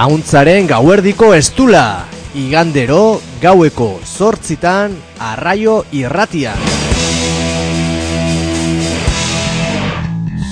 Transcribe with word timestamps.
Auntzaren 0.00 0.64
gauerdiko 0.64 1.26
estula, 1.36 2.06
igandero 2.32 3.20
gaueko 3.42 3.88
zortzitan 4.00 4.94
arraio 5.20 5.74
irratian. 5.92 6.56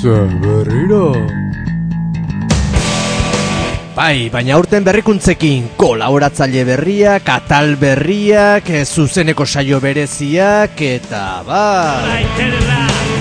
Zaberriro. 0.03 1.15
Bai, 3.97 4.29
baina 4.29 4.59
aurten 4.59 4.85
berrikuntzekin 4.85 5.73
kolaboratzaile 5.81 6.67
berriak, 6.69 7.33
atal 7.33 7.79
berriak, 7.81 8.69
zuzeneko 8.85 9.49
saio 9.49 9.81
bereziak, 9.81 10.77
eta 10.93 11.25
bai... 11.49 13.18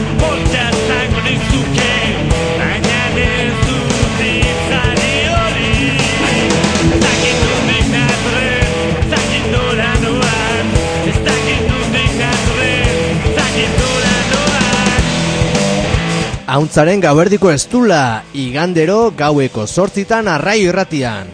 Auntzaren 16.48 17.02
gauerdiko 17.04 17.50
estula, 17.52 18.24
igandero 18.32 19.10
gaueko 19.20 19.66
zortzitan 19.68 20.30
arraio 20.32 20.70
irratian. 20.70 21.28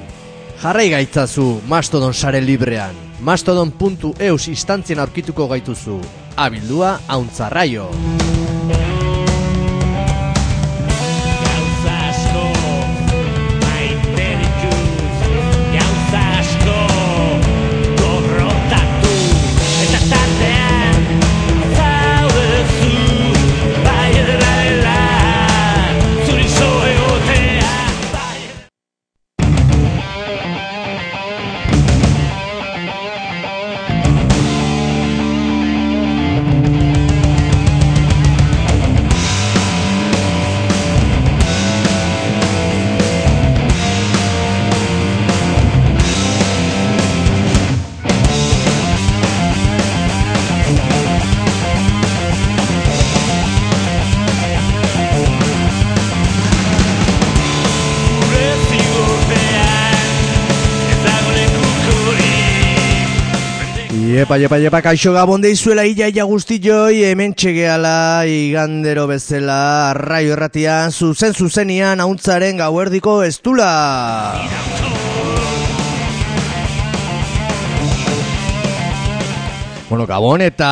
Jarrai 0.64 0.88
gaitzazu 0.90 1.62
Mastodon 1.70 2.18
sare 2.18 2.42
librean. 2.42 2.98
Mastodon.eus 3.22 4.48
instantzien 4.50 5.06
aurkituko 5.06 5.48
gaituzu. 5.54 6.02
Abildua 6.36 6.96
Auntzarraio. 7.06 7.92
Iepa, 64.24 64.38
iepa, 64.40 64.56
iepa, 64.56 64.80
kaixo 64.80 65.12
gabon 65.12 65.42
deizuela 65.44 65.84
ia 65.84 66.08
ia 66.08 66.24
guztioi, 66.24 67.02
hemen 67.10 67.34
txegeala 67.36 68.24
igandero 68.24 69.04
bezala 69.10 69.90
arraio 69.90 70.38
erratian, 70.38 70.96
zuzen 70.96 71.36
zuzenian 71.36 72.00
hauntzaren 72.00 72.56
gauerdiko 72.56 73.18
estula. 73.28 73.68
Bueno, 79.90 80.08
gabon 80.08 80.42
eta 80.42 80.72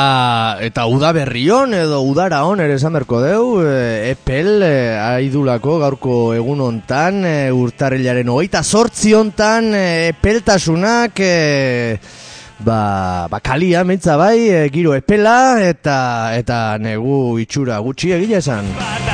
eta 0.64 0.88
uda 0.88 1.12
berrion 1.12 1.76
edo 1.76 2.00
udara 2.08 2.46
on 2.48 2.64
ere 2.64 2.80
esan 2.80 2.96
berko 2.96 3.20
deu, 3.20 3.44
e, 3.68 4.16
epel 4.16 4.64
e, 4.64 4.72
aidulako 4.96 5.76
gaurko 5.84 6.16
egun 6.40 6.64
hontan, 6.64 7.20
e, 7.28 7.36
urtarrilaren 7.52 8.32
hogeita 8.32 8.64
sortzi 8.64 9.12
hontan, 9.14 9.74
e, 9.76 9.86
epeltasunak, 10.16 11.20
e, 11.20 12.00
ba, 12.64 13.28
ba 13.30 13.40
kalia 13.40 13.84
mentza 13.84 14.18
bai, 14.18 14.50
e, 14.50 14.70
giro 14.74 14.96
epela 14.96 15.60
eta 15.62 15.98
eta 16.38 16.78
negu 16.78 17.40
itxura 17.42 17.82
gutxi 17.84 18.16
egia 18.18 18.40
esan. 18.40 19.11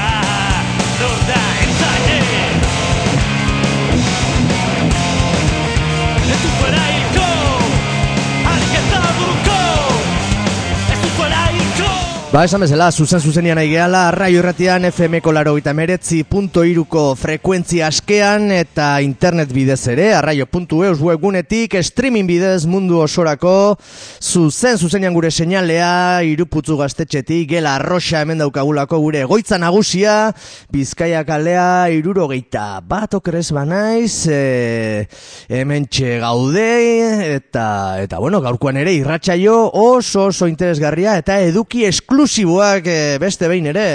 Ba, 12.38 12.44
esan 12.46 12.62
bezala, 12.62 12.92
zuzen 12.94 13.18
zuzenian 13.18 13.58
nahi 13.58 13.72
gehala, 13.72 14.03
arraio 14.12 14.44
erratian 14.44 14.84
FM-ko 14.86 15.31
laro 15.34 15.56
gita 15.56 15.72
meretzi 15.74 16.20
iruko 16.22 17.16
frekuentzia 17.16 17.88
askean 17.88 18.52
eta 18.52 19.02
internet 19.02 19.50
bidez 19.52 19.88
ere, 19.88 20.14
arraio.eus 20.14 21.02
webgunetik, 21.02 21.74
streaming 21.81 22.28
bidez 22.28 22.68
mundu 22.68 23.00
osorako, 23.00 23.80
zuzen 24.22 24.78
zuzenian 24.78 25.16
gure 25.16 25.31
seinalea, 25.31 26.22
iruputzu 26.22 26.78
gaztetxetik, 26.78 27.50
gela 27.50 27.74
arroxa 27.74 28.22
hemen 28.22 28.38
daukagulako 28.38 29.00
gure 29.00 29.22
egoitza 29.22 29.58
nagusia, 29.58 30.31
bizkaia 30.69 31.24
kalea, 31.25 31.90
irurogeita 31.90 32.81
bat 32.86 33.16
okrez 33.16 33.52
banaiz, 33.52 34.28
e, 34.30 35.08
hemen 35.50 35.90
gaude, 36.22 37.34
eta, 37.34 37.98
eta 38.04 38.19
bueno, 38.19 38.42
gaurkoan 38.42 38.78
ere 38.78 38.94
irratsaio 38.94 39.72
oso 39.74 40.28
oso 40.28 40.46
interesgarria 40.46 41.18
eta 41.18 41.42
eduki 41.42 41.84
esklusiboak 42.28 42.88
e, 42.92 43.18
beste 43.24 43.48
behin 43.48 43.72
ere. 43.72 43.88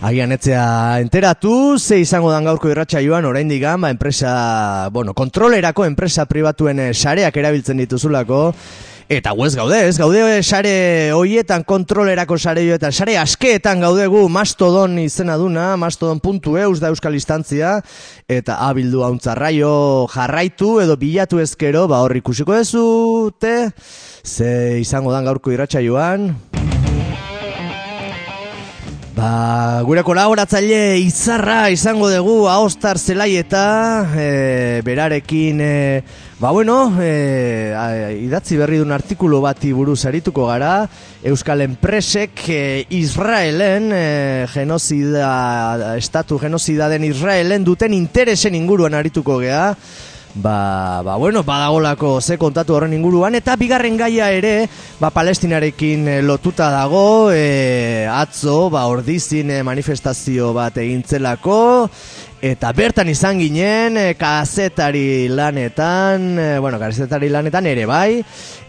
Agian 0.00 0.32
etzea 0.32 0.98
enteratu, 1.02 1.76
ze 1.78 1.98
izango 2.00 2.30
dan 2.32 2.46
gaurko 2.46 2.70
irratsaioan 2.70 3.26
oraindik 3.28 3.62
ba, 3.62 3.90
enpresa, 3.90 4.88
bueno, 4.90 5.12
kontrolerako 5.12 5.84
enpresa 5.84 6.24
pribatuen 6.24 6.78
eh, 6.78 6.94
sareak 6.94 7.36
erabiltzen 7.36 7.76
dituzulako, 7.82 8.54
Eta 9.10 9.32
guez 9.34 9.56
gaude, 9.58 9.78
ez 9.88 9.96
gaude 9.98 10.20
sare 10.46 11.10
hoietan 11.10 11.64
kontrolerako 11.66 12.36
sare 12.38 12.62
joetan, 12.62 12.92
sare 12.94 13.16
askeetan 13.18 13.80
gaudegu 13.82 14.20
Mastodon 14.30 15.00
izena 15.02 15.34
duna, 15.34 15.72
mastodon.eus 15.82 16.78
da 16.78 16.92
euskal 16.94 17.16
instantzia, 17.18 17.72
eta 18.30 18.60
abildu 18.68 19.02
hauntzarraio 19.02 19.72
jarraitu 20.14 20.76
edo 20.84 20.94
bilatu 20.94 21.42
ezkero, 21.42 21.88
ba 21.90 22.04
hor 22.04 22.14
ikusiko 22.20 22.54
dezute, 22.54 23.72
ze 24.22 24.78
izango 24.78 25.10
dan 25.10 25.26
gaurko 25.26 25.50
irratsaioan. 25.50 26.30
Ba, 29.10 29.82
gure 29.82 30.04
kolaboratzaile 30.06 31.00
izarra 31.02 31.64
izango 31.74 32.06
dugu 32.12 32.44
Aostar 32.48 32.96
Zelaieta, 32.98 34.06
e, 34.14 34.82
berarekin, 34.86 35.58
e, 35.60 36.02
ba 36.38 36.52
bueno, 36.54 36.92
e, 37.02 37.74
a- 37.76 38.12
idatzi 38.14 38.56
berri 38.56 38.78
duen 38.78 38.94
artikulu 38.94 39.40
bati 39.42 39.72
buruz 39.74 40.04
arituko 40.06 40.46
gara, 40.46 40.86
Euskal 41.26 41.66
Enpresek 41.66 42.44
e, 42.54 42.86
Israelen, 43.00 43.90
e, 43.92 44.46
genozida, 44.54 45.96
estatu 45.98 46.38
genozida 46.38 46.88
den 46.88 47.02
Israelen 47.10 47.64
duten 47.66 47.92
interesen 47.98 48.54
inguruan 48.54 48.94
arituko 48.94 49.40
gea, 49.42 49.74
Ba, 50.34 51.02
ba, 51.02 51.16
bueno, 51.16 51.42
badagolako 51.42 52.20
ze 52.20 52.36
kontatu 52.38 52.76
horren 52.76 52.92
inguruan 52.94 53.34
eta 53.34 53.56
bigarren 53.58 53.96
gaia 53.98 54.28
ere, 54.30 54.68
ba, 55.00 55.10
palestinarekin 55.10 56.06
eh, 56.06 56.20
lotuta 56.22 56.68
dago, 56.70 57.32
e, 57.34 58.06
atzo, 58.06 58.70
ba, 58.70 58.84
ordizin 58.86 59.50
eh, 59.50 59.64
manifestazio 59.66 60.52
bat 60.54 60.78
egintzelako, 60.78 61.58
eta 62.46 62.70
bertan 62.72 63.10
izan 63.10 63.42
ginen, 63.42 63.98
kazetari 64.16 65.26
lanetan, 65.34 66.30
bueno, 66.62 66.78
kazetari 66.78 67.28
lanetan 67.28 67.66
ere 67.66 67.90
bai, 67.90 68.22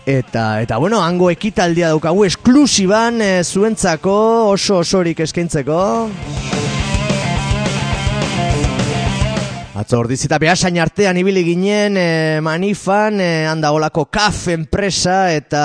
eta, 0.05 0.63
eta 0.65 0.81
bueno, 0.81 1.05
hango 1.05 1.29
ekitaldia 1.29 1.93
daukagu 1.93 2.25
esklusiban 2.25 3.21
e, 3.21 3.31
zuentzako 3.45 4.17
oso 4.57 4.81
osorik 4.81 5.21
eskaintzeko. 5.29 5.79
Atzo 9.71 10.01
ordizita 10.01 10.35
behasain 10.35 10.75
artean 10.83 11.15
ibili 11.15 11.45
ginen 11.47 11.95
e, 11.95 12.39
manifan, 12.43 13.21
e, 13.23 13.45
handa 13.47 13.69
olako 13.71 14.03
kaf 14.11 14.49
enpresa 14.51 15.31
eta, 15.31 15.61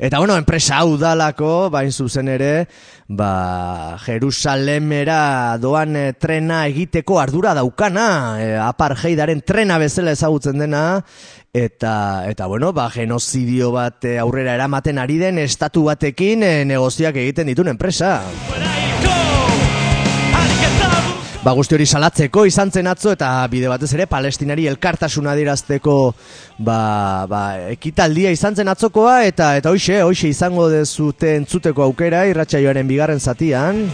eta 0.00 0.20
bueno, 0.22 0.38
enpresa 0.40 0.78
hau 0.78 0.96
dalako, 0.96 1.68
bain 1.68 1.92
zuzen 1.92 2.30
ere, 2.32 2.64
ba, 3.04 3.98
Jerusalemera 4.00 5.58
doan 5.60 5.92
e, 6.00 6.06
trena 6.16 6.62
egiteko 6.72 7.20
ardura 7.20 7.52
daukana, 7.58 8.08
e, 8.40 8.50
apartheidaren 8.64 9.44
trena 9.44 9.76
bezala 9.76 10.16
ezagutzen 10.16 10.64
dena, 10.64 10.86
eta, 11.52 12.24
eta 12.32 12.48
bueno, 12.48 12.72
ba, 12.72 12.88
genozidio 12.96 13.74
bat 13.76 14.08
aurrera 14.24 14.56
eramaten 14.56 15.04
ari 15.04 15.20
den 15.20 15.44
estatu 15.44 15.84
batekin 15.92 16.48
e, 16.48 16.54
negoziak 16.64 17.20
egiten 17.20 17.52
dituen 17.52 17.76
enpresa. 17.76 18.22
Ba, 21.38 21.52
guzti 21.54 21.76
hori 21.76 21.84
salatzeko 21.86 22.42
izan 22.48 22.72
zen 22.74 22.88
atzo 22.90 23.12
eta 23.14 23.28
bide 23.50 23.68
batez 23.70 23.92
ere 23.94 24.08
palestinari 24.10 24.64
elkartasuna 24.66 25.36
dirazteko 25.38 25.94
ba, 26.58 26.78
ba, 27.30 27.42
ekitaldia 27.76 28.32
izan 28.34 28.58
zen 28.58 28.72
atzokoa 28.74 29.20
eta 29.28 29.52
eta 29.60 29.70
hoxe, 29.70 30.00
hoxe 30.02 30.32
izango 30.34 30.66
dezute 30.72 31.36
entzuteko 31.38 31.86
aukera 31.86 32.26
irratsaioaren 32.32 32.90
bigarren 32.90 33.22
zatian. 33.22 33.86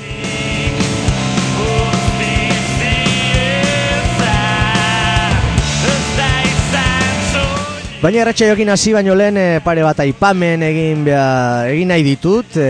Baina 8.04 8.18
erratxa 8.20 8.50
jokin 8.50 8.68
hasi 8.68 8.92
baino 8.92 9.14
lehen 9.16 9.38
e, 9.40 9.60
pare 9.64 9.80
bat 9.80 10.00
aipamen 10.04 10.60
egin 10.66 11.06
bea, 11.06 11.70
egin 11.72 11.88
nahi 11.88 12.02
ditut 12.04 12.58
e, 12.60 12.66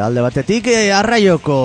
alde 0.00 0.22
batetik 0.24 0.70
e, 0.72 0.76
arraioko 0.96 1.58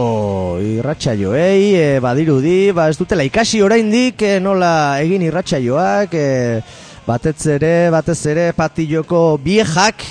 irratxa 0.59 1.13
joei 1.15 1.69
e, 1.71 1.85
badirudi 2.03 2.73
ba 2.75 2.89
ez 2.91 2.97
dutela 2.99 3.23
ikasi 3.23 3.61
oraindik 3.63 4.25
e, 4.27 4.33
nola 4.43 4.73
egin 5.05 5.23
irratxa 5.23 5.61
joak 5.63 6.17
e, 6.19 6.25
batez 7.07 7.37
ere 7.55 7.71
batez 7.95 8.19
ere 8.33 8.49
patilloko 8.59 9.23
biejak 9.39 10.03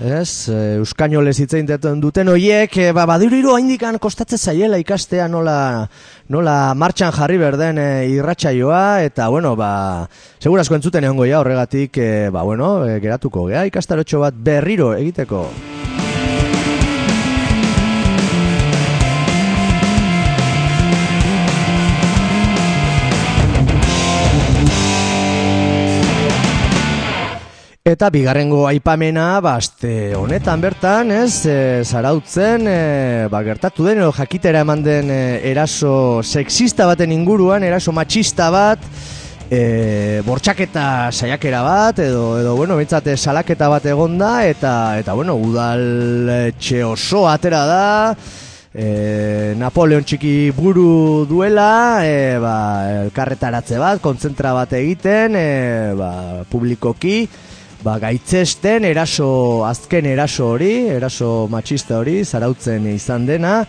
Ez, 0.00 0.48
euskainolez 0.48 1.34
hitzein 1.42 1.66
duten 2.00 2.30
hoiek, 2.32 2.72
e, 2.80 2.92
ba, 2.96 3.04
badiru 3.04 3.52
haindikan 3.52 3.98
kostatze 4.00 4.38
zaiela 4.40 4.78
ikastea 4.80 5.26
nola, 5.28 5.88
nola 6.32 6.72
martxan 6.72 7.12
jarri 7.12 7.36
berden 7.36 7.76
e, 7.76 7.88
irratsaioa 8.08 9.02
eta, 9.04 9.28
bueno, 9.28 9.52
ba, 9.60 10.08
segurazko 10.40 10.78
entzuten 10.78 11.04
egon 11.04 11.20
goia 11.20 11.42
horregatik, 11.44 12.00
e, 12.00 12.28
ba, 12.32 12.48
bueno, 12.48 12.78
e, 12.88 12.96
geratuko, 13.04 13.44
gea, 13.52 13.66
ikastarotxo 13.68 14.24
bat 14.24 14.40
berriro 14.40 14.94
egiteko. 14.96 15.50
Eta 27.80 28.10
bigarrengo 28.12 28.66
aipamena, 28.68 29.40
baste 29.40 30.12
honetan 30.12 30.60
bertan, 30.60 31.08
ez, 31.16 31.46
e, 31.48 31.80
zarautzen, 31.80 32.66
e, 32.68 33.24
ba, 33.32 33.40
gertatu 33.40 33.86
den, 33.86 34.02
edo 34.02 34.10
jakitera 34.12 34.60
eman 34.66 34.82
den 34.84 35.08
e, 35.08 35.40
eraso 35.48 36.20
sexista 36.20 36.84
baten 36.84 37.16
inguruan, 37.16 37.64
eraso 37.64 37.96
machista 37.96 38.50
bat, 38.52 38.84
e, 39.48 40.20
bortxaketa 40.28 41.08
saiakera 41.08 41.64
bat, 41.64 42.04
edo, 42.04 42.36
edo 42.42 42.54
bueno, 42.60 42.76
bintzate 42.76 43.16
salaketa 43.16 43.72
bat 43.72 43.88
egonda, 43.88 44.44
eta, 44.44 44.98
eta 45.00 45.16
bueno, 45.16 45.40
udal 45.40 46.52
txe 46.60 46.84
oso 46.84 47.24
atera 47.32 47.64
da, 47.64 47.84
e, 48.76 49.54
Napoleon 49.56 50.04
txiki 50.04 50.50
buru 50.52 51.24
duela, 51.24 52.04
e, 52.04 52.36
ba, 52.44 52.56
elkarretaratze 53.06 53.80
bat, 53.80 54.04
kontzentra 54.04 54.52
bat 54.52 54.76
egiten, 54.76 55.32
e, 55.32 55.94
ba, 55.96 56.10
publikoki, 56.44 57.22
ba, 57.82 57.98
gaitzesten 58.00 58.84
eraso, 58.84 59.64
azken 59.66 60.06
eraso 60.10 60.50
hori, 60.54 60.72
eraso 60.92 61.48
matxista 61.50 61.98
hori, 62.00 62.20
zarautzen 62.24 62.86
izan 62.92 63.26
dena, 63.28 63.60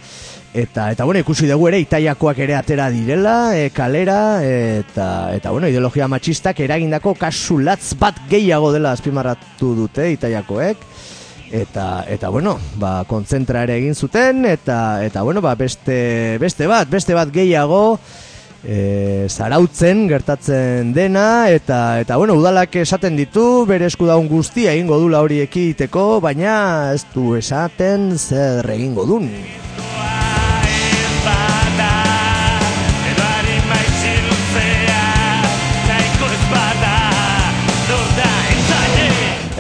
eta, 0.53 0.89
eta 0.91 1.05
bueno, 1.07 1.21
ikusi 1.23 1.47
dugu 1.49 1.69
ere, 1.71 1.79
itaiakoak 1.85 2.41
ere 2.43 2.57
atera 2.57 2.89
direla, 2.91 3.35
e, 3.57 3.69
kalera, 3.75 4.41
eta, 4.43 5.07
eta 5.35 5.51
bueno, 5.51 5.69
ideologia 5.71 6.09
matxistak 6.11 6.59
eragindako 6.65 7.15
kasulatz 7.19 7.93
bat 7.99 8.19
gehiago 8.29 8.73
dela 8.75 8.95
azpimarratu 8.97 9.75
dute 9.79 10.11
itaiakoek, 10.17 10.83
eta, 11.51 11.87
eta 12.11 12.31
bueno, 12.31 12.57
ba, 12.81 13.01
kontzentra 13.07 13.63
ere 13.67 13.79
egin 13.79 13.95
zuten, 13.95 14.43
eta, 14.49 15.03
eta 15.05 15.23
bueno, 15.23 15.43
ba, 15.43 15.55
beste, 15.55 16.37
beste 16.41 16.67
bat, 16.67 16.89
beste 16.91 17.15
bat 17.15 17.31
gehiago, 17.31 17.99
e, 18.63 19.27
zarautzen 19.29 20.05
gertatzen 20.09 20.93
dena 20.93 21.49
eta 21.49 21.99
eta 22.01 22.17
bueno 22.17 22.37
udalak 22.39 22.75
esaten 22.83 23.17
ditu 23.19 23.65
bere 23.69 23.89
esku 23.89 24.09
daun 24.09 24.29
guztia 24.29 24.75
egingo 24.75 24.99
dula 25.01 25.21
hori 25.25 25.41
ekiteko 25.45 26.21
baina 26.21 26.93
ez 26.93 27.03
du 27.13 27.35
esaten 27.39 28.11
zer 28.17 28.69
egingo 28.77 29.07
dun 29.09 29.29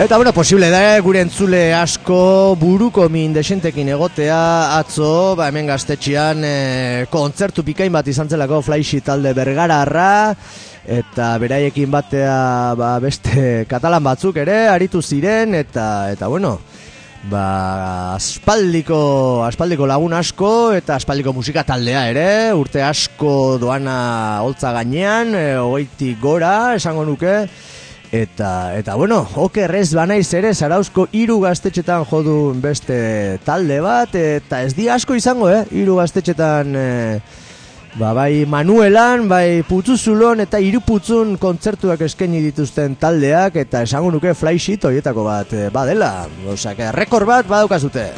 Eta 0.01 0.17
bueno, 0.17 0.33
posible 0.33 0.71
da 0.73 0.97
gure 1.05 1.19
entzule 1.21 1.75
asko 1.77 2.55
buruko 2.57 3.03
min 3.13 3.35
desentekin 3.35 3.91
egotea. 3.93 4.79
Atzo, 4.79 5.35
ba 5.37 5.51
hemen 5.51 5.67
gaztetxean 5.69 6.41
e, 6.41 6.53
kontzertu 7.13 7.61
pikain 7.61 7.93
bat 7.93 8.07
izan 8.09 8.25
zelako 8.25 8.63
flaixi 8.65 9.03
talde 9.05 9.29
bergararra. 9.37 10.33
Eta 10.89 11.27
beraiekin 11.37 11.93
batea 11.93 12.73
ba, 12.79 12.95
beste 12.97 13.67
katalan 13.69 14.01
batzuk 14.07 14.39
ere 14.41 14.63
aritu 14.73 15.03
ziren. 15.05 15.53
Eta 15.59 16.09
eta 16.15 16.31
bueno, 16.33 16.55
ba 17.29 18.15
aspaldiko 18.15 19.43
aspaldiko 19.45 19.85
lagun 19.85 20.17
asko 20.17 20.71
eta 20.79 20.97
aspaldiko 20.97 21.35
musika 21.37 21.61
taldea 21.61 22.07
ere, 22.09 22.29
urte 22.57 22.81
asko 22.81 23.59
doana 23.61 24.41
holtza 24.41 24.73
gainean, 24.79 25.35
e, 25.37 26.15
gora 26.17 26.73
esango 26.81 27.05
nuke. 27.05 27.45
Eta, 28.11 28.75
eta 28.75 28.95
bueno, 28.99 29.21
okerrez 29.39 29.93
banaiz 29.95 30.33
ere 30.35 30.49
Zarauzko 30.51 31.05
hiru 31.15 31.37
gaztetxetan 31.45 32.03
jodun 32.09 32.59
beste 32.59 33.39
talde 33.47 33.77
bat 33.79 34.17
Eta 34.19 34.59
ez 34.65 34.73
di 34.75 34.89
asko 34.91 35.15
izango, 35.15 35.47
eh? 35.47 35.61
Hiru 35.71 35.95
gaztetxetan 35.95 36.75
e, 36.75 36.89
ba, 37.95 38.11
bai 38.11 38.43
Manuelan, 38.51 39.29
bai 39.31 39.63
Putzuzulon 39.63 40.43
eta 40.43 40.59
hiru 40.59 40.83
putzun 40.83 41.37
kontzertuak 41.39 42.03
eskaini 42.09 42.43
dituzten 42.49 42.99
taldeak 42.99 43.55
Eta 43.63 43.85
esango 43.87 44.11
nuke 44.11 44.35
flysheet 44.35 44.91
horietako 44.91 45.23
bat 45.31 45.55
e, 45.55 45.69
badela. 45.71 46.27
Osak, 46.51 46.83
rekord 46.99 47.31
bat 47.31 47.47
badaukazute. 47.47 48.09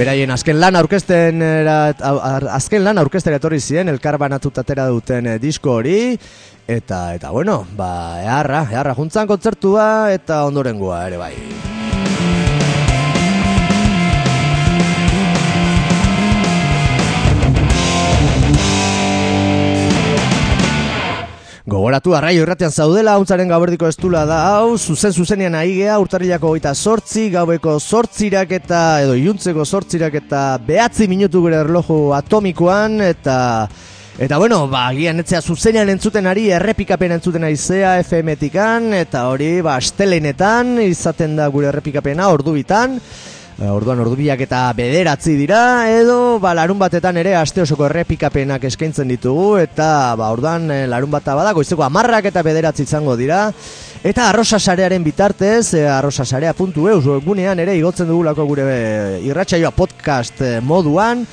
Beraien 0.00 0.30
azken 0.32 0.56
lan 0.56 0.78
aurkezten 0.78 1.42
azken 1.44 2.86
lan 2.86 3.02
aurkezten 3.02 3.34
etorri 3.36 3.58
ziren 3.60 3.90
elkar 3.92 4.16
banatutatera 4.16 4.86
duten 4.88 5.26
disko 5.42 5.74
hori 5.76 5.98
Eta, 6.70 7.16
eta 7.16 7.32
bueno, 7.34 7.66
ba, 7.74 8.22
eharra, 8.22 8.60
eharra 8.70 8.92
juntzan 8.94 9.26
kontzertua 9.26 10.12
eta 10.14 10.44
ondorengoa 10.46 11.00
ere 11.08 11.16
bai. 11.18 11.32
Gogoratu 21.66 22.14
arraio 22.14 22.46
irratean 22.46 22.70
zaudela, 22.70 23.18
hauntzaren 23.18 23.50
gaberdiko 23.50 23.90
estula 23.90 24.22
da 24.30 24.38
hau, 24.54 24.78
zuzen 24.78 25.10
zuzenean 25.10 25.58
aigea, 25.58 25.98
urtarrilako 25.98 26.54
goita 26.54 26.78
sortzi, 26.78 27.32
gaueko 27.34 27.80
sortzirak 27.80 28.58
eta, 28.62 29.02
edo 29.02 29.18
iuntzeko 29.18 29.66
sortzirak 29.66 30.22
eta 30.22 30.44
behatzi 30.62 31.10
minutu 31.10 31.42
gure 31.48 31.64
erloju 31.66 32.04
atomikoan, 32.22 33.00
eta... 33.10 33.40
Eta 34.18 34.38
bueno, 34.38 34.66
ba, 34.68 34.90
gian 34.92 35.22
etzea 35.22 35.40
zuzenean 35.40 35.88
entzuten 35.88 36.26
ari, 36.26 36.50
errepikapen 36.52 37.14
entzuten 37.14 37.44
ari 37.46 37.56
zea 37.56 37.94
FM-tikan, 38.02 38.90
eta 38.98 39.28
hori, 39.30 39.60
ba, 39.64 39.76
astelenetan, 39.78 40.80
izaten 40.82 41.36
da 41.38 41.46
gure 41.48 41.70
errepikapena, 41.70 42.26
ordu 42.28 42.56
bitan, 42.58 42.98
e, 42.98 43.68
orduan 43.70 44.02
ordu 44.02 44.18
biak 44.18 44.42
eta 44.44 44.64
bederatzi 44.76 45.36
dira, 45.38 45.60
edo, 45.94 46.38
ba, 46.42 46.52
larun 46.58 46.78
batetan 46.82 47.20
ere, 47.22 47.36
aste 47.38 47.62
osoko 47.62 47.86
errepikapenak 47.86 48.66
eskaintzen 48.68 49.08
ditugu, 49.14 49.54
eta, 49.62 50.16
ba, 50.18 50.32
orduan, 50.34 50.66
e, 50.74 50.82
larun 50.90 51.14
bata 51.14 51.38
badako, 51.38 51.62
izeko 51.64 51.86
amarrak 51.86 52.28
eta 52.32 52.42
bederatzi 52.44 52.84
izango 52.90 53.14
dira, 53.16 53.46
eta 54.02 54.26
arrosa 54.28 54.58
sarearen 54.58 55.06
bitartez, 55.06 55.78
e, 55.78 55.86
arrosa 55.88 56.26
sarea 56.26 56.52
puntu 56.58 56.90
eus, 56.90 57.06
gunean 57.24 57.62
ere, 57.62 57.78
igotzen 57.78 58.10
dugulako 58.10 58.44
gure 58.50 58.66
irratsaioa 59.22 59.70
podcast 59.70 60.44
moduan, 60.66 61.24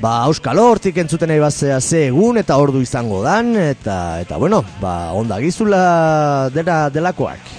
ba, 0.00 0.18
auskalo 0.28 0.66
hortik 0.72 0.98
entzuten 1.02 1.30
nahi 1.32 1.42
bazea 1.42 1.80
ze 1.80 2.06
egun 2.10 2.40
eta 2.42 2.58
ordu 2.60 2.82
izango 2.84 3.22
dan, 3.24 3.54
eta, 3.56 4.20
eta 4.24 4.38
bueno, 4.42 4.62
ba, 4.80 5.12
onda 5.16 5.40
gizula 5.42 6.50
dela 6.54 6.86
delakoak. 6.90 7.52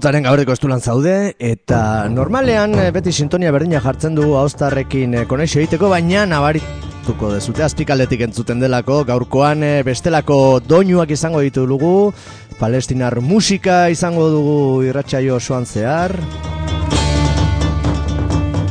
Hauntaren 0.00 0.24
gaurreko 0.24 0.54
estulan 0.56 0.80
zaude, 0.80 1.34
eta 1.44 2.08
normalean 2.08 2.72
eh, 2.80 2.86
beti 2.88 3.12
sintonia 3.12 3.50
berdina 3.52 3.82
jartzen 3.84 4.14
dugu 4.16 4.38
haustarrekin 4.40 5.12
eh, 5.12 5.24
konexio 5.28 5.60
egiteko, 5.60 5.90
baina 5.92 6.22
nabarituko 6.24 7.34
dezute 7.34 7.66
azpikaldetik 7.66 8.22
entzuten 8.24 8.64
delako, 8.64 9.02
gaurkoan 9.04 9.60
eh, 9.60 9.82
bestelako 9.84 10.38
doinuak 10.64 11.12
izango 11.12 11.42
ditu 11.44 11.66
dugu, 11.68 11.92
palestinar 12.56 13.20
musika 13.20 13.90
izango 13.92 14.30
dugu 14.32 14.56
irratsaio 14.88 15.36
osoan 15.36 15.68
zehar, 15.68 16.16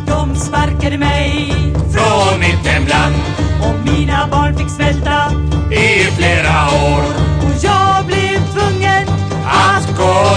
De 0.10 0.40
sparkade 0.48 0.98
mig 0.98 1.54
Från 1.94 2.40
mitt 2.40 2.66
hemland 2.66 3.16
och 3.62 3.78
mina 3.86 4.28
barn 4.32 4.58
fick 4.58 4.70
svälta 4.70 5.32
i 5.70 6.10
flera 6.18 6.58
år 6.90 7.04
och 7.46 7.64
jag 7.64 8.06
blev 8.06 8.19
tvungen 8.19 8.19
att 8.19 8.19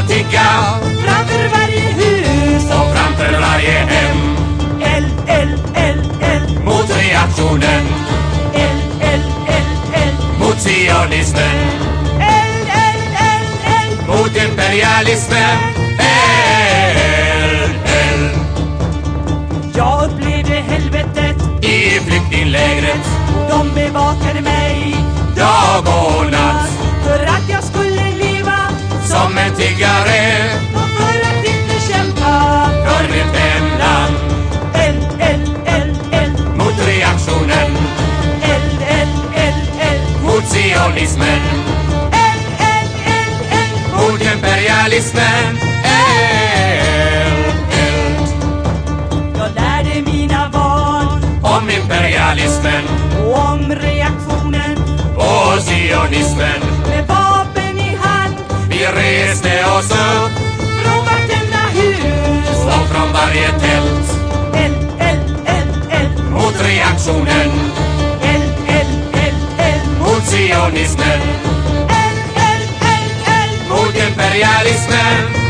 narkotika. 0.03 0.81
Framför 1.05 1.49
varje 1.49 1.81
hus 1.81 2.65
och 2.65 2.97
framför 2.97 3.41
varje 3.41 3.71
hem. 3.71 4.37
L, 4.81 5.05
L, 5.27 5.49
L, 5.75 6.03
L. 6.21 6.43
Mot 6.65 6.97
reaktionen. 6.97 7.87
L, 8.55 8.83
L, 9.01 9.21
L, 9.47 9.65
L. 9.95 10.15
Mot 10.39 10.61
sionismen 10.61 11.69
L, 12.21 12.67
L, 12.69 13.01
L, 13.15 13.47
L. 13.65 14.07
Mot 14.09 14.37
imperialismen. 14.37 15.59
L, 15.99 17.71
L. 17.85 18.31
Jag 19.77 20.05
upplevde 20.05 20.55
helvetet. 20.55 21.65
I 21.65 22.01
flyktinglägret. 22.01 23.07
De 23.49 23.75
bevakade 23.75 24.41
mig 24.41 24.97
Dag 25.37 25.79
och 25.79 26.33
natt 26.33 26.82
fattigare 29.63 30.51
och 30.75 30.89
för 30.97 31.21
att 31.21 31.45
inte 31.47 31.93
kämpa 31.93 32.71
för 32.85 33.03
mitt 33.13 33.37
hemland. 33.37 34.17
L, 34.75 35.07
L, 35.19 35.41
L, 35.67 35.97
L 36.13 36.31
mot 36.57 36.87
reaktionen. 36.87 37.71
L, 38.43 38.63
L, 38.89 39.09
L, 39.35 39.55
L 39.81 40.01
mot 40.23 40.45
sionismen. 40.45 41.41
L, 42.13 42.41
L, 42.59 42.89
L, 43.07 43.47
L 43.51 44.01
mot 44.01 44.23
imperialismen. 44.35 45.59
L, 45.85 46.33
L. 47.73 48.27
Jag 49.39 49.55
lärde 49.55 50.03
mina 50.13 50.51
barn 50.53 51.25
om 51.43 51.71
imperialismen 51.71 52.85
och 53.25 53.53
om 53.53 53.73
reaktionen 53.73 54.77
och 55.17 55.63
sionismen 55.63 56.72
reste 58.95 59.65
oss 59.65 59.91
upp 59.91 60.33
från 60.83 61.05
vartenda 61.05 61.63
hus. 61.75 62.65
och 62.67 62.89
från 62.89 63.13
varje 63.13 63.49
tält 63.49 64.09
Eld, 64.55 64.77
eld, 64.99 65.37
eld, 65.47 65.91
eld, 65.91 66.31
mot 66.31 66.55
reaktionen, 66.63 67.51
eld, 68.23 68.53
eld, 68.69 69.15
eld, 69.15 69.43
eld, 69.59 69.99
mot 70.01 70.23
sionismen, 70.31 71.21
eld, 71.89 72.23
eld, 72.37 72.71
eld, 72.81 73.27
eld. 73.27 73.69
mot 73.69 73.97
imperialismen. 74.09 75.42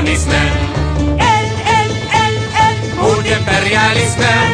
Sionismen, 0.00 0.52
eld, 1.16 1.56
eld, 1.76 1.96
eld, 2.22 2.42
eld. 2.64 3.00
mot 3.00 3.24
imperialismen. 3.24 4.44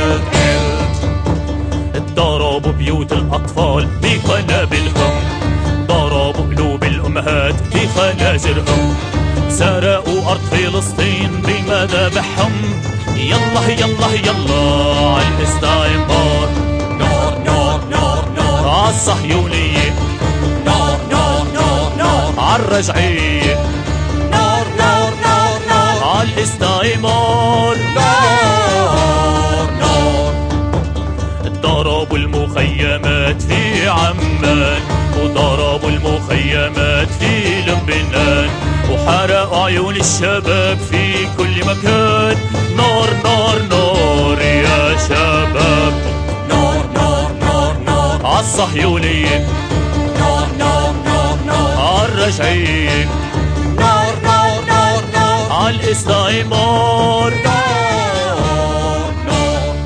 Eld, 0.00 0.22
eld 1.94 2.14
ضربوا 2.14 2.72
بيوت 2.72 3.12
الأطفال 3.12 3.88
بقنابلهم 4.02 5.14
ضربوا 5.86 6.54
قلوب 6.54 6.84
الأمهات 6.84 7.54
بخناجرهم 7.74 8.94
سرقوا 9.48 10.30
أرض 10.30 10.40
فلسطين 10.50 11.30
بمذابحهم 11.46 12.52
يلا 13.16 13.62
يلا 13.68 14.12
يلا 14.26 14.62
على 15.14 15.28
الاستعمار. 15.38 16.48
نار 16.98 17.38
نار 17.44 17.80
نار 17.90 18.24
نار. 18.36 18.68
عالصهيونية 18.68 18.92
نار 18.92 18.92
نار 18.92 18.98
نار 18.98 19.64
نار 19.64 19.71
عالرجعية 22.52 23.56
نار 24.30 24.66
نار 24.78 25.12
نار 25.24 25.58
نار. 25.68 26.04
عالاستعمار 26.04 27.76
نار 27.94 29.70
نار. 29.80 30.32
ضربوا 31.62 32.18
المخيمات 32.18 33.42
في 33.42 33.88
عمان. 33.88 34.80
وضربوا 35.20 35.90
المخيمات 35.90 37.08
في 37.20 37.60
لبنان. 37.60 38.48
وحرقوا 38.90 39.64
عيون 39.64 39.96
الشباب 39.96 40.78
في 40.90 41.26
كل 41.38 41.64
مكان. 41.64 42.36
نار 42.76 43.08
نار 43.24 43.62
نار 43.70 44.40
يا 44.40 44.96
شباب. 45.08 45.94
نار 46.48 46.84
نار 46.94 47.32
نار 47.40 47.76
نار. 47.86 48.26
عالصهيونية 48.26 49.46
نار 52.21 52.21
عالرجعية 52.21 53.05
نار 53.79 54.13
نار 54.23 54.65
نار 54.65 55.03
نار 55.13 55.51
عالاستعمار 55.51 57.33
نار 57.45 59.13
نار 59.25 59.77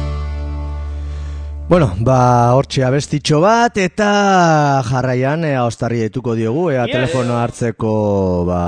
Bueno, 1.70 1.88
ba, 2.04 2.52
hortxe 2.52 2.84
abestitxo 2.84 3.40
bat, 3.40 3.78
eta 3.80 4.84
jarraian 4.84 5.46
ea 5.48 5.62
ostarri 5.64 6.02
dituko 6.04 6.36
diogu, 6.36 6.66
ea 6.74 6.84
telefono 6.92 7.38
hartzeko 7.40 7.94
ba, 8.50 8.64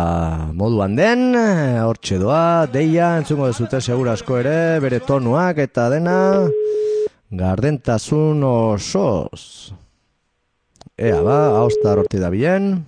moduan 0.55 0.95
den, 0.95 1.35
ea, 1.35 1.83
hortxe 1.83 2.21
doa, 2.21 2.63
deia, 2.71 3.17
entzungo 3.19 3.51
dezute 3.51 3.81
segura 3.81 4.15
asko 4.15 4.39
ere, 4.39 4.79
bere 4.79 5.01
tonuak 5.03 5.59
eta 5.65 5.89
dena, 5.91 6.47
gardentasun 7.43 8.47
osoz. 8.53 9.43
Ea, 10.95 11.19
ba, 11.27 11.39
haustar 11.59 11.99
horti 11.99 12.23
da 12.23 12.31
bien. 12.31 12.86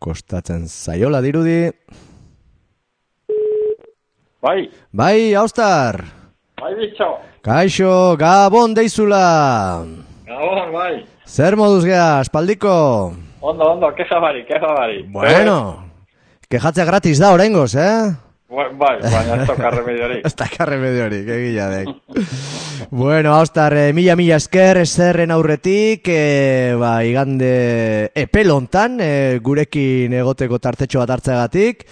Kostatzen 0.00 0.64
zaiola 0.68 1.20
dirudi. 1.20 1.70
Bai, 4.42 4.70
Bai, 4.90 5.34
haustar! 5.38 6.00
bai 6.58 6.72
bitxo. 6.78 7.08
Kaixo, 7.42 8.16
Gabon 8.18 8.72
deizula! 8.74 9.84
Gabon, 10.26 10.72
bai. 10.72 11.04
Zer 11.26 11.56
moduz 11.56 11.84
gea, 11.84 12.20
espaldiko? 12.22 12.72
Ondo, 13.42 13.68
ondo, 13.74 13.90
keja 13.94 14.18
bari, 14.22 14.44
keja 14.46 14.72
bari. 14.74 15.02
Bueno, 15.10 15.56
kejatzea 16.50 16.84
gratis 16.86 17.18
da 17.22 17.32
oraingoz, 17.34 17.74
eh? 17.76 18.12
Bai, 18.52 18.66
bai, 18.76 18.96
baina 19.00 19.36
ez 19.40 19.46
toka 19.48 19.70
remediorik. 19.78 20.26
Ez 20.28 20.34
da 20.36 20.66
remediorik, 20.68 21.28
egila 21.36 21.68
dek. 21.72 21.88
bueno, 23.02 23.32
haustar, 23.32 23.72
eh, 23.80 23.92
mila 23.96 24.16
mila 24.18 24.36
esker, 24.36 24.82
zerren 24.84 25.32
aurretik, 25.32 26.08
eh, 26.12 26.74
ba, 26.78 26.98
igande 27.08 28.12
epelontan, 28.12 29.00
eh, 29.00 29.40
gurekin 29.42 30.12
egoteko 30.20 30.60
tartetxo 30.60 31.00
bat 31.00 31.14
hartzeagatik, 31.16 31.86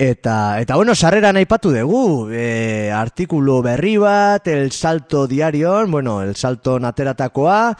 Eta, 0.00 0.60
eta 0.60 0.76
bueno, 0.76 0.94
sarreran 0.94 1.34
aipatu 1.40 1.72
dugu, 1.74 2.30
e, 2.30 2.86
artikulu 2.94 3.56
berri 3.66 3.96
bat, 3.98 4.46
El 4.46 4.70
Salto 4.70 5.26
Diarion, 5.26 5.90
bueno, 5.90 6.22
El 6.22 6.36
Salto 6.36 6.78
nateratakoa, 6.78 7.74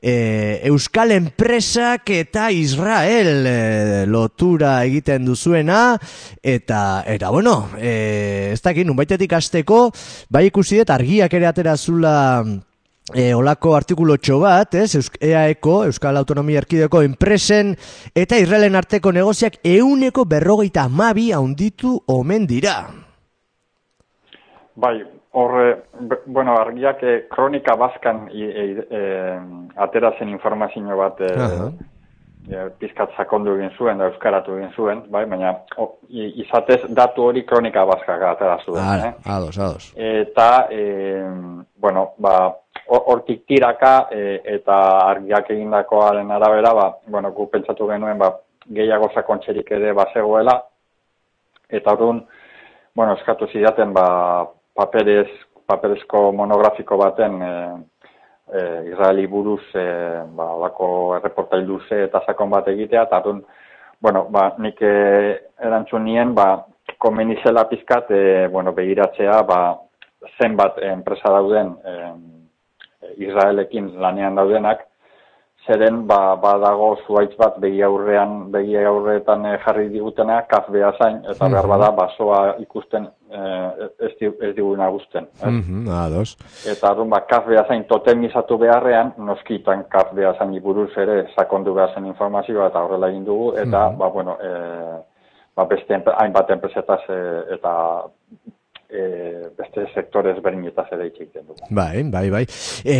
e, 0.00 0.60
Euskal 0.70 1.10
Enpresak 1.10 2.12
eta 2.14 2.52
Israel 2.54 3.42
e, 3.50 4.06
lotura 4.06 4.84
egiten 4.84 5.26
duzuena, 5.26 5.98
eta, 6.40 7.02
eta 7.10 7.30
bueno, 7.34 7.72
e, 7.74 8.52
ez 8.52 8.62
dakit, 8.62 8.86
nunbaitetik 8.86 9.34
azteko, 9.34 9.88
bai 10.30 10.46
ikusi 10.52 10.78
dut 10.78 10.94
argiak 10.94 11.34
ere 11.34 11.50
atera 11.50 11.74
zula 11.74 12.14
e, 13.12 13.34
olako 13.34 13.74
artikulotxo 13.76 14.38
bat, 14.40 14.74
ez, 14.74 14.94
Eus- 14.96 15.12
EAEko, 15.20 15.84
Euskal 15.90 16.16
Autonomia 16.16 16.62
Erkideko 16.62 17.02
enpresen 17.04 17.74
eta 18.16 18.38
Israelen 18.40 18.78
arteko 18.78 19.12
negoziak 19.12 19.58
euneko 19.64 20.24
berrogeita 20.24 20.86
amabi 20.88 21.30
haunditu 21.32 21.98
omen 22.08 22.46
dira. 22.48 22.78
Bai, 24.74 24.96
horre, 25.32 25.84
bueno, 26.26 26.56
argiak 26.58 27.02
eh, 27.02 27.18
kronika 27.30 27.76
bazkan 27.76 28.28
e, 28.32 28.46
e, 28.88 29.02
atera 29.76 30.14
zen 30.18 30.32
informazio 30.32 30.96
bat 30.98 31.20
eh, 31.20 31.36
Aha. 31.38 31.68
e, 32.48 32.64
pizkat 32.80 33.14
sakondu 33.18 33.54
egin 33.54 33.70
zuen, 33.76 34.00
da 34.00 34.08
euskaratu 34.10 34.56
egin 34.56 34.72
zuen, 34.74 35.04
bai, 35.12 35.26
baina 35.30 35.52
o, 35.78 35.92
izatez 36.08 36.80
datu 36.88 37.28
hori 37.28 37.44
kronika 37.46 37.84
bazkak 37.84 38.26
atera 38.32 38.58
zuen. 38.64 38.82
Ara, 38.82 39.12
eh? 39.12 39.14
ados, 39.36 39.58
ados. 39.58 39.92
Eta, 39.94 40.66
e, 40.72 41.22
bueno, 41.78 42.08
ba, 42.18 42.54
hortik 42.86 43.46
tiraka 43.46 44.08
e, 44.12 44.40
eta 44.56 44.76
argiak 45.08 45.50
egindakoaren 45.50 46.30
arabera, 46.30 46.74
ba, 46.74 46.86
bueno, 47.06 47.32
gu 47.32 47.48
pentsatu 47.50 47.88
genuen, 47.88 48.18
ba, 48.18 48.30
gehiago 48.68 49.10
sakontxerik 49.14 49.70
ere 49.72 49.92
bazegoela, 49.96 50.58
eta 51.68 51.92
orduan, 51.92 52.24
bueno, 52.94 53.16
eskatu 53.16 53.48
zidaten, 53.52 53.92
ba, 53.96 54.06
paperez, 54.76 55.28
paperezko 55.66 56.30
monografiko 56.32 56.98
baten, 57.00 57.40
e, 57.42 57.52
e, 58.52 58.60
Israeli 58.92 59.26
buruz, 59.26 59.62
e, 59.74 59.86
ba, 60.36 60.50
olako 60.58 61.16
erreportai 61.16 61.62
luze 61.64 62.04
eta 62.04 62.22
sakon 62.26 62.52
bat 62.52 62.68
egitea, 62.68 63.06
eta 63.08 63.22
orduan, 63.22 63.42
bueno, 64.00 64.26
ba, 64.28 64.50
nik 64.58 64.82
e, 64.84 64.94
erantzun 65.64 66.04
nien, 66.04 66.36
ba, 66.36 66.66
komeni 67.00 67.38
zela 67.42 67.64
pizkat, 67.68 68.12
e, 68.12 68.46
bueno, 68.52 68.76
begiratzea, 68.76 69.40
ba, 69.48 69.60
zenbat 70.36 70.78
enpresa 70.84 71.32
dauden 71.32 71.74
e, 71.84 71.96
Israelekin 73.16 73.94
lanean 74.00 74.34
daudenak, 74.38 74.86
zeren 75.66 76.02
ba, 76.08 76.36
badago 76.40 76.90
zuaitz 77.06 77.32
bat 77.40 77.56
begi 77.60 77.80
aurrean, 77.86 78.50
begi 78.52 78.76
aurreetan 78.76 79.46
eh, 79.48 79.54
jarri 79.64 79.86
digutena, 79.92 80.42
kaf 80.50 80.68
behazain, 80.72 81.22
eta 81.32 81.48
behar 81.52 81.68
bada 81.70 81.90
basoa 81.96 82.40
ikusten 82.60 83.06
eh, 83.32 83.88
ez, 84.08 84.12
di, 84.20 84.28
ez 84.28 84.52
diguna 84.56 84.90
guzten. 84.92 85.28
ez? 85.40 85.48
Mhm, 85.48 85.88
ados. 85.88 86.36
Eta 86.68 86.90
arrun, 86.90 87.08
ba, 87.12 87.22
kaf 87.30 87.48
behazain 87.48 87.86
totemizatu 87.88 88.58
beharrean, 88.60 89.14
noskitan 89.30 89.86
kaf 89.92 90.12
behazain 90.16 90.52
buruz 90.62 90.90
ere 91.00 91.22
sakondu 91.34 91.74
behazen 91.74 92.12
informazioa 92.12 92.68
eta 92.72 92.84
horrela 92.84 93.08
egin 93.14 93.24
dugu, 93.24 93.54
eta, 93.64 93.88
ba, 93.98 94.10
bueno, 94.12 94.36
e, 94.36 94.52
ba, 95.56 95.68
beste 95.70 96.02
hainbat 96.18 96.52
enpresetaz 96.58 97.00
e, 97.08 97.20
eta 97.56 97.74
e, 98.94 99.48
beste 99.58 99.84
sektore 99.94 100.32
ezberdinetaz 100.34 100.86
ere 100.94 101.08
hitz 101.08 101.18
egiten 101.18 101.44
dugu. 101.48 101.58
Bai, 101.74 102.04
bai, 102.12 102.24
bai. 102.32 102.42
E, 102.84 102.96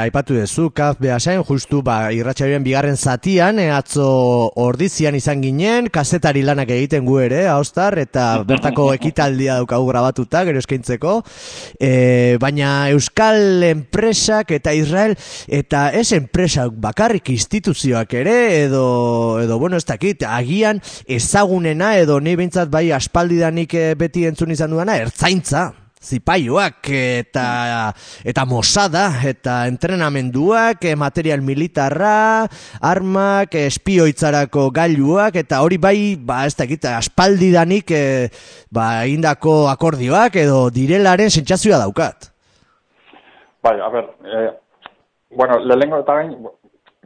aipatu 0.00 0.36
duzu, 0.36 0.68
kaf 0.76 0.98
behasain, 1.02 1.42
justu, 1.46 1.82
ba, 1.86 2.10
irratxarien 2.14 2.64
bigarren 2.66 2.96
zatian, 2.96 3.60
e, 3.62 3.68
atzo 3.74 4.06
ordizian 4.62 5.16
izan 5.18 5.44
ginen, 5.44 5.90
kazetari 5.94 6.42
lanak 6.46 6.72
egiten 6.74 7.06
gu 7.06 7.20
ere, 7.24 7.44
haustar, 7.52 7.98
eta 8.02 8.26
bertako 8.50 8.90
ekitaldia 8.96 9.60
daukagu 9.60 9.88
grabatuta, 9.90 10.44
gero 10.48 10.62
eskaintzeko, 10.62 11.18
e, 11.78 11.92
baina 12.42 12.90
Euskal 12.94 13.64
enpresak 13.70 14.52
eta 14.56 14.74
Israel, 14.76 15.16
eta 15.46 15.88
ez 15.96 16.10
enpresak 16.16 16.74
bakarrik 16.82 17.30
instituzioak 17.34 18.16
ere, 18.18 18.36
edo, 18.64 18.84
edo 19.42 19.60
bueno, 19.62 19.78
ez 19.78 19.86
dakit, 19.86 20.26
agian 20.26 20.82
ezagunena, 21.06 21.94
edo 22.00 22.18
ni 22.20 22.36
behintzat 22.38 22.70
bai 22.72 22.88
aspaldidanik 22.94 23.74
eh, 23.76 23.94
beti 23.98 24.26
entzun 24.28 24.52
izan 24.54 24.72
duena, 24.74 24.96
ertzaintza 25.36 25.72
zipaioak 26.06 26.86
eta 26.92 27.92
eta 28.24 28.44
mosada 28.46 29.08
eta 29.26 29.66
entrenamenduak, 29.66 30.84
eh, 30.84 30.94
material 30.94 31.40
militarra, 31.42 32.46
armak, 32.80 33.54
eh, 33.54 33.66
espioitzarako 33.66 34.70
gailuak 34.70 35.34
eta 35.36 35.62
hori 35.62 35.78
bai, 35.78 36.16
ba 36.16 36.46
ez 36.46 36.54
dakit, 36.54 36.84
aspaldidanik 36.84 37.90
eh, 37.90 38.28
ba 38.70 39.04
egindako 39.04 39.68
akordioak 39.68 40.36
edo 40.36 40.70
direlaren 40.70 41.30
sentsazioa 41.30 41.78
daukat. 41.78 42.30
Bai, 43.62 43.80
a 43.80 43.88
ber, 43.88 44.04
e, 44.22 44.50
bueno, 45.34 45.58
lehenengo 45.58 45.98
eta 46.04 46.12
bain, 46.14 46.36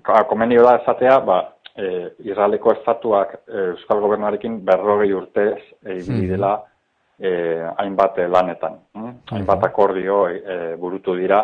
ka- 0.02 0.26
komenio 0.28 0.62
da 0.62 0.76
esatea, 0.82 1.18
ba, 1.24 1.54
e, 1.74 2.10
Israeleko 2.28 2.74
estatuak 2.74 3.32
e, 3.48 3.70
Euskal 3.70 4.00
Gobernuarekin 4.00 4.60
berrogei 4.64 5.12
urtez 5.14 5.56
e, 5.86 6.02
ibili 6.02 6.28
dela 6.28 6.58
e, 7.20 7.62
hainbat 7.76 8.18
e, 8.18 8.28
lanetan. 8.28 8.78
hm? 8.94 9.10
Hainbat 9.32 9.64
akordio 9.64 10.28
e, 10.28 10.74
burutu 10.76 11.14
dira 11.16 11.42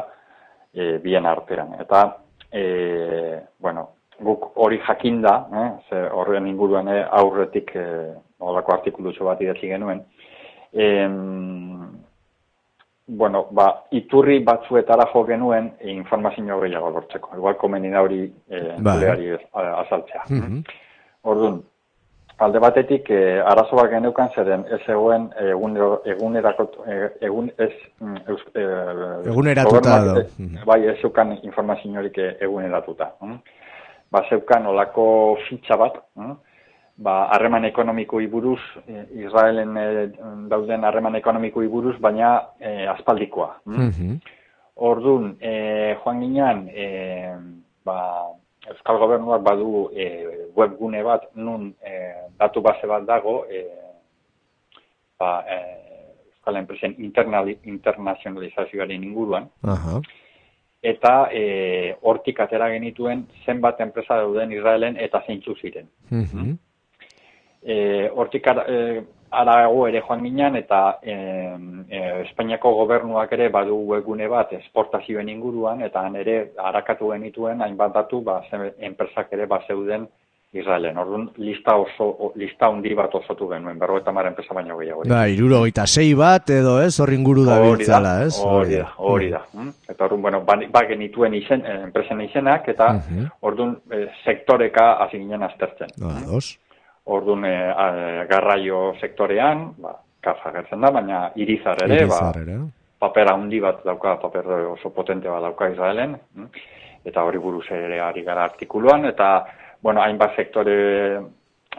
e, 0.72 0.98
bien 0.98 1.26
artean. 1.26 1.74
Eta, 1.80 2.16
e, 2.52 3.40
bueno, 3.58 3.88
guk 4.18 4.52
hori 4.56 4.78
jakinda, 4.80 5.46
eh, 5.52 5.70
ze 5.90 6.02
horren 6.10 6.46
inguruan 6.46 6.88
eh, 6.88 7.02
aurretik 7.10 7.74
e, 7.76 7.84
olako 8.40 8.72
artikulutxo 8.72 9.24
bat 9.24 9.40
idatzi 9.44 9.68
genuen, 9.68 10.00
em, 10.72 11.90
bueno, 13.08 13.46
ba, 13.50 13.84
iturri 13.94 14.40
batzuetara 14.44 15.06
jo 15.12 15.24
genuen 15.28 15.72
e, 15.78 15.90
informazio 15.92 16.58
gehiago 16.60 16.90
lortzeko. 16.90 17.36
Igual 17.36 17.56
komeni 17.56 17.90
da 17.90 18.02
hori 18.02 18.24
e, 18.48 18.60
Bai. 18.80 18.96
gureari 18.98 19.28
ez- 19.36 19.46
a- 19.52 19.80
azaltzea. 19.84 20.24
Mhm. 20.30 20.62
Orduan, 21.22 21.60
alde 22.38 22.60
batetik 22.60 23.10
e, 23.10 23.40
arazo 23.40 23.76
bat 23.76 23.90
geneukan 23.90 24.28
zeren 24.34 24.64
ez 24.72 24.80
zegoen 24.86 25.28
egunero, 25.40 26.00
egunerako, 26.04 26.68
e, 26.84 26.96
egun 27.24 27.50
ez... 27.58 27.72
mm, 28.00 28.16
eus, 28.28 28.42
e, 28.54 28.64
Eguneratuta 29.30 29.96
edo. 30.02 30.24
Bai, 30.68 30.82
ez 30.90 30.98
zeukan 31.00 31.36
informaziorik 31.42 32.18
e, 32.18 32.34
eguneratuta. 32.40 33.12
mm. 33.22 33.38
Ba, 34.12 34.22
zeukan 34.30 34.66
olako 34.70 35.06
fitxa 35.48 35.76
bat, 35.80 35.96
mm, 36.14 36.36
ba, 37.02 37.16
harreman 37.32 37.64
ekonomikoi 37.64 38.26
buruz, 38.32 38.60
e, 38.86 39.06
Israelen 39.24 39.76
e, 39.76 39.86
dauden 40.52 40.84
harreman 40.84 41.16
ekonomikoi 41.16 41.68
buruz, 41.68 41.96
baina 42.00 42.36
e, 42.60 42.86
aspaldikoa. 42.96 43.54
mm. 43.64 43.86
Mhm. 43.88 44.16
Orduan, 44.76 45.38
e, 45.40 45.96
joan 46.02 46.20
ginean, 46.20 46.66
e, 46.68 46.86
ba, 47.84 47.96
Euskal 48.70 48.98
Gobernuak 48.98 49.42
badu 49.46 49.88
e, 49.94 50.06
webgune 50.56 51.02
bat, 51.06 51.28
nun 51.34 51.70
e, 51.84 51.92
datu 52.38 52.62
base 52.64 52.86
bat 52.90 53.06
dago, 53.06 53.44
e, 53.46 53.62
ba, 55.18 55.32
e, 55.46 55.58
Euskal 56.32 56.60
Enpresen 56.62 56.96
internali, 57.02 57.56
internazionalizazioaren 57.70 59.04
inguruan, 59.06 59.48
Aha. 59.62 60.00
eta 60.82 61.14
e, 61.32 61.94
hortik 62.02 62.40
atera 62.44 62.70
genituen 62.74 63.26
zenbat 63.44 63.80
enpresa 63.84 64.20
dauden 64.22 64.54
Israelen 64.54 64.98
eta 64.98 65.22
zeintzu 65.26 65.56
ziren. 65.60 65.90
Mhm. 66.10 66.56
E, 67.66 67.76
hortik 68.14 68.46
e, 68.46 69.02
arago 69.40 69.86
ere 69.88 70.00
joan 70.06 70.22
ginen 70.24 70.56
eta 70.56 70.98
e, 71.02 71.14
e, 71.88 72.02
Espainiako 72.26 72.74
gobernuak 72.82 73.32
ere 73.32 73.48
badu 73.48 73.76
webgune 73.92 74.28
bat 74.28 74.52
esportazioen 74.52 75.28
inguruan 75.28 75.82
eta 75.82 76.00
han 76.06 76.16
ere 76.16 76.52
harakatu 76.58 77.12
genituen 77.12 77.60
hainbat 77.62 77.94
datu 77.94 78.20
ba, 78.22 78.40
enpresak 78.78 79.32
ere 79.32 79.46
ba 79.46 79.60
zeuden 79.66 80.08
Israelen. 80.56 80.96
Orduan 80.96 81.24
lista 81.42 81.74
oso 81.76 82.30
lista 82.40 82.68
handi 82.70 82.94
bat 82.96 83.12
osotu 83.18 83.48
genuen, 83.50 83.76
berrogeita 83.78 84.08
hamar 84.10 84.26
enpresa 84.30 84.54
baino 84.54 84.78
gehiago. 84.78 85.02
Ba, 85.10 85.26
irurogeita 85.28 85.84
sei 85.86 86.14
bat 86.16 86.48
edo 86.54 86.78
ez, 86.80 86.94
hor 87.02 87.12
inguru 87.12 87.44
da 87.44 87.58
Hori 87.60 87.66
da, 87.68 87.76
biltzala, 87.76 88.12
ez? 88.24 88.38
hori 88.40 88.78
da, 88.78 88.86
hori 88.96 89.28
da. 89.34 89.42
mm. 89.52 89.72
Eta 89.90 90.04
orduan, 90.06 90.22
bueno, 90.22 90.40
ba, 90.46 90.56
ba 90.72 90.84
genituen 90.88 91.34
izen, 91.34 91.66
enpresen 91.66 92.20
izenak, 92.24 92.68
eta 92.72 92.92
Mhm. 92.94 93.26
orduan 93.42 93.76
eh, 93.90 94.06
sektoreka 94.24 94.92
hasi 95.04 95.18
ginen 95.18 95.42
aztertzen. 95.42 95.88
Ados. 96.00 96.56
Orduan, 97.06 97.44
a- 97.46 98.24
garraio 98.26 98.94
sektorean, 99.00 99.72
ba, 99.78 99.92
kafa 100.20 100.50
gertzen 100.56 100.80
da, 100.82 100.90
baina 100.90 101.30
irizar 101.38 101.78
ere, 101.84 102.00
Irizar 102.02 102.34
ba, 102.34 102.40
ere. 102.42 102.56
paper 102.98 103.30
handi 103.32 103.60
bat 103.60 103.84
dauka, 103.86 104.16
paper 104.18 104.46
oso 104.72 104.90
potente 104.90 105.28
bat 105.30 105.42
dauka 105.44 105.68
Israelen, 105.70 106.16
mm, 106.34 106.46
eta 107.06 107.22
hori 107.22 107.38
buruz 107.38 107.66
ere 107.70 108.00
ari 108.00 108.22
gara 108.26 108.42
artikuluan, 108.44 109.04
eta, 109.06 109.46
bueno, 109.82 110.02
hainbat 110.02 110.34
sektore 110.34 111.20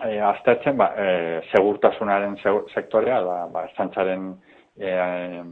e, 0.06 0.20
aztertzen, 0.22 0.78
ba, 0.78 0.94
e, 0.96 1.42
segurtasunaren 1.52 2.38
segu- 2.38 2.68
sektorea, 2.74 3.20
da, 3.22 3.48
ba, 3.52 3.66
estantzaren 3.66 4.30
e, 4.80 5.44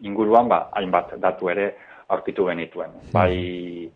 inguruan, 0.00 0.48
ba, 0.48 0.64
hainbat 0.72 1.14
datu 1.20 1.48
ere 1.52 1.76
aurkitu 2.08 2.46
genituen. 2.48 2.90
Bai, 3.12 3.88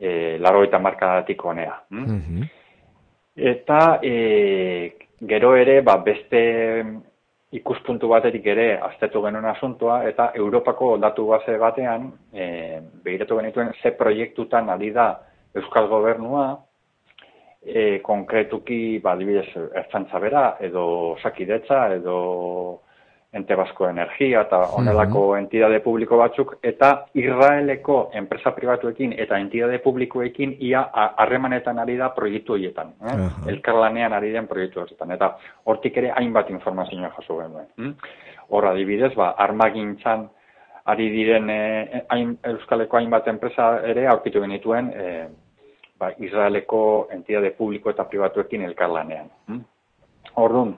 e, 0.00 0.38
laro 0.40 0.64
eta 0.64 0.78
markadatik 0.78 1.44
honea. 1.44 1.76
Mm? 1.90 2.16
Mhm. 2.16 2.42
Eta 3.36 3.98
e, 4.02 4.98
gero 5.20 5.54
ere, 5.56 5.80
ba, 5.80 5.96
beste 6.04 6.40
ikuspuntu 7.52 8.08
baterik 8.08 8.46
ere 8.48 8.66
aztertu 8.80 9.22
genuen 9.24 9.46
asuntoa, 9.48 10.02
eta 10.08 10.30
Europako 10.36 10.96
datu 11.00 11.26
base 11.30 11.56
batean, 11.60 12.10
e, 12.32 12.80
behiratu 13.04 13.38
genituen 13.40 13.72
ze 13.82 13.92
proiektutan 13.96 14.68
ari 14.70 14.90
da 14.92 15.08
Euskal 15.54 15.88
Gobernua, 15.88 16.46
e, 17.64 18.00
konkretuki, 18.04 18.98
ba, 19.00 19.12
adibidez, 19.12 19.48
ertzantza 19.56 20.18
bera, 20.18 20.56
edo 20.60 21.16
sakidetza, 21.22 21.86
edo 21.96 22.16
ente 23.32 23.54
basko 23.56 23.88
energia, 23.88 24.42
eta 24.44 24.58
honelako 24.76 25.22
entidade 25.38 25.80
publiko 25.80 26.18
batzuk, 26.20 26.56
eta 26.62 27.06
Israeleko 27.16 28.10
enpresa 28.14 28.52
pribatuekin 28.54 29.14
eta 29.24 29.38
entidade 29.40 29.78
publikoekin 29.84 30.56
ia 30.60 30.82
harremanetan 30.92 31.78
ari 31.78 31.96
da 31.96 32.10
proiektu 32.12 32.52
horietan. 32.58 32.92
Eh? 33.00 33.14
Aha. 33.14 33.46
Elkarlanean 33.54 34.12
ari 34.12 34.32
den 34.32 34.48
proiektu 34.48 34.82
horietan. 34.84 35.16
Eta 35.16 35.32
hortik 35.64 35.96
ere 35.96 36.12
hainbat 36.16 36.50
informazioa 36.50 37.12
jaso 37.16 37.38
genuen. 37.40 37.66
hm? 37.76 37.94
Hor 38.52 38.66
adibidez, 38.68 39.14
ba, 39.16 39.30
armagintzan 39.38 40.28
ari 40.84 41.08
diren 41.10 41.50
eh, 41.50 42.04
hain, 42.10 42.36
Euskaleko 42.44 42.98
hainbat 42.98 43.28
enpresa 43.28 43.78
ere 43.86 44.06
aurkitu 44.10 44.42
genituen 44.42 44.92
eh, 44.92 45.28
ba, 46.02 46.10
Israeleko 46.18 47.08
entidade 47.14 47.52
publiko 47.56 47.90
eta 47.90 48.04
pribatuekin 48.10 48.66
elkarlanean. 48.66 49.30
Mm? 49.46 49.60
Orduan, 50.42 50.74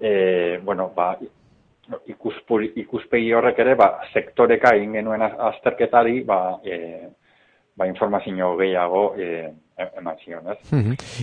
e, 0.00 0.58
bueno, 0.64 0.90
ba, 0.94 1.16
ikuspuri, 2.06 2.72
ikuspegi 2.82 3.32
horrek 3.32 3.58
ere, 3.64 3.74
ba, 3.74 3.88
sektoreka 4.12 4.74
egin 4.76 4.92
genuen 4.98 5.22
az- 5.22 5.38
azterketari, 5.52 6.20
ba, 6.24 6.58
e, 6.64 7.08
ba, 7.76 7.86
informazio 7.86 8.56
gehiago 8.56 9.14
e, 9.16 9.52
eman 9.98 10.16
zion, 10.24 10.42
ez? 10.50 10.58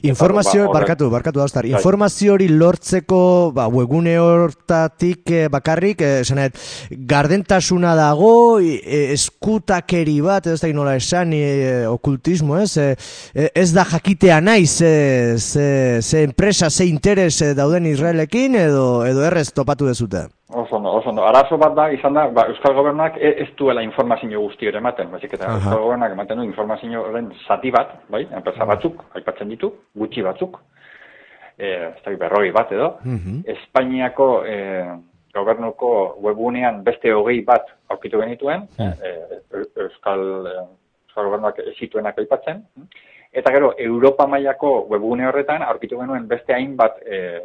Informazio, 0.03 0.63
Eta, 0.63 0.67
ba, 0.67 0.69
horrek- 0.69 0.73
barkatu, 0.79 1.09
barkatu 1.11 1.41
Austar, 1.41 1.63
Bai. 1.63 1.71
informazio 1.71 2.33
hori 2.33 2.47
lortzeko 2.47 3.51
ba, 3.53 3.67
webgune 3.67 4.17
hortatik 4.19 5.29
eh, 5.31 5.47
bakarrik, 5.51 6.01
eh, 6.01 6.19
esan 6.21 6.37
nahi, 6.39 6.49
gardentasuna 7.09 7.95
dago, 7.95 8.59
eh, 8.59 9.11
eskutakeri 9.15 10.19
bat, 10.21 10.47
ez 10.47 10.59
da 10.61 10.67
nola 10.73 10.95
esan, 10.95 11.33
eh, 11.33 11.85
okultismo, 11.87 12.57
ez? 12.57 12.77
Eh, 12.77 12.95
eh, 13.35 13.49
ez 13.55 13.73
da 13.73 13.83
jakitea 13.83 14.39
naiz, 14.41 14.71
ze, 14.77 15.35
ze, 15.37 16.01
ze 16.01 16.23
enpresa, 16.23 16.69
ze 16.69 16.85
interes 16.85 17.41
eh, 17.41 17.53
dauden 17.55 17.85
Israelekin, 17.85 18.55
edo, 18.55 19.05
edo 19.05 19.23
errez 19.25 19.51
topatu 19.53 19.85
dezute. 19.87 20.27
Oso 20.55 20.75
ondo, 20.77 20.91
oso 20.93 21.09
ondo. 21.09 21.23
Arazo 21.25 21.57
bat 21.57 21.73
da, 21.75 21.87
izan 21.91 22.13
da, 22.13 22.27
ba, 22.31 22.45
Euskal 22.47 22.75
Gobernuak 22.77 23.15
e- 23.17 23.33
ez 23.43 23.47
duela 23.57 23.81
informazio 23.83 24.39
guzti 24.39 24.67
ere 24.69 24.77
ematen, 24.77 25.09
baizik 25.11 25.33
eta. 25.33 25.49
Euskal 25.57 25.81
Gobernuak 25.81 26.13
ematen 26.13 26.37
du 26.37 26.43
informazioaren 26.45 27.31
zati 27.47 27.71
bat, 27.73 27.95
bai, 28.13 28.21
enpresa 28.45 28.67
batzuk, 28.69 29.03
aipatzen 29.17 29.49
ditu, 29.49 29.71
gutxi 29.97 30.21
batzuk, 30.25 30.59
e, 31.57 31.67
ez 31.89 32.03
da, 32.05 32.13
berrogei 32.19 32.51
bat 32.51 32.71
edo, 32.71 32.97
Mhm. 33.03 33.41
Espainiako 33.45 34.45
e, 34.45 34.85
gobernuko 35.33 36.17
webunean 36.21 36.83
beste 36.83 37.11
hogei 37.13 37.41
bat 37.43 37.65
aurkitu 37.89 38.21
genituen, 38.21 38.67
e, 38.79 38.85
Euskal, 39.75 40.47
Euskal 41.07 41.25
Gobernuak 41.25 41.59
zituenak 41.79 42.17
aipatzen, 42.19 42.63
eta 43.31 43.51
gero, 43.51 43.73
Europa 43.77 44.27
mailako 44.27 44.85
webune 44.89 45.27
horretan 45.27 45.63
aurkitu 45.63 45.99
genuen 45.99 46.27
beste 46.27 46.53
hainbat 46.53 47.01
e, 47.05 47.41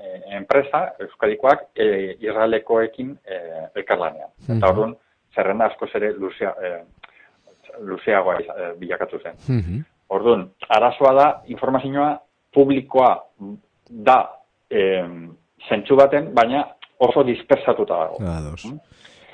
e, 0.00 0.36
enpresa, 0.36 0.94
Euskadikoak, 1.00 1.68
e, 1.76 2.16
Israelekoekin 2.20 3.18
e, 3.24 3.42
elkarlanean. 3.74 4.30
Mhm. 4.46 4.56
Eta 4.58 4.70
orduan, 4.70 4.96
zerrenda 5.34 5.66
askoz 5.66 5.90
ere 5.94 6.12
luzea, 6.12 6.54
e, 6.62 6.82
luzeagoa 7.80 8.40
e, 8.40 8.72
bilakatu 8.78 9.20
zen. 9.22 9.36
Mhm. 9.48 9.84
Orduan, 10.08 10.48
arazoa 10.68 11.12
da, 11.14 11.26
informazioa 11.52 12.14
publikoa 12.54 13.10
da 13.88 14.18
e, 14.70 15.02
zentsu 15.68 15.96
baten, 15.96 16.30
baina 16.34 16.64
oso 16.98 17.22
dispersatuta 17.24 17.94
dago. 17.94 18.16
Ados. 18.24 18.64
Mm. 18.64 18.78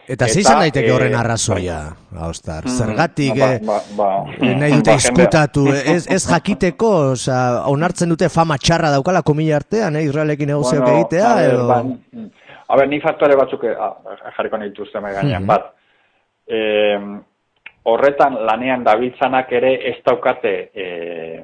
Eta 0.05 0.27
Eta, 0.29 0.35
zein 0.35 0.59
daiteke 0.61 0.89
eh, 0.91 0.93
horren 0.93 1.15
arrazoia, 1.17 1.79
Austar? 2.27 2.67
Zergatik, 2.69 3.39
ba, 3.41 3.47
eh, 3.55 3.61
ba, 3.65 3.79
ba, 3.97 4.09
Eh, 4.37 4.51
nahi 4.53 4.75
dute 4.75 4.91
ba, 4.91 4.97
jendea- 4.99 5.01
izkutatu, 5.01 5.63
ez, 5.73 6.07
ez 6.13 6.27
jakiteko, 6.29 6.91
oza, 7.15 7.39
onartzen 7.73 8.13
dute 8.13 8.29
fama 8.29 8.59
txarra 8.61 8.91
daukala 8.93 9.23
komila 9.23 9.57
artean, 9.57 9.97
eh, 9.97 10.03
Israelekin 10.05 10.49
negozioak 10.53 10.83
Bueno, 10.85 10.99
egitea, 10.99 11.31
edo... 11.47 11.67
ba, 11.71 11.79
mm, 11.83 12.29
a 12.69 12.77
ber, 12.77 12.89
ni 12.89 13.01
faktore 13.01 13.37
batzuk 13.41 13.65
eh, 13.65 13.73
jarriko 14.37 14.59
nahi 14.61 14.75
dituzte 14.75 15.01
mahai 15.01 15.15
gainean. 15.23 15.47
Bat, 15.47 15.73
eh, 16.49 17.01
horretan 17.85 18.39
lanean 18.47 18.85
dabiltzanak 18.85 19.53
ere 19.53 19.75
ez 19.91 19.99
daukate 20.07 20.55
eh, 20.75 21.43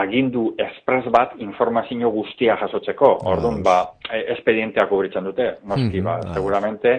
agindu 0.00 0.54
espres 0.60 1.06
bat 1.10 1.32
informazio 1.42 2.10
guztia 2.14 2.56
jasotzeko. 2.60 3.16
Orduan, 3.26 3.62
ba, 3.66 3.78
eh, 4.10 4.26
espedienteak 4.36 4.88
kubritzen 4.90 5.24
dute, 5.26 5.54
noski, 5.64 6.02
ba, 6.04 6.18
ah. 6.20 6.34
seguramente, 6.34 6.96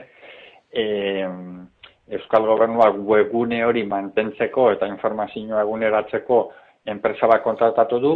eh, 0.74 1.28
Euskal 2.12 2.44
Gobernuak 2.44 2.98
webgune 3.08 3.62
hori 3.64 3.86
mantentzeko 3.88 4.72
eta 4.74 4.90
informazioa 4.90 5.62
eguneratzeko 5.64 6.42
enpresa 6.92 7.30
bat 7.32 7.44
kontratatu 7.46 8.00
du, 8.04 8.12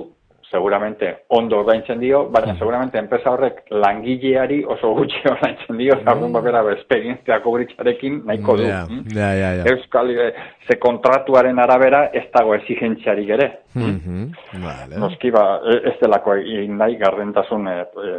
seguramente 0.51 1.25
ondo 1.27 1.59
ordaintzen 1.59 1.99
dio, 1.99 2.25
baina 2.29 2.55
seguramente 2.57 2.97
enpresa 2.99 3.31
horrek 3.31 3.63
langileari 3.69 4.61
oso 4.75 4.93
gutxi 4.97 5.21
ordaintzen 5.31 5.77
dio, 5.77 5.97
mm. 5.97 6.11
orduan 6.13 6.35
bakera 6.37 6.63
esperientzia 6.75 7.39
kubritzarekin 7.43 8.21
nahiko 8.29 8.57
du. 8.59 8.67
Ja, 8.69 8.83
mm? 8.89 9.03
ja, 9.15 9.31
ja, 9.33 9.51
ja. 9.59 9.67
Euskal, 9.73 10.11
eh, 10.13 10.31
ze 10.67 10.79
kontratuaren 10.79 11.59
arabera 11.59 12.05
ez 12.13 12.25
dago 12.33 12.55
exigentziarik 12.55 13.29
ere. 13.37 13.51
Mhm, 13.73 14.25
Vale. 14.63 14.99
Noski 15.01 15.31
ba, 15.31 15.45
e- 15.65 15.81
ez 15.91 15.95
delako 16.01 16.37
egin 16.39 16.77
nahi 16.79 16.97
gardentasun 17.01 17.67
e, 17.67 17.77
e, 17.81 18.11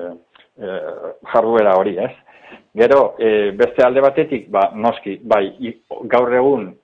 e, 0.61 0.81
jarduera 1.33 1.77
hori, 1.79 1.97
ez? 1.99 2.13
Gero, 2.77 3.15
e, 3.19 3.53
beste 3.57 3.85
alde 3.85 4.03
batetik, 4.05 4.51
ba, 4.53 4.69
noski, 4.75 5.17
bai, 5.25 5.47
gaur 6.13 6.35
egun 6.35 6.75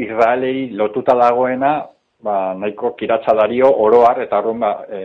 Israelei 0.00 0.70
lotuta 0.72 1.14
dagoena, 1.18 1.74
ba, 2.22 2.54
nahiko 2.54 2.94
kiratza 2.98 3.34
dario 3.38 3.68
oroar, 3.84 4.22
eta 4.22 4.38
horren, 4.38 4.62
ba, 4.62 4.72
e, 4.88 5.02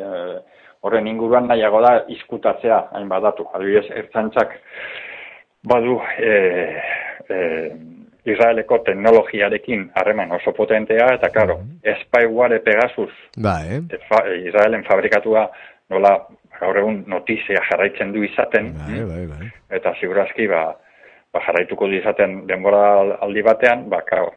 horren 0.86 1.08
inguruan 1.10 1.48
nahiago 1.50 1.82
da 1.82 1.94
izkutatzea, 2.14 2.80
hainbat 2.98 3.26
datu. 3.26 3.48
Adibidez, 3.54 3.88
ertzantzak 4.04 4.58
badu 5.68 6.00
e, 6.22 6.32
e, 7.30 7.38
Israeleko 8.28 8.82
teknologiarekin 8.84 9.88
harreman 9.96 10.34
oso 10.36 10.52
potentea, 10.56 11.08
eta 11.16 11.30
karo, 11.34 11.62
Spyware 12.04 12.60
Pegasus 12.64 13.14
Ba, 13.40 13.60
eh? 13.66 13.80
e, 13.88 14.02
fa, 14.10 14.24
e, 14.28 14.42
Israelen 14.50 14.84
fabrikatua 14.88 15.48
nola 15.94 16.18
gaur 16.58 16.80
egun 16.82 17.04
notizia 17.08 17.62
jarraitzen 17.70 18.12
du 18.12 18.26
izaten, 18.26 18.74
Bai, 18.76 19.00
bai, 19.08 19.24
bai. 19.32 19.48
eta 19.80 19.94
segurazki 20.02 20.48
ba, 20.52 20.66
ba 21.32 21.44
jarraituko 21.46 21.88
du 21.88 22.00
izaten 22.00 22.42
denbora 22.50 22.84
aldi 23.24 23.46
batean, 23.46 23.88
ba, 23.90 24.02
claro, 24.10 24.34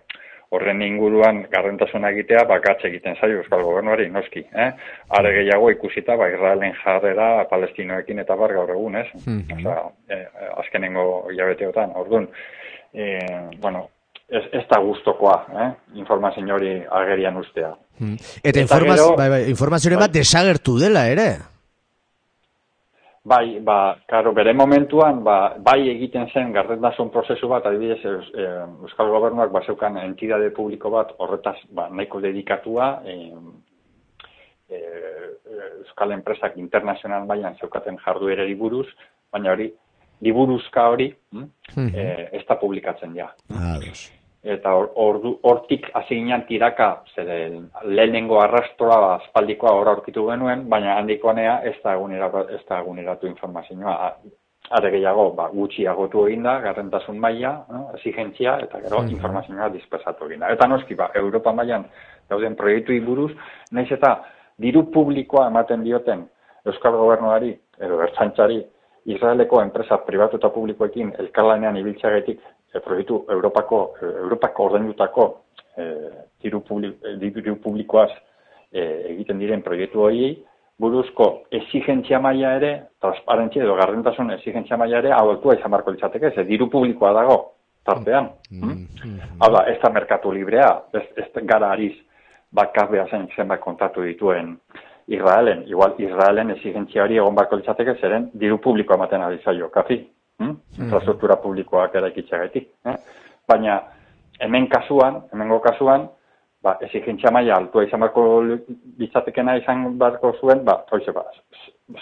horren 0.50 0.82
inguruan 0.82 1.44
gardentasuna 1.52 2.10
egitea, 2.10 2.42
ba, 2.48 2.56
gatz 2.64 2.80
egiten 2.88 3.14
zaio 3.20 3.38
Euskal 3.38 3.62
Gobernuari, 3.62 4.08
noski, 4.10 4.40
eh? 4.50 4.70
Are 5.18 5.30
gehiago 5.36 5.70
ikusita, 5.70 6.16
ba, 6.18 6.26
Israelen 6.32 6.74
jarrera 6.82 7.44
palestinoekin 7.50 8.18
eta 8.24 8.34
bar 8.34 8.52
gaur 8.56 8.70
egun, 8.74 8.96
ez? 8.98 9.06
Mhm. 9.24 9.60
Osea, 9.60 9.84
eh, 10.08 10.24
azkenengo 10.64 11.04
hilabeteotan, 11.30 11.92
orduan, 11.94 12.28
eh, 12.92 13.50
bueno, 13.60 13.88
ez, 14.28 14.42
ez 14.52 14.64
da 14.68 14.80
gustokoa, 14.82 15.36
eh? 15.54 15.70
Informazio 16.02 16.42
hori 16.54 16.82
agerian 16.90 17.36
ustea. 17.36 17.70
Mhm. 18.00 18.14
Eta, 18.42 18.48
Eta 18.50 18.60
informaz, 18.60 18.98
gero- 18.98 19.16
bai, 19.16 19.28
bai, 19.30 19.42
informazioren 19.50 19.98
bat 20.00 20.10
Bai. 20.10 20.18
desagertu 20.20 20.78
dela, 20.80 21.06
ere? 21.08 21.28
Bai, 23.22 23.60
ba, 23.60 23.98
karo, 24.08 24.32
bere 24.32 24.54
momentuan, 24.56 25.18
ba, 25.22 25.54
bai 25.60 25.90
egiten 25.90 26.30
zen 26.32 26.54
gardentasun 26.56 27.10
prozesu 27.12 27.50
bat, 27.52 27.66
adibidez, 27.68 28.00
eh, 28.32 28.64
Euskal 28.80 29.10
Gobernuak 29.12 29.52
baseukan 29.52 29.98
entidade 30.00 30.48
publiko 30.56 30.88
bat 30.90 31.12
horretaz 31.18 31.58
ba, 31.68 31.90
nahiko 31.90 32.20
dedikatua, 32.24 33.02
eh, 33.04 33.36
eh, 34.70 35.28
Euskal 35.82 36.12
enpresak 36.16 36.56
internazional 36.56 37.26
mailan 37.26 37.58
zeukaten 37.60 37.98
jarduerari 38.00 38.54
buruz, 38.54 38.86
baina 39.30 39.52
hori, 39.52 39.68
liburuzka 40.22 40.88
hori, 40.88 41.14
Mhm. 41.32 41.94
eh, 41.94 42.28
ez 42.32 42.46
da 42.48 42.56
publikatzen 42.56 43.14
ja. 43.14 43.34
Ados. 43.50 44.19
Eta 44.40 44.72
ordu 44.72 45.34
hortik 45.44 45.90
hasi 45.92 46.16
ginen 46.16 46.46
tiraka, 46.48 47.02
zeren 47.14 47.66
lehenengo 47.84 48.38
arrastroa 48.40 49.14
aspaldikoa 49.18 49.72
hor 49.76 49.88
aurkitu 49.92 50.24
genuen, 50.30 50.62
baina 50.68 50.94
handikonea 50.96 51.58
ez 51.68 51.74
da 51.84 51.92
eguneratu, 51.98 52.46
ez 52.56 52.62
da 52.68 52.78
eguneratu 52.80 53.28
informazioa. 53.28 53.96
Are 54.70 54.90
gehiago, 54.94 55.26
ba, 55.36 55.48
gutxiagotu 55.52 56.24
egin 56.28 56.44
da, 56.46 56.54
garrentasun 56.62 57.18
maila, 57.20 57.52
no? 57.68 57.80
exigentzia, 57.98 58.56
eta 58.64 58.80
gero 58.80 59.02
informazioa 59.10 59.68
dispersatu 59.74 60.28
egin 60.30 60.44
da. 60.44 60.52
Eta 60.56 60.68
noski, 60.68 60.94
ba, 60.94 61.10
Europa 61.20 61.52
mailan 61.52 61.84
dauden 62.30 62.56
proiektu 62.56 62.96
buruz, 63.04 63.32
naiz 63.72 63.90
eta 63.92 64.14
diru 64.56 64.86
publikoa 64.94 65.48
ematen 65.50 65.84
dioten 65.84 66.28
Euskal 66.64 66.96
Gobernuari, 66.96 67.52
edo 67.80 68.00
ertzantzari, 68.04 68.60
Israeleko 69.10 69.60
enpresa 69.62 69.98
pribatu 70.06 70.36
eta 70.36 70.50
publikoekin 70.52 71.12
elkarlanean 71.18 71.76
ibiltzeagatik 71.80 72.40
e, 72.74 72.80
proiektu 72.80 73.24
Europako, 73.28 73.80
Europako 74.02 74.64
ordaindutako 74.70 75.26
e, 75.76 75.86
diru, 76.42 76.62
publi, 76.66 76.92
e, 77.04 77.16
diru 77.22 77.56
publikoaz 77.62 78.10
e, 78.72 78.82
egiten 79.14 79.38
diren 79.38 79.62
proiektu 79.62 80.06
horiei, 80.06 80.36
buruzko 80.80 81.30
exigentzia 81.52 82.20
maila 82.24 82.54
ere, 82.56 82.72
transparentzia 83.02 83.64
edo 83.64 83.74
gardentasun 83.76 84.30
exigentzia 84.36 84.78
maila 84.80 85.02
ere, 85.02 85.12
hau 85.12 85.26
altua 85.30 85.58
izan 85.58 85.74
barko 85.74 85.92
litzateke, 85.92 86.32
ze 86.34 86.44
diru 86.48 86.70
publikoa 86.72 87.12
dago, 87.16 87.40
tartean. 87.84 88.30
Mm 88.50 88.86
Hau 89.40 89.48
da, 89.54 89.64
ez 89.72 89.78
da 89.80 89.88
merkatu 89.88 90.32
librea, 90.32 90.70
ez, 90.92 91.06
ez 91.16 91.44
gara 91.48 91.70
ariz 91.72 91.94
bakarbea 92.52 93.06
zen 93.08 93.28
zenbat 93.36 93.60
kontatu 93.60 94.02
dituen 94.04 94.58
Israelen. 95.08 95.62
Igual 95.66 95.94
Israelen 95.98 96.50
exigentzia 96.54 97.04
hori 97.04 97.16
egon 97.16 97.34
barko 97.34 97.56
litzateke 97.56 97.94
zeren 98.00 98.28
diru 98.34 98.58
publikoa 98.60 98.98
ematen 98.98 99.24
ari 99.24 99.40
zaio, 99.44 99.70
kafi. 99.72 99.96
Hm? 100.40 100.56
Infrastruktura 100.80 101.36
publikoak 101.36 101.94
eraikitzeagatik. 102.00 102.68
Eh? 102.88 102.96
Baina 103.48 103.80
hemen 104.40 104.66
kasuan, 104.72 105.22
hemengo 105.32 105.60
kasuan, 105.60 106.08
ba, 106.62 106.76
exigentzia 106.84 107.30
maila 107.32 107.56
altua 107.56 107.84
izan 107.84 108.00
barko 108.00 108.24
litzatekena 108.98 109.56
izan 109.60 109.98
barko 109.98 110.32
zuen, 110.40 110.64
ba, 110.64 110.78
hoize 110.90 111.12
ba, 111.12 111.24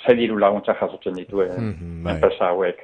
ze 0.04 0.14
diru 0.14 0.38
laguntza 0.38 0.74
jasotzen 0.80 1.14
dituen 1.14 1.50
Mhm, 1.56 2.04
bai. 2.04 2.14
enpresa 2.14 2.48
hauek 2.52 2.78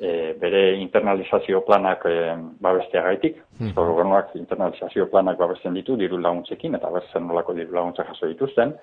e, 0.00 0.32
bere 0.40 0.76
internalizazio 0.80 1.60
planak 1.66 2.04
e, 2.06 2.34
babesteagaitik. 2.60 3.36
Mhm. 3.36 3.66
Eusko 3.68 3.86
gobernuak 3.86 4.34
internalizazio 4.34 5.06
planak 5.10 5.38
babesten 5.38 5.74
ditu 5.74 5.96
diru 5.96 6.18
laguntzekin 6.18 6.74
eta 6.74 6.90
ber 6.90 7.04
nolako 7.20 7.54
diru 7.54 7.74
laguntzak 7.74 8.08
jaso 8.08 8.26
dituzten. 8.26 8.74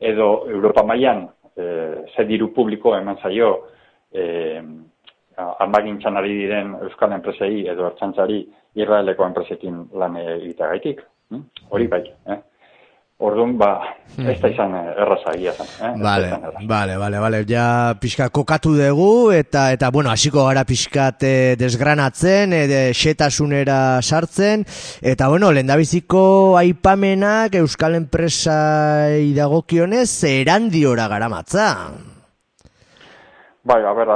Edo 0.00 0.46
Europa 0.50 0.82
mailan 0.82 1.28
e, 1.56 1.64
ze 2.16 2.24
diru 2.24 2.52
publiko 2.54 2.96
eman 2.96 3.18
zaio 3.22 3.66
e, 4.12 4.62
armagintzan 5.38 6.16
ari 6.16 6.34
diren 6.42 6.74
euskal 6.82 7.14
enpresei 7.16 7.66
edo 7.70 7.86
ertsantzari 7.90 8.42
Israeleko 8.78 9.26
enpresekin 9.26 9.84
lan 9.94 10.16
egiteagaitik. 10.20 11.02
Hm? 11.30 11.42
Hori 11.70 11.88
bai, 11.92 12.04
eh? 12.26 12.38
Orduan, 13.18 13.56
ba, 13.58 13.96
ez 14.14 14.36
da 14.38 14.46
izan 14.46 14.76
eh, 14.78 14.92
erraza 15.02 15.32
egia 15.34 15.50
zen. 15.50 15.66
Eh? 15.82 15.88
Vale, 16.04 16.28
izan 16.28 16.68
vale, 16.70 16.94
vale, 17.00 17.18
vale. 17.18 17.40
Ja 17.50 17.96
pixka 17.98 18.28
kokatu 18.30 18.76
dugu 18.78 19.32
eta 19.34 19.72
eta 19.74 19.90
bueno, 19.90 20.12
hasiko 20.12 20.44
gara 20.46 20.62
pixkat 20.62 21.26
eh, 21.26 21.56
desgranatzen, 21.58 22.54
eh, 22.54 22.92
xetasunera 22.94 23.98
sartzen 24.02 24.62
eta 25.02 25.26
bueno, 25.34 25.50
lendabiziko 25.50 26.22
aipamenak 26.60 27.58
euskal 27.58 27.98
enpresa 27.98 29.10
dagokionez 29.34 30.12
erandiora 30.30 31.08
garamatza. 31.10 31.72
Bai, 33.66 33.82
a 33.82 33.92
ber, 33.98 34.14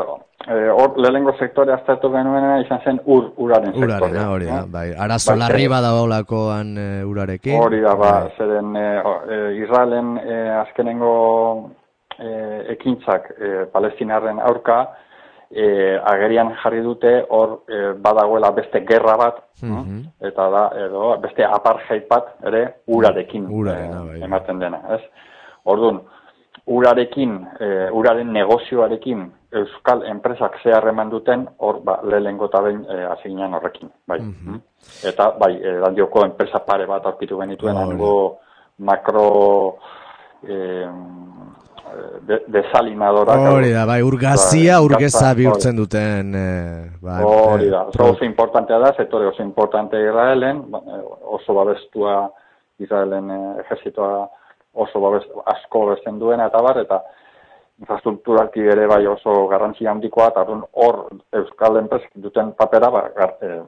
eh, 0.48 0.70
hor 0.72 0.96
lehenengo 0.98 1.32
sektore 1.38 1.72
aztertu 1.72 2.10
genuena 2.12 2.60
izan 2.64 2.80
zen 2.84 3.00
ur, 3.04 3.30
uraren 3.36 3.72
sektorea. 3.72 3.98
Urarena, 3.98 4.30
hori 4.30 4.46
da, 4.46 4.58
eh? 4.62 4.66
bai. 4.72 4.86
Arazo 4.98 5.36
larri 5.36 5.64
eh, 5.64 5.68
badaolakoan 5.68 6.76
e, 6.78 7.04
urarekin. 7.04 7.60
Hori 7.60 7.80
da, 7.80 7.94
ba, 7.96 8.10
Bai. 8.24 8.32
zeren 8.38 8.74
e, 8.76 8.88
Israelen 9.62 10.16
e, 10.18 10.40
azkenengo 10.62 11.70
e, 12.18 12.32
ekintzak 12.76 13.30
e, 13.38 13.52
palestinarren 13.72 14.40
aurka, 14.40 14.80
e, 15.50 15.98
agerian 16.08 16.54
jarri 16.62 16.80
dute 16.82 17.10
hor 17.30 17.58
e, 17.68 17.92
badagoela 18.00 18.50
beste 18.56 18.84
gerra 18.88 19.16
bat, 19.16 19.42
Mhm. 19.62 19.98
eta 20.26 20.48
da, 20.50 20.62
edo 20.86 21.16
beste 21.22 21.44
apartheid 21.44 22.08
bat 22.08 22.32
ere 22.48 22.62
urarekin 22.88 23.46
Urarena, 23.50 24.00
e, 24.02 24.06
bai. 24.08 24.22
ematen 24.26 24.58
dena, 24.58 24.80
ez? 24.96 25.00
Orduan, 25.64 26.00
urarekin, 26.66 27.38
e, 27.60 27.68
uraren 27.90 28.32
negozioarekin 28.32 29.24
euskal 29.52 30.04
enpresak 30.08 30.60
zehar 30.62 30.86
eman 30.88 31.10
duten, 31.10 31.46
hor, 31.58 31.80
ba, 31.84 31.98
lehenengo 32.04 32.46
eta 32.46 32.62
behin 32.62 32.84
e, 32.88 33.56
horrekin, 33.56 33.90
bai. 34.06 34.20
Mhm. 34.20 34.60
Eta, 35.08 35.30
bai, 35.38 35.56
e, 35.56 35.78
landioko 35.80 36.24
enpresa 36.24 36.58
pare 36.64 36.86
bat 36.86 37.06
aurkitu 37.06 37.38
genituen, 37.38 37.76
Hori. 37.76 37.90
hango 37.90 38.38
makro 38.78 39.76
e, 40.42 40.88
de, 42.26 42.38
desalinadorak. 42.46 43.38
Hori 43.52 43.72
da, 43.72 43.84
bai, 43.86 44.00
urgazia, 44.02 44.78
Bai, 44.78 44.84
urgeza 44.86 45.32
bihurtzen 45.34 45.76
duten 45.76 46.34
eh, 46.34 46.90
bai, 47.02 47.22
Hori 47.24 47.66
eh, 47.66 47.70
da, 47.70 47.86
oso, 47.90 48.10
oso 48.14 48.24
importantea 48.24 48.78
da, 48.78 48.92
sektore 48.96 49.26
oso 49.26 49.42
importante 49.42 50.00
Israelen, 50.00 50.64
ba, 50.70 50.82
eh, 50.86 51.02
oso 51.36 51.54
babestua 51.54 52.30
Israelen 52.82 53.30
ejerzitoa 53.64 54.28
oso 54.74 55.00
babes, 55.00 55.26
asko 55.54 55.86
babesten 55.86 56.18
duena 56.18 56.46
eta 56.50 56.62
bar, 56.62 56.78
eta 56.80 57.02
infrastrukturalki 57.82 58.64
ere 58.74 58.86
bai 58.86 59.04
oso 59.06 59.46
garrantzia 59.50 59.90
handikoa, 59.90 60.28
eta 60.32 60.44
hor 60.84 61.00
Euskal 61.42 61.78
enpresek 61.82 62.10
duten 62.26 62.52
papera 62.58 62.90
ba, 62.90 63.06
gar, 63.16 63.36
eh, 63.42 63.62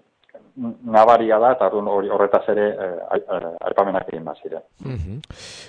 nabaria 0.57 1.39
da, 1.43 1.51
eta 1.57 1.67
hori 1.75 2.11
horretaz 2.15 2.45
ere 2.53 2.69
eh, 2.71 3.19
eh, 3.19 3.49
aipamenak 3.67 4.11
egin 4.13 4.25
baziren. 4.25 4.63
Mhm. 4.85 5.21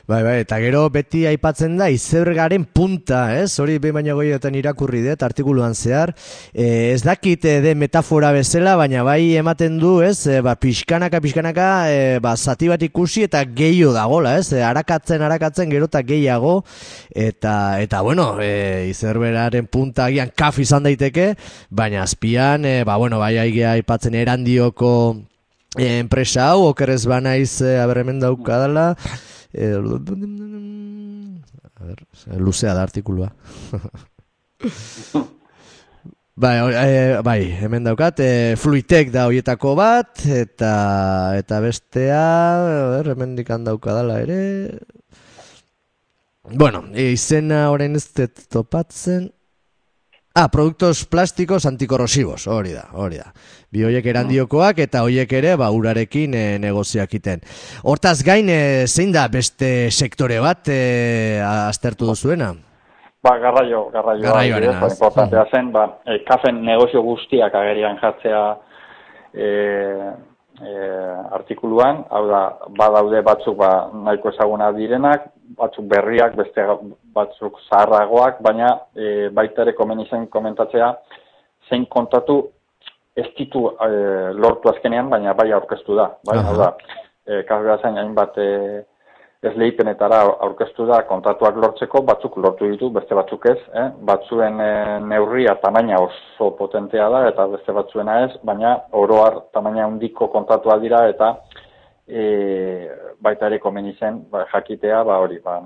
Bai, 0.08 0.22
bai, 0.24 0.36
eta 0.44 0.60
gero 0.62 0.84
beti 0.94 1.24
aipatzen 1.26 1.78
da 1.80 1.88
izebergaren 1.90 2.68
punta, 2.70 3.24
ez? 3.40 3.58
Hori 3.60 3.80
behin 3.82 3.96
baina 3.98 4.14
goiotan 4.14 4.56
irakurri 4.56 5.02
dut 5.02 5.24
artikuluan 5.26 5.74
zehar. 5.74 6.14
E, 6.54 6.94
ez 6.94 7.02
dakit 7.02 7.46
eh, 7.50 7.62
de 7.64 7.74
metafora 7.76 8.32
bezala, 8.36 8.76
baina 8.78 9.02
bai 9.04 9.36
ematen 9.40 9.80
du, 9.82 9.96
ez? 10.06 10.28
E, 10.28 10.42
ba, 10.46 10.54
pixkanaka, 10.62 11.22
pixkanaka, 11.24 11.70
e, 11.90 12.20
ba, 12.22 12.36
zati 12.38 12.70
bat 12.70 12.86
ikusi 12.86 13.26
eta 13.26 13.42
gehiago 13.46 13.96
dagola, 13.98 14.36
ez? 14.38 14.54
E, 14.54 14.62
arakatzen, 14.62 15.26
arakatzen, 15.26 15.74
gero 15.74 15.90
eta 15.90 16.04
gehiago. 16.06 16.60
Eta, 17.10 17.82
eta 17.82 18.04
bueno, 18.06 18.36
e, 18.38 18.92
izebergaren 18.92 19.66
punta 19.66 20.06
agian 20.12 20.30
kaf 20.30 20.62
izan 20.62 20.86
daiteke, 20.86 21.32
baina 21.74 22.04
azpian, 22.06 22.70
e, 22.70 22.84
ba, 22.86 23.00
bueno, 23.02 23.18
bai 23.24 23.34
aigia 23.42 23.74
aipatzen 23.74 24.14
erandioko 24.76 25.24
e, 25.78 26.00
enpresa 26.00 26.52
hau, 26.52 26.70
okerrez 26.70 27.06
banaiz, 27.06 27.62
e, 27.62 27.80
aber 27.80 28.00
hemen 28.00 28.20
daukadala, 28.20 28.96
e, 29.54 29.74
a 31.76 31.84
ver, 31.84 32.06
luzea 32.40 32.74
da 32.74 32.84
artikulua. 32.84 33.34
Bai, 36.38 36.58
eh, 36.76 37.22
bai, 37.24 37.48
hemen 37.64 37.86
daukat, 37.86 38.20
e, 38.20 38.56
Fluitek 38.60 39.08
da 39.08 39.24
hoietako 39.30 39.72
bat, 39.80 40.20
eta 40.28 41.32
eta 41.40 41.62
bestea, 41.64 42.26
ber, 42.92 43.08
hemen 43.14 43.38
dikan 43.38 43.64
daukadala 43.64 44.20
ere. 44.20 44.80
Bueno, 46.52 46.84
e, 46.92 47.14
izena 47.14 47.72
orain 47.72 47.96
ez 47.96 48.12
topatzen. 48.52 49.32
Ah, 50.38 50.50
produktos 50.52 51.06
plásticos 51.06 51.66
antikorrosivos, 51.66 52.46
hori 52.52 52.74
da, 52.76 52.90
hori 52.92 53.16
da. 53.16 53.30
Bi 53.72 53.86
hoiek 53.88 54.04
erandiokoak 54.12 54.82
eta 54.84 55.06
hoiek 55.08 55.32
ere 55.32 55.54
ba 55.56 55.70
urarekin 55.72 56.36
e, 56.36 56.42
negozioak 56.60 57.14
iten. 57.16 57.40
Hortaz 57.88 58.18
gain 58.28 58.52
e, 58.52 58.58
zein 58.84 59.14
da 59.16 59.30
beste 59.32 59.88
sektore 59.96 60.42
bat 60.44 60.68
e, 60.68 61.40
aztertu 61.40 62.10
duzuena? 62.12 62.52
Ba, 63.24 63.38
garraio, 63.40 63.86
garraio, 63.96 64.28
adibidez, 64.34 64.76
ba, 64.82 64.92
importantea 64.92 65.46
zen, 65.56 65.72
ba, 65.72 65.86
e, 66.04 66.20
kafen 66.28 66.60
negozio 66.68 67.00
guztiak 67.08 67.56
agerian 67.56 67.96
jartzea 68.04 68.44
e, 69.32 69.48
e, 70.62 70.74
artikuluan, 71.38 72.04
hau 72.10 72.24
da, 72.30 72.42
badaude 72.78 73.22
batzuk 73.26 73.58
ba, 73.60 73.72
nahiko 74.08 74.32
ezaguna 74.34 74.72
direnak, 74.76 75.30
batzuk 75.60 75.88
berriak, 75.92 76.36
beste 76.40 76.66
batzuk 77.16 77.60
zaharragoak, 77.68 78.42
baina 78.46 78.72
e, 78.96 79.30
baita 79.36 79.66
ere 79.66 79.76
komeni 79.78 80.08
zen 80.10 80.28
komentatzea, 80.32 80.92
zein 81.70 81.86
kontatu 81.92 82.42
ez 83.16 83.28
ditu 83.38 83.68
e, 83.72 83.90
lortu 84.36 84.72
azkenean, 84.72 85.10
baina 85.10 85.34
bai 85.34 85.52
aurkeztu 85.56 85.96
da. 85.98 86.10
Bai, 86.28 86.40
hau 86.44 86.58
da, 86.60 86.72
e, 87.26 87.44
kasbea 87.50 87.80
zen 87.84 88.00
hainbat 88.02 88.38
e, 88.38 88.50
esleipenetara 89.50 90.20
aurkeztu 90.46 90.86
da 90.90 91.02
kontratuak 91.08 91.56
lortzeko, 91.62 92.02
batzuk 92.08 92.38
lortu 92.38 92.68
ditu, 92.72 92.90
beste 92.96 93.16
batzuk 93.16 93.46
ez, 93.52 93.58
eh? 93.74 93.88
batzuen 94.08 94.60
e, 94.60 94.70
neurria 95.06 95.56
tamaina 95.64 96.00
oso 96.02 96.52
potentea 96.58 97.10
da, 97.10 97.28
eta 97.30 97.48
beste 97.54 97.72
batzuena 97.76 98.20
ez, 98.26 98.32
baina 98.44 98.76
oroar 98.92 99.42
tamaina 99.54 99.86
handiko 99.86 100.28
kontratua 100.34 100.78
dira, 100.80 101.04
eta 101.10 101.32
e, 102.08 102.90
baita 103.22 103.48
ere 103.50 103.60
komeni 103.60 103.96
zen, 104.00 104.24
ba, 104.32 104.46
jakitea, 104.54 105.04
ba 105.08 105.18
hori, 105.24 105.40
ba, 105.44 105.60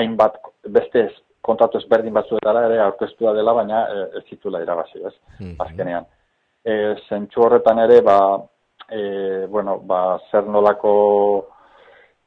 hainbat 0.00 0.40
beste 0.68 1.06
ez- 1.08 1.22
kontratu 1.46 1.78
ezberdin 1.78 2.12
batzuetara 2.12 2.64
ere 2.66 2.80
aurkeztua 2.82 3.32
dela, 3.36 3.52
baina 3.54 3.84
e, 3.92 4.06
ez 4.18 4.24
zitula 4.30 4.62
irabazi, 4.64 4.98
ez, 5.06 5.12
Mhm. 5.40 5.54
azkenean. 5.62 6.06
E, 6.64 6.94
zentsu 7.08 7.42
horretan 7.44 7.78
ere, 7.78 8.00
ba, 8.02 8.16
e, 8.90 9.46
bueno, 9.46 9.78
ba, 9.86 10.18
zer 10.30 10.42
nolako 10.50 10.94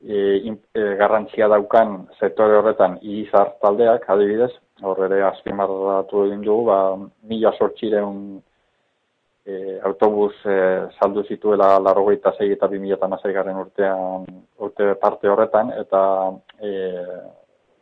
e, 0.01 0.55
e, 0.73 0.83
garrantzia 0.99 1.47
daukan 1.51 2.07
sektore 2.19 2.59
horretan 2.59 2.97
izar 3.01 3.55
taldeak, 3.62 4.05
adibidez, 4.09 4.51
hor 4.81 5.01
ere 5.07 5.23
azpimarratu 5.27 6.25
egin 6.27 6.45
dugu, 6.45 6.69
ba, 6.69 6.79
mila 7.27 7.51
sortxireun 7.57 8.39
e, 9.45 9.79
autobus 9.89 10.35
e, 10.45 10.55
saldu 10.99 11.25
zituela 11.27 11.73
larrogeita 11.83 12.33
zei 12.38 12.53
eta 12.55 12.69
2006 12.71 13.35
garren 13.35 13.59
urtean, 13.65 14.25
urte 14.59 14.93
parte 15.01 15.29
horretan, 15.31 15.73
eta 15.83 16.01
e, 16.62 16.71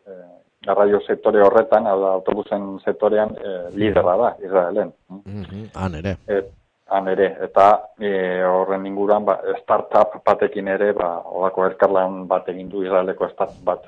e, 0.07 0.19
garraio 0.67 1.01
sektore 1.05 1.43
horretan, 1.45 1.87
hau 1.87 1.99
da, 2.01 2.13
autobusen 2.19 2.77
sektorean 2.85 3.35
e, 3.37 3.57
liderra 3.77 4.17
da, 4.23 4.31
Israelen. 4.43 4.93
Mhm, 5.09 5.67
Han 5.75 5.99
ere. 6.01 6.17
Et, 6.27 6.49
han 6.89 7.07
ere, 7.07 7.25
eta 7.43 7.67
e, 7.99 8.11
horren 8.47 8.85
inguruan 8.85 9.25
ba, 9.25 9.37
startup 9.61 10.13
batekin 10.25 10.67
ere, 10.67 10.93
ba, 10.93 11.21
olako 11.25 11.65
elkarlan 11.65 12.27
bat 12.27 12.47
egin 12.49 12.69
du 12.69 12.83
Israeleko 12.85 13.29
startup 13.33 13.63
bat, 13.63 13.87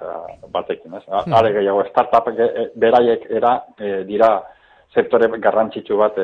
batekin, 0.52 0.94
ez? 1.00 1.04
A- 1.08 1.24
Are 1.40 1.54
gehiago, 1.54 1.84
startup 1.90 2.28
e, 2.34 2.70
beraiek 2.76 3.26
era 3.32 3.54
e, 3.80 4.04
dira 4.04 4.34
sektore 4.90 5.28
garrantzitsu 5.38 5.98
bat 6.00 6.16
e, 6.18 6.24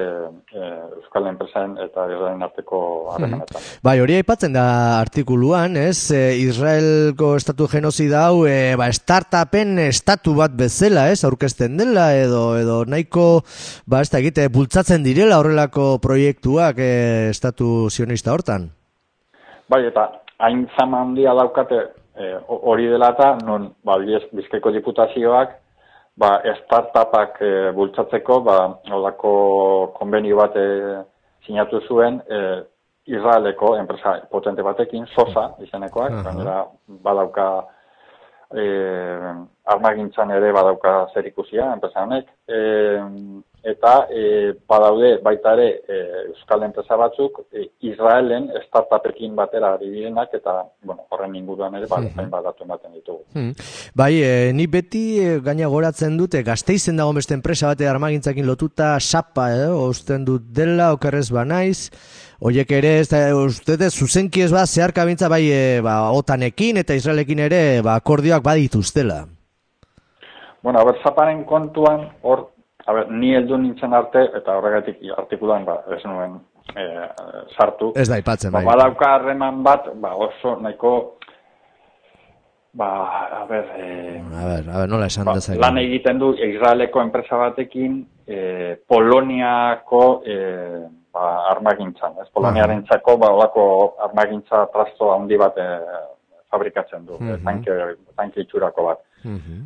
e, 0.50 0.68
Euskal 0.98 1.28
Enpresaren 1.30 1.76
eta 1.84 2.08
Israelen 2.10 2.42
arteko 2.42 2.80
harremanetan. 3.14 3.62
Bai, 3.86 4.00
hori 4.02 4.16
aipatzen 4.18 4.56
da 4.56 4.64
artikuluan, 5.00 5.76
ez? 5.78 6.10
E, 6.10 6.22
Israelko 6.42 7.36
estatu 7.38 7.68
genozida 7.70 8.24
hau, 8.28 8.46
e, 8.50 8.74
ba, 8.80 8.88
startupen 8.92 9.78
estatu 9.86 10.34
bat 10.40 10.56
bezala, 10.58 11.12
ez? 11.14 11.22
Aurkezten 11.30 11.78
dela, 11.78 12.08
edo, 12.18 12.56
edo 12.58 12.80
nahiko, 12.90 13.44
ba, 13.86 14.02
ez 14.02 14.10
da 14.10 14.18
egite, 14.24 14.48
bultzatzen 14.50 15.06
direla 15.06 15.38
horrelako 15.44 16.00
proiektuak 16.02 16.82
e, 16.82 16.90
estatu 17.30 17.92
sionista 17.94 18.34
hortan. 18.34 18.72
Bai, 19.70 19.84
eta 19.92 20.08
hain 20.42 20.66
zama 20.78 21.04
handia 21.06 21.38
daukate 21.38 21.78
e, 22.18 22.34
ho- 22.48 22.64
hori 22.74 22.90
dela 22.90 23.14
eta 23.14 23.36
non, 23.46 23.70
ba, 23.86 24.00
Biz- 24.02 24.32
bizkaiko 24.34 24.74
diputazioak 24.74 25.54
ba, 26.18 26.40
startupak 26.64 27.42
e, 27.42 27.52
bultzatzeko, 27.76 28.40
ba, 28.46 28.58
holako 28.92 29.34
konbenio 29.98 30.40
bat 30.40 30.56
e, 30.56 30.68
sinatu 31.46 31.82
zuen, 31.88 32.22
e, 32.30 32.42
Israeleko 33.06 33.76
enpresa 33.78 34.18
potente 34.32 34.64
batekin, 34.66 35.06
Sosa 35.14 35.52
izenekoak, 35.62 36.12
Aha. 36.12 36.24
gainera 36.26 36.56
badauka 37.06 37.50
e, 38.50 38.66
armagintzan 39.76 40.32
ere 40.34 40.52
badauka 40.56 40.96
zer 41.14 41.28
ikusia, 41.30 41.70
enpresa 41.74 42.06
honek, 42.06 42.32
e, 42.48 42.60
eta 43.66 43.94
e, 44.14 44.54
badaude 44.70 45.16
baita 45.26 45.56
ere 45.58 45.68
e, 45.90 46.00
euskal 46.30 46.64
enpresa 46.68 46.98
batzuk 47.02 47.42
e, 47.50 47.66
Israelen 47.90 48.52
startupekin 48.68 49.34
batera 49.36 49.74
ari 49.74 49.90
direnak 49.90 50.36
eta 50.38 50.60
bueno, 50.84 51.08
horren 51.10 51.34
inguruan 51.36 51.76
ere 51.80 51.90
ba, 51.90 51.98
hainbat 52.06 52.46
datu 52.46 52.66
ematen 52.68 52.94
ditugu. 52.94 53.24
Hmm. 53.34 53.52
Bai, 53.98 54.12
e, 54.22 54.54
ni 54.54 54.68
beti 54.70 55.04
e, 55.24 55.40
gaina 55.46 55.68
goratzen 55.72 56.18
dute, 56.20 56.44
gazteizen 56.46 57.02
dago 57.02 57.16
beste 57.18 57.34
enpresa 57.34 57.74
bate 57.74 57.90
armagintzakin 57.90 58.46
lotuta 58.46 58.94
sapa, 59.00 59.50
eh, 59.56 59.70
usten 59.74 60.26
dut 60.30 60.46
dela, 60.54 60.94
okerrez 60.94 61.32
ba 61.34 61.46
naiz, 61.46 61.90
Oiek 62.46 62.68
ere, 62.76 62.98
ez 63.00 63.08
da, 63.08 63.30
uste 63.40 63.78
dut, 63.80 63.94
zuzenki 63.96 64.42
ez 64.44 64.52
ba, 64.52 64.66
zeharka 64.68 65.06
bintza 65.08 65.30
bai, 65.32 65.46
e, 65.50 65.80
ba, 65.82 66.12
otanekin 66.14 66.82
eta 66.82 66.94
Israelekin 66.94 67.40
ere, 67.48 67.62
ba, 67.82 67.96
akordioak 67.96 68.44
badituztela. 68.44 69.22
Bueno, 70.62 70.82
a 70.82 70.84
ber, 70.84 71.00
zaparen 71.02 71.46
kontuan, 71.48 72.10
hor, 72.28 72.50
a 72.88 72.94
ni 73.10 73.34
heldu 73.36 73.58
nintzen 73.58 73.94
arte, 73.94 74.30
eta 74.38 74.58
horregatik 74.58 74.98
artikulan, 75.18 75.66
ba, 75.66 75.80
ez 75.96 76.04
nuen 76.06 76.36
e, 76.76 76.84
sartu. 77.58 77.92
Ez 77.96 78.08
da 78.10 78.18
ipatzen, 78.22 78.52
Ba, 78.52 78.60
bai. 78.62 78.66
badauka 78.66 79.14
harreman 79.16 79.64
bat, 79.64 79.90
ba, 79.96 80.14
oso 80.16 80.56
nahiko, 80.62 81.18
ba, 82.74 82.90
a 83.42 83.46
ber, 83.50 83.66
e, 83.78 84.22
A 84.22 84.46
ber, 84.46 84.70
a 84.70 84.78
ber, 84.82 84.90
nola 84.90 85.06
esan 85.08 85.26
ba, 85.26 85.34
dezake. 85.34 85.60
lan 85.60 85.78
egiten 85.78 86.20
du 86.20 86.34
Israeleko 86.36 87.02
enpresa 87.02 87.38
batekin 87.38 88.06
e, 88.28 88.76
Poloniako 88.88 90.22
e, 90.26 90.36
ba, 91.14 91.48
armagintzan. 91.54 92.18
Ez 92.22 92.30
Poloniaren 92.34 92.84
txako, 92.86 93.18
ba, 93.18 93.32
olako 93.32 93.96
armagintza 94.04 94.66
trasto 94.74 95.14
handi 95.14 95.38
bat 95.38 95.58
e, 95.58 95.70
fabrikatzen 96.52 97.06
du, 97.06 97.18
Mhm. 97.20 97.44
tanke, 97.44 97.72
tanke 98.16 98.42
itxurako 98.42 98.84
bat. 98.92 99.00
Mhm. 99.24 99.64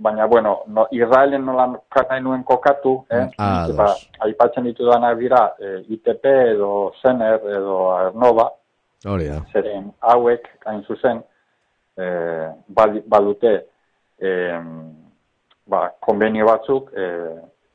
Baina, 0.00 0.26
bueno, 0.26 0.62
no, 0.66 0.86
Israelen 0.90 1.44
nola 1.44 1.66
nahi 2.08 2.20
nuen 2.22 2.42
kokatu, 2.44 3.04
eh? 3.10 3.26
Ah, 3.38 3.66
Nik, 3.66 3.76
ba, 3.76 3.84
ados. 3.84 4.06
aipatzen 4.24 4.64
ditudanak 4.64 5.18
dira 5.18 5.42
e, 5.60 5.84
ITP 5.92 6.24
edo 6.24 6.92
Zener 7.02 7.40
edo 7.44 7.76
Ernova, 8.06 8.46
Hori 9.06 9.28
da. 9.28 9.42
zeren 9.52 9.92
hauek, 10.00 10.48
hain 10.64 10.82
zuzen, 10.88 11.20
e, 11.98 12.06
bal- 12.68 13.02
badute 13.06 13.52
e, 14.18 14.30
ba, 15.66 15.90
konbenio 16.00 16.46
batzuk 16.48 16.90
e, 16.96 17.06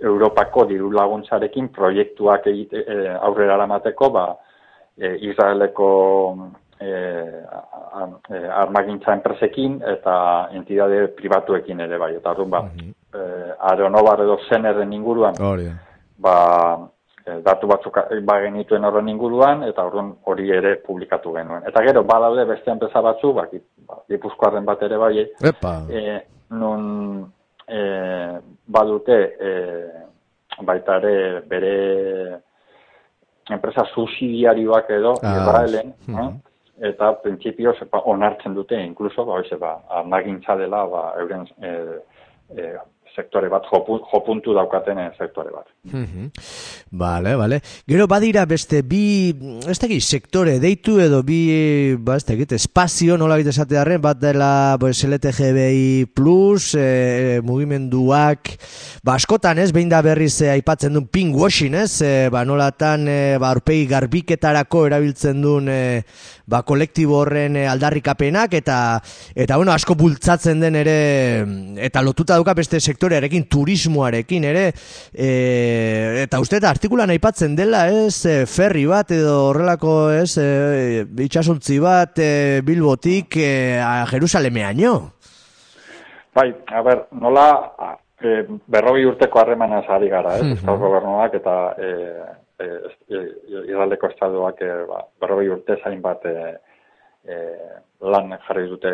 Europako 0.01 0.65
diru 0.65 0.89
laguntzarekin 0.91 1.69
proiektuak 1.69 2.47
egite, 2.47 2.81
e, 2.87 3.07
aurrera 3.21 3.53
eramateko 3.55 4.09
ba, 4.09 4.25
e, 4.97 5.13
Israeleko 5.29 5.87
e, 6.79 6.89
armagintza 8.51 9.13
enpresekin 9.13 9.79
eta 9.95 10.15
entidade 10.53 11.07
pribatuekin 11.17 11.79
ere 11.79 11.97
bai. 11.97 12.15
Eta 12.15 12.31
orduan, 12.31 12.49
ba, 12.51 12.63
e, 13.13 13.53
Aeronovar 13.71 14.21
edo 14.25 14.39
Zenerren 14.49 14.93
inguruan 14.93 15.33
da. 15.39 15.73
ba, 16.17 16.35
e, 17.25 17.39
datu 17.45 17.67
batzuk 17.67 17.99
ba 18.25 18.39
genituen 18.43 18.83
horren 18.85 19.09
inguruan, 19.09 19.63
eta 19.63 19.85
orduan 19.85 20.13
hori 20.23 20.51
ere 20.51 20.75
publikatu 20.85 21.33
genuen. 21.33 21.63
Eta 21.67 21.83
gero, 21.87 22.03
badaude 22.03 22.45
beste 22.45 22.71
enpresa 22.71 23.01
batzu, 23.01 23.33
ba, 23.33 23.47
ba, 23.87 24.01
Gipuzkoarren 24.09 24.65
bat 24.65 24.83
ere 24.83 24.97
bai, 24.97 25.27
Epa. 25.41 25.77
e, 25.89 26.19
nun 26.49 27.25
e, 27.67 27.79
badute 28.67 29.21
e, 29.39 29.53
baita 30.63 30.99
ere 31.01 31.41
bere 31.49 32.41
enpresa 33.51 33.83
subsidiarioak 33.93 34.89
edo 34.89 35.13
Ah, 35.21 35.37
Israelen, 35.37 35.93
mhm. 36.07 36.19
eh? 36.19 36.54
Eta 36.81 37.13
printzipioz 37.23 37.77
ba, 37.91 38.01
onartzen 38.11 38.55
dute, 38.55 38.79
inkluso, 38.83 39.25
ba, 39.25 39.39
hoxe, 39.39 39.57
ba, 39.61 39.77
armagintza 40.01 40.57
dela, 40.59 40.83
ba, 40.91 41.05
euren 41.21 41.47
e, 41.61 41.71
e, 42.55 42.73
sektore 43.15 43.49
bat, 43.49 43.65
jopu, 43.71 43.97
jopuntu 44.11 44.53
daukaten 44.55 44.99
eh, 44.99 45.09
sektore 45.17 45.51
bat. 45.53 45.67
Mhm. 45.87 46.29
Vale, 46.99 47.35
vale. 47.35 47.59
Gero 47.87 48.07
badira 48.11 48.45
beste 48.49 48.81
bi, 48.87 49.31
ez 49.67 49.77
dakit, 49.79 50.03
sektore 50.03 50.57
deitu 50.63 50.97
edo 51.03 51.21
bi, 51.25 51.95
ba, 51.99 52.17
ez 52.19 52.25
dakit, 52.27 52.55
espazio 52.57 53.17
nola 53.19 53.37
bit 53.39 53.49
esatearen, 53.51 54.01
bat 54.03 54.19
dela 54.21 54.51
pues, 54.79 55.03
LTGBI 55.07 56.11
plus, 56.15 56.73
e, 56.79 57.39
mugimenduak, 57.45 58.53
ba, 59.03 59.15
askotan 59.15 59.63
ez, 59.63 59.71
behin 59.75 59.91
da 59.91 60.01
berriz 60.05 60.35
e, 60.41 60.51
aipatzen 60.57 60.95
duen 60.95 61.07
pinkwashing, 61.11 61.77
ez, 61.85 62.01
e, 62.05 62.13
ba, 62.33 62.45
nolatan, 62.47 63.07
e, 63.07 63.19
ba, 63.41 63.53
garbiketarako 63.95 64.85
erabiltzen 64.89 65.41
duen, 65.43 65.69
e, 65.71 66.03
ba, 66.47 66.61
kolektibo 66.67 67.17
horren 67.21 67.57
e, 67.59 67.65
aldarrikapenak, 67.69 68.53
eta, 68.59 68.77
eta, 69.33 69.57
bueno, 69.57 69.73
asko 69.73 69.95
bultzatzen 69.99 70.61
den 70.61 70.77
ere, 70.79 70.97
eta 71.87 72.03
lotuta 72.05 72.37
dauka 72.37 72.55
beste 72.57 72.79
sektorearekin, 72.79 73.47
turismoarekin 73.51 74.47
ere, 74.51 74.67
e, 75.11 75.29
eta 76.23 76.41
uste 76.43 76.59
eta 76.61 76.71
artikulan 76.73 77.13
aipatzen 77.15 77.57
dela, 77.57 77.85
ez, 77.89 78.25
e, 78.29 78.37
ferri 78.49 78.85
bat 78.89 79.11
edo 79.15 79.35
horrelako, 79.49 79.97
ez, 80.15 80.37
e, 80.41 81.03
itxasuntzi 81.25 81.81
bat 81.83 82.21
e, 82.21 82.31
Bilbotik 82.65 83.39
e, 83.41 83.51
a 83.81 84.05
Jerusalemeaino. 84.13 84.95
Bai, 86.35 86.49
a 86.67 86.81
ber, 86.83 87.05
nola 87.15 87.47
e, 88.19 88.41
berrogi 88.67 89.05
urteko 89.07 89.39
harremanaz 89.39 89.85
ari 89.89 90.09
gara, 90.11 90.35
ez, 90.39 90.49
Euskal 90.57 90.81
Gobernuak 90.81 91.37
eta 91.39 91.55
e, 91.79 91.91
e, 92.59 92.67
e, 93.09 93.21
Israeleko 93.65 94.09
estaduak 94.11 94.61
e, 94.61 94.71
ba, 94.89 95.03
berrogi 95.21 95.51
urte 95.53 95.77
zain 95.83 96.01
bat 96.01 96.25
e, 96.25 96.35
e, 97.27 97.37
lan 98.05 98.35
jarri 98.47 98.67
dute, 98.69 98.91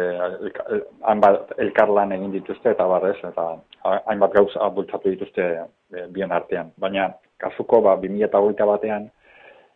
hainbat 1.04 1.56
elkar 1.58 1.89
lan 1.89 2.13
egin 2.15 2.32
dituzte 2.32 2.71
eta 2.71 2.88
barrez, 2.88 3.17
eta 3.28 3.47
ha- 3.84 4.04
hainbat 4.08 4.38
gauza 4.38 4.69
bultzatu 4.69 5.10
dituzte 5.10 5.47
e, 5.91 6.06
bien 6.13 6.32
artean. 6.32 6.71
Baina, 6.78 7.10
kasuko, 7.41 7.82
ba, 7.82 7.97
2008 7.97 8.69
batean, 8.69 9.10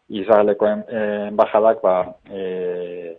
Israeleko 0.10 0.68
eh, 0.70 1.28
enbajadak, 1.32 1.82
ba, 1.82 1.96
e, 2.30 3.18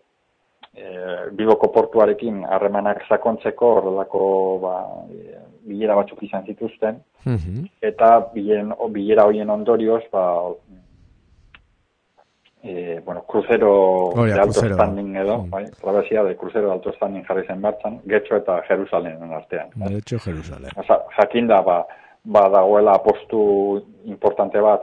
e, 0.76 1.30
Bilboko 1.32 1.72
portuarekin 1.72 2.44
harremanak 2.44 3.02
sakontzeko 3.08 3.74
horrelako 3.78 4.22
ba, 4.62 4.74
e, 5.10 5.38
bilera 5.66 5.96
batzuk 5.96 6.22
izan 6.22 6.44
zituzten 6.46 7.02
eta 7.82 8.28
bilen, 8.34 8.72
o, 8.78 8.88
bilera 8.88 9.24
hoien 9.26 9.50
ondorioz 9.50 10.02
ba, 10.12 10.26
e, 12.62 13.00
bueno, 13.04 13.22
crucero 13.26 13.72
Hori 14.14 14.30
da, 14.30 14.36
de 14.36 14.40
alto 14.42 14.60
crucero. 14.60 14.74
standing 14.74 15.16
edo, 15.16 15.38
Mm. 15.38 15.50
bai, 15.50 15.64
travesía 15.80 16.22
de 16.24 16.36
crucero 16.36 16.66
de 16.66 16.72
alto 16.72 16.92
standing 16.92 17.24
jarri 17.24 17.46
zen 17.46 17.60
martxan, 17.60 18.00
Getxo 18.06 18.36
eta 18.36 18.62
Jerusalenen 18.68 19.32
artean. 19.32 19.68
De 19.74 19.98
hecho, 19.98 20.18
Jerusalem. 20.18 20.70
Osa, 20.76 21.00
jakinda 21.16 21.60
ba, 21.62 21.86
ba 22.24 22.48
dagoela 22.48 22.94
apostu 22.94 23.82
importante 24.04 24.58
bat 24.60 24.82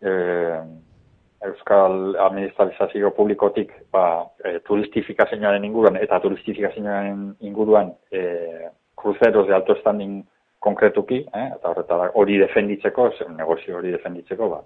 e, 0.00 0.10
Euskal 1.44 2.16
Administrazio 2.16 3.10
Publikotik 3.14 3.72
ba, 3.92 4.24
e, 4.44 4.58
turistifikazioaren 4.66 5.64
inguruan 5.64 5.98
eta 6.00 6.20
turistifikazioaren 6.20 7.36
inguruan 7.40 7.92
e, 8.10 8.70
cruceros 8.96 9.46
de 9.46 9.54
alto 9.54 9.76
standing 9.76 10.24
konkretuki, 10.58 11.20
eh, 11.32 11.46
eta 11.54 11.70
horretara 11.70 12.10
hori 12.14 12.38
defenditzeko, 12.42 13.10
zer, 13.18 13.30
negozio 13.36 13.76
hori 13.78 13.92
defenditzeko, 13.94 14.48
ba, 14.50 14.62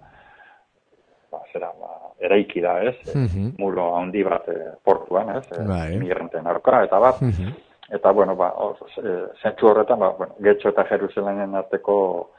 ba, 1.32 1.42
zera, 1.52 1.72
ba, 1.80 1.90
eraiki 2.20 2.62
da, 2.64 2.78
ez? 2.88 2.96
E, 3.08 3.18
Mhm. 3.18 3.50
Muro 3.58 3.96
handi 3.96 4.22
bat 4.22 4.48
e, 4.48 4.58
portuan, 4.84 5.36
ez? 5.36 5.44
E, 5.52 5.66
Bai. 5.66 5.98
Migranten 5.98 6.46
aurka, 6.46 6.84
eta 6.84 6.98
bat. 6.98 7.20
Mhm. 7.20 7.52
Eta, 7.90 8.12
bueno, 8.12 8.36
ba, 8.36 8.52
or, 8.56 8.76
e, 9.02 9.54
horretan, 9.62 9.98
ba, 9.98 10.10
bueno, 10.16 10.34
Getxo 10.40 10.68
eta 10.68 10.84
Jerusalenen 10.84 11.54
arteko 11.54 12.30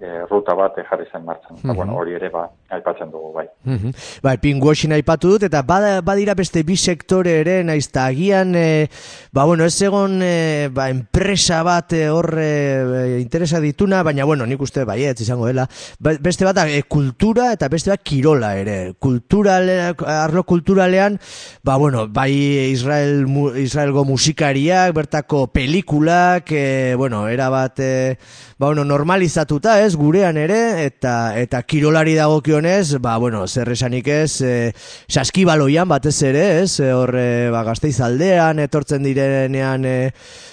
e, 0.00 0.26
ruta 0.30 0.52
bat 0.54 0.74
jarri 0.90 1.06
zen 1.10 1.24
martxan. 1.24 1.56
Eta, 1.58 1.68
Mhm. 1.68 1.76
bueno, 1.76 1.96
hori 1.96 2.12
ere, 2.14 2.28
ba, 2.28 2.50
aipatzen 2.70 3.10
dugu, 3.10 3.32
bai. 3.32 3.46
Mhm. 3.64 3.92
Bai, 4.22 4.36
pinkwashing 4.38 4.92
aipatu 4.92 5.30
dut, 5.30 5.42
eta 5.44 5.62
bada, 5.62 6.00
badira 6.02 6.34
beste 6.34 6.62
bi 6.62 6.76
sektore 6.76 7.40
ere, 7.40 7.64
naiz 7.64 7.86
eta 7.88 8.06
agian, 8.06 8.54
e, 8.54 8.88
ba, 9.32 9.44
bueno, 9.44 9.64
ez 9.64 9.80
egon 9.82 10.20
e, 10.22 10.68
ba, 10.72 10.90
enpresa 10.90 11.62
bat 11.62 11.92
e, 11.94 12.08
hor 12.10 12.34
e, 12.38 13.20
interesa 13.22 13.58
dituna, 13.60 14.02
baina, 14.02 14.24
bueno, 14.24 14.44
nik 14.46 14.60
uste 14.60 14.84
baietz 14.84 15.20
izango 15.20 15.46
dela. 15.46 15.66
Ba- 15.98 16.16
Beste 16.20 16.44
bat, 16.44 16.58
e, 16.68 16.82
kultura 16.82 17.52
eta 17.52 17.68
beste 17.68 17.90
bat 17.90 18.02
kirola 18.02 18.56
ere. 18.58 18.94
Kulturale, 18.98 19.94
arlo 20.06 20.42
kulturalean, 20.44 21.18
ba, 21.64 21.76
bueno, 21.76 22.06
bai 22.08 22.32
Israel, 22.72 23.26
mu, 23.26 23.48
Israelgo 23.56 24.04
musikariak, 24.04 24.92
bertako 24.94 25.46
pelikulak, 25.48 26.50
e, 26.52 26.94
bueno, 26.96 27.28
era 27.28 27.48
bat, 27.48 27.78
e, 27.80 28.18
ba, 28.58 28.68
bueno, 28.68 28.84
normalizatuta, 28.84 29.82
ez? 29.84 29.96
gurean 29.96 30.38
ere, 30.40 30.86
eta 30.86 31.36
eta 31.36 31.60
kirolari 31.62 32.14
dagokionez, 32.16 32.96
ba, 33.04 33.18
bueno, 33.18 33.46
zer 33.46 33.68
esanik 33.74 34.08
ez, 34.08 34.40
e, 34.40 34.72
saskibaloian 35.08 35.88
batez 35.88 36.16
ere, 36.24 36.44
ez, 36.62 36.80
e, 36.80 36.88
hor, 36.96 37.12
e, 37.20 37.50
ba, 37.52 37.62
gazteiz 37.68 38.00
aldean, 38.00 38.62
etortzen 38.64 39.04
direnean, 39.04 39.84
e, 39.84 39.96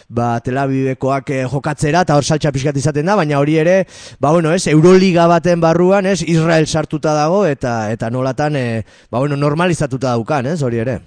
ba, 0.10 0.36
telabibekoak 0.44 1.32
e, 1.32 1.40
jokatzera, 1.48 2.04
eta 2.04 2.20
hor 2.20 2.28
saltxa 2.28 2.52
pixkat 2.52 2.82
izaten 2.84 3.08
da, 3.08 3.16
baina 3.16 3.40
hori 3.40 3.56
ere, 3.64 3.78
ba, 4.20 4.34
bueno, 4.36 4.52
ez, 4.52 4.68
Euroliga 4.68 5.30
baten 5.32 5.64
barruan, 5.64 6.06
ez, 6.06 6.20
Israel 6.28 6.68
sartuta 6.68 7.16
dago, 7.16 7.46
eta 7.48 7.90
eta 7.94 8.12
nolatan, 8.12 8.60
e, 8.60 8.84
ba, 9.10 9.24
bueno, 9.24 9.40
normalizatuta 9.40 10.12
daukan, 10.18 10.52
ez, 10.52 10.60
hori 10.62 10.84
ere. 10.84 11.00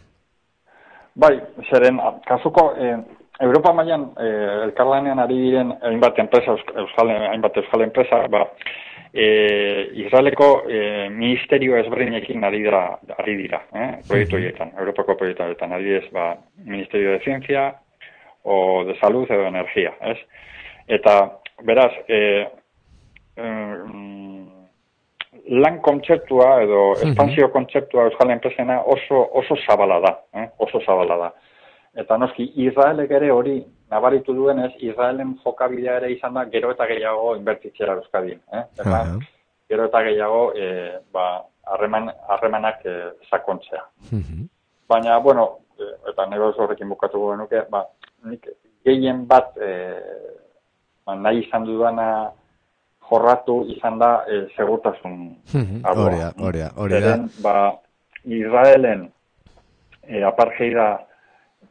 Bai, 1.17 1.37
zeren, 1.69 2.01
kasuko, 2.29 2.71
eh, 2.77 2.97
Europa 3.41 3.73
mailan 3.77 4.11
eh, 4.17 4.63
elkarlanean 4.65 5.19
ari 5.21 5.37
diren 5.43 5.73
hainbat 5.83 6.19
enpresa, 6.23 6.55
eusk- 6.57 6.75
euskal, 6.83 7.11
hainbat 7.31 7.57
euskal 7.61 7.83
enpresa, 7.85 8.23
ba, 8.33 8.45
eh, 9.13 9.91
Israeleko 10.07 10.49
eh, 10.69 11.09
ministerio 11.13 11.77
ezberdinekin 11.77 12.45
ari 12.45 12.63
dira, 12.65 12.85
ari 13.19 13.37
dira 13.37 13.61
eh, 13.75 13.91
proiektu 14.09 14.37
horietan, 14.39 14.73
Europako 14.79 15.17
proiektu 15.21 15.45
horietan, 15.45 15.73
adibidez, 15.73 16.09
ba, 16.13 16.31
Ministerio 16.65 17.13
de 17.13 17.21
Ciencia, 17.21 17.75
o 18.45 18.85
de 18.87 18.95
Salud 19.01 19.27
edo 19.31 19.47
Energia, 19.51 19.93
ez? 20.01 20.19
Eta, 20.89 21.17
beraz, 21.67 21.93
eh, 22.09 22.47
mm, 23.37 24.47
lan 25.61 25.81
kontzeptua 25.83 26.63
edo 26.63 26.93
espansio 27.11 27.51
kontzeptua 27.53 28.07
euskal 28.09 28.31
enpresena 28.31 28.81
oso, 28.83 29.19
oso 29.43 29.57
zabala 29.67 30.01
da, 30.01 30.13
eh? 30.35 30.49
oso 30.59 30.81
zabala 30.87 31.17
da. 31.25 31.33
Eta 31.97 32.19
noski, 32.21 32.51
Israelek 32.61 33.11
ere 33.19 33.31
hori 33.33 33.57
nabaritu 33.91 34.35
duenez, 34.37 34.73
Israelen 34.85 35.37
jokabidea 35.45 35.97
ere 36.01 36.13
izan 36.13 36.35
da 36.37 36.45
gero 36.53 36.73
eta 36.75 36.87
gehiago 36.91 37.35
inbertitzera 37.39 37.97
Euskadin. 37.97 38.41
Eh? 38.53 38.65
Eta 38.79 38.97
Aha. 38.99 39.19
gero 39.69 39.87
eta 39.89 40.03
gehiago 40.05 40.43
eh, 40.57 40.99
ba, 41.13 41.27
harreman, 41.73 42.11
harremanak 42.29 42.85
eh, 42.85 43.11
sakontzea. 43.31 43.85
Mhm. 44.11 44.49
Baina, 44.89 45.19
bueno, 45.19 45.49
eh, 45.79 45.95
eta 46.13 46.27
nire 46.27 46.51
oso 46.51 46.67
horrekin 46.67 46.89
bukatuko 46.89 47.33
genuke, 47.33 47.65
ba, 47.71 47.87
nik 48.29 48.47
gehien 48.85 49.25
bat 49.27 49.57
eh, 49.57 50.37
ba, 51.07 51.17
nahi 51.17 51.47
izan 51.47 51.65
dudana 51.65 52.31
jorratu 53.09 53.65
izan 53.73 53.99
da 53.99 54.11
eh, 54.29 54.47
segurtasun 54.57 55.19
hori 55.95 56.21
da. 56.21 56.71
Zeren, 57.01 57.29
ba, 57.43 57.73
Israelen 58.25 59.09
eh, 60.03 60.23
apartheida 60.27 61.07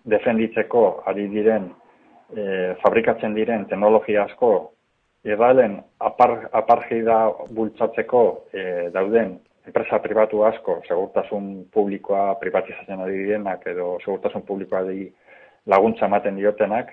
defenditzeko 0.05 0.85
ari 1.09 1.27
diren 1.33 1.69
eh, 2.35 2.75
fabrikatzen 2.81 3.33
diren 3.33 3.65
teknologia 3.69 4.25
asko 4.25 4.51
Israelen 5.25 5.79
apar, 5.99 6.49
apartheida 6.53 7.25
bultzatzeko 7.49 8.21
eh, 8.53 8.89
dauden 8.93 9.39
enpresa 9.65 9.97
pribatu 9.99 10.43
asko, 10.45 10.81
segurtasun 10.87 11.65
publikoa 11.73 12.35
privatizatzen 12.41 13.01
ari 13.01 13.23
direnak 13.23 13.65
edo 13.67 13.95
segurtasun 14.03 14.45
publikoari 14.45 15.07
laguntza 15.65 16.05
ematen 16.05 16.37
diotenak, 16.37 16.91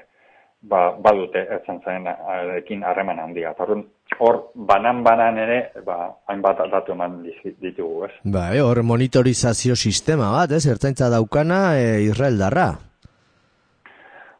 ba, 0.62 0.94
badute 1.04 1.42
ertzantzarekin 1.58 2.84
harreman 2.88 3.20
handia. 3.20 3.52
Eta 3.52 3.66
orduan, 3.66 3.84
hor, 4.24 4.38
banan-banan 4.54 5.40
ere, 5.42 5.58
ba, 5.84 5.98
hainbat 6.32 6.62
datu 6.72 6.96
eman 6.96 7.20
ditugu, 7.44 8.06
ez? 8.08 8.14
Bai, 8.24 8.62
hor 8.64 8.82
monitorizazio 8.86 9.76
sistema 9.76 10.32
bat, 10.38 10.56
ez, 10.56 10.64
ertzaintza 10.72 11.10
daukana 11.12 11.62
e, 11.76 12.00
Israel 12.08 12.40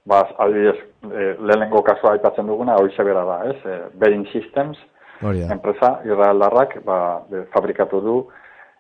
darra. 0.07 0.23
Ba, 0.23 0.45
adibidez, 0.45 0.77
e, 1.05 1.37
lehenengo 1.41 1.83
kasua 1.83 2.13
aipatzen 2.13 2.47
duguna, 2.47 2.75
hori 2.77 2.93
bera 2.97 3.25
da, 3.25 3.45
ez? 3.51 3.57
E, 3.65 3.81
Berin 3.95 4.27
Systems, 4.33 4.79
Hori 5.23 5.41
da. 5.41 5.53
enpresa, 5.55 6.01
Israeldarrak, 6.05 6.85
ba, 6.85 7.23
de- 7.31 7.45
fabrikatu 7.53 8.01
du 8.01 8.29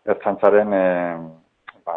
ertzantzaren, 0.04 0.72
e, 0.72 1.16
ba, 1.86 1.96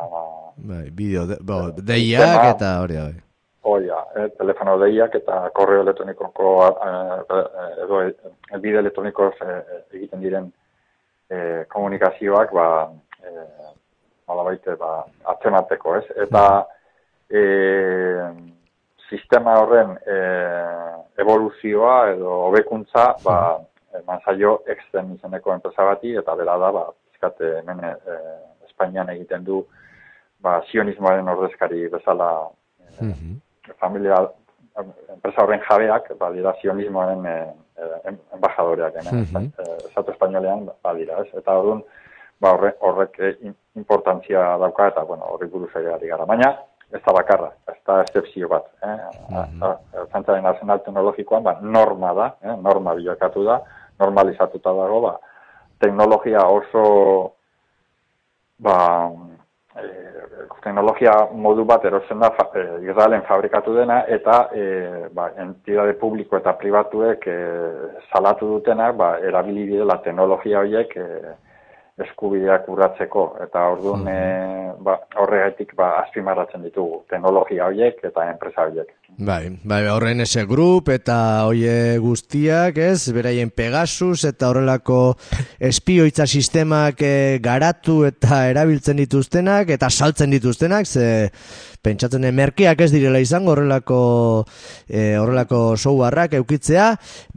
Bai, 0.57 0.89
bideo, 0.91 1.26
de, 1.28 1.38
bo, 1.41 1.71
deiak 1.71 2.55
eta 2.55 2.82
hori 2.82 2.93
da. 2.95 3.03
bai. 3.03 3.21
Oia, 3.67 3.97
eh, 4.15 4.30
telefono 4.38 4.78
deiak 4.78 5.15
eta 5.15 5.49
korreo 5.49 5.82
elektronikoko 5.82 6.67
eh, 6.69 7.23
eh, 7.34 7.84
edo 7.84 8.01
eh, 8.03 8.57
bide 8.61 8.78
elektronikoz 8.78 9.34
eh, 9.41 9.61
egiten 9.91 10.21
diren 10.21 10.51
eh, 11.30 11.65
komunikazioak 11.73 12.53
ba, 12.53 12.91
eh, 13.26 13.73
nolabaite, 14.30 14.76
ba, 14.78 15.03
atzemateko, 15.34 15.95
ez? 15.97 16.05
Eta 16.28 16.67
eh, 17.30 18.30
sistema 19.10 19.53
horren 19.62 19.97
eh, 20.08 20.95
evoluzioa 21.22 22.10
edo 22.12 22.32
hobekuntza 22.47 23.16
ba, 23.24 23.60
eman 23.99 24.20
zaio 24.26 24.62
exten 24.68 25.14
izeneko 25.16 25.53
enpresa 25.53 25.84
bati 25.86 26.16
eta 26.20 26.36
bera 26.36 26.58
da, 26.58 26.72
ba, 26.72 26.86
pizkate 27.12 27.58
hemen 27.60 27.84
eh, 27.86 28.66
Espainian 28.68 29.10
egiten 29.14 29.43
du 29.45 29.62
ba, 30.43 30.62
sionismoaren 30.72 31.28
ordezkari 31.28 31.88
bezala 31.89 32.32
eh, 32.99 33.03
Mhm. 33.03 33.39
familia 33.80 34.18
enpresa 35.14 35.43
horren 35.43 35.62
jabeak 35.70 36.12
badira 36.20 36.53
sionismoaren 36.62 37.26
eh, 37.26 37.47
eh, 37.78 38.14
embajadoreak 38.34 38.95
hemen 38.95 39.22
Mhm. 39.24 39.51
eh, 39.60 39.78
estatu 39.88 40.12
espainolean 40.12 40.70
badira, 40.84 41.22
ez? 41.22 41.28
Eta 41.34 41.58
orduan 41.58 41.84
ba 42.41 42.51
horre, 42.51 42.74
horrek 42.80 43.20
eh, 43.20 43.36
in- 43.41 43.56
importantzia 43.76 44.58
dauka 44.58 44.88
eta 44.88 45.03
bueno, 45.03 45.24
horri 45.30 45.47
buruz 45.47 45.72
gara. 45.74 46.26
Baina 46.26 46.56
ez 46.96 47.02
da 47.04 47.14
bakarra, 47.14 47.52
ez 47.72 47.78
da 47.88 48.00
excepzio 48.06 48.50
bat, 48.52 48.68
eh? 48.84 48.98
Zantzaren 50.12 50.48
arsenal 50.48 50.82
teknologikoan 50.86 51.43
ba, 51.43 51.58
norma 51.62 52.14
da, 52.16 52.28
eh? 52.41 52.56
norma 52.62 52.96
bilakatu 52.96 53.43
da, 53.48 53.60
normalizatuta 54.00 54.74
dago, 54.80 55.02
ba, 55.08 55.16
teknologia 55.84 56.46
oso 56.48 56.86
ba, 58.64 58.78
eh, 59.82 60.16
teknologia 60.64 61.14
modu 61.32 61.66
bat 61.68 61.86
erosten 61.86 62.20
da 62.24 62.32
fa, 62.38 62.48
Israelen 62.84 63.26
fabrikatu 63.28 63.76
dena 63.76 64.02
eta 64.18 64.38
eh, 64.56 65.08
ba, 65.14 65.30
entidade 65.41 65.98
publiko 66.00 66.39
eta 66.39 66.56
pribatuek 66.62 67.28
eh, 67.28 68.06
salatu 68.12 68.56
dutenak 68.56 68.96
ba, 68.98 69.16
erabili 69.20 69.68
direla 69.74 70.00
teknologia 70.06 70.64
horiek 70.64 70.96
eh, 70.98 71.36
eskubideak 72.04 72.68
urratzeko 72.72 73.26
eta 73.46 73.62
orduan 73.72 74.08
eh, 74.12 74.74
ba, 74.84 74.98
horregatik 75.24 75.74
ba, 75.80 75.93
azpimarratzen 76.04 76.66
ditugu 76.68 77.04
teknologia 77.12 77.70
horiek 77.70 78.02
eta 78.04 78.28
enpresa 78.32 78.68
horiek. 78.68 78.91
Bai, 79.08 79.60
bai, 79.64 79.86
horren 79.88 80.20
ese 80.20 80.41
grup 80.49 80.89
eta 80.91 81.45
hoie 81.47 81.97
guztiak, 82.03 82.76
ez, 82.82 83.14
beraien 83.16 83.51
Pegasus 83.53 84.26
eta 84.28 84.49
horrelako 84.49 84.97
espioitza 85.70 86.26
sistemak 86.26 86.99
eh, 87.06 87.38
garatu 87.41 88.01
eta 88.10 88.41
erabiltzen 88.49 88.97
dituztenak 88.99 89.70
eta 89.78 89.91
saltzen 89.93 90.34
dituztenak, 90.36 90.89
ze 90.89 91.30
pentsatzen 91.86 92.26
merkeak 92.34 92.82
ez 92.82 92.89
direla 92.93 93.22
izango 93.22 93.53
horrelako 93.53 93.99
eh, 94.89 95.16
horrelako 95.22 95.76
softwareak 95.78 96.34
eukitzea, 96.39 96.88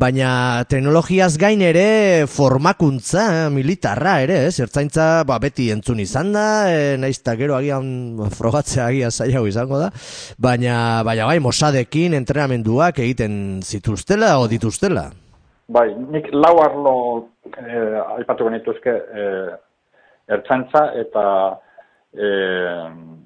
baina 0.00 0.64
teknologiaz 0.70 1.34
gain 1.40 1.62
ere 1.62 2.24
formakuntza 2.32 3.50
militarra 3.54 4.18
ere, 4.24 4.40
ez, 4.48 4.56
ertzaintza 4.64 5.08
ba, 5.28 5.38
beti 5.42 5.68
entzun 5.74 6.00
izan 6.04 6.32
da, 6.36 6.46
eh, 6.72 6.96
naiz 7.00 7.20
gero 7.38 7.58
agian 7.58 8.16
frogatzea 8.34 8.88
agia 8.88 9.10
zailago 9.12 9.46
izango 9.50 9.82
da, 9.82 9.92
baina, 10.38 11.04
baina 11.06 11.28
bai, 11.28 11.38
Mossadekin 11.58 12.12
entrenamenduak 12.14 13.00
egiten 13.02 13.32
zituztela 13.66 14.36
o 14.38 14.44
dituztela. 14.46 15.08
Bai, 15.66 15.88
nik 16.14 16.28
lau 16.30 16.52
arlo 16.62 16.92
eh, 17.50 17.98
aipatu 18.14 18.46
genituzke 18.46 18.94
eh, 18.94 19.56
ertzantza 20.30 20.84
eta 21.00 21.24
eh, 22.14 22.84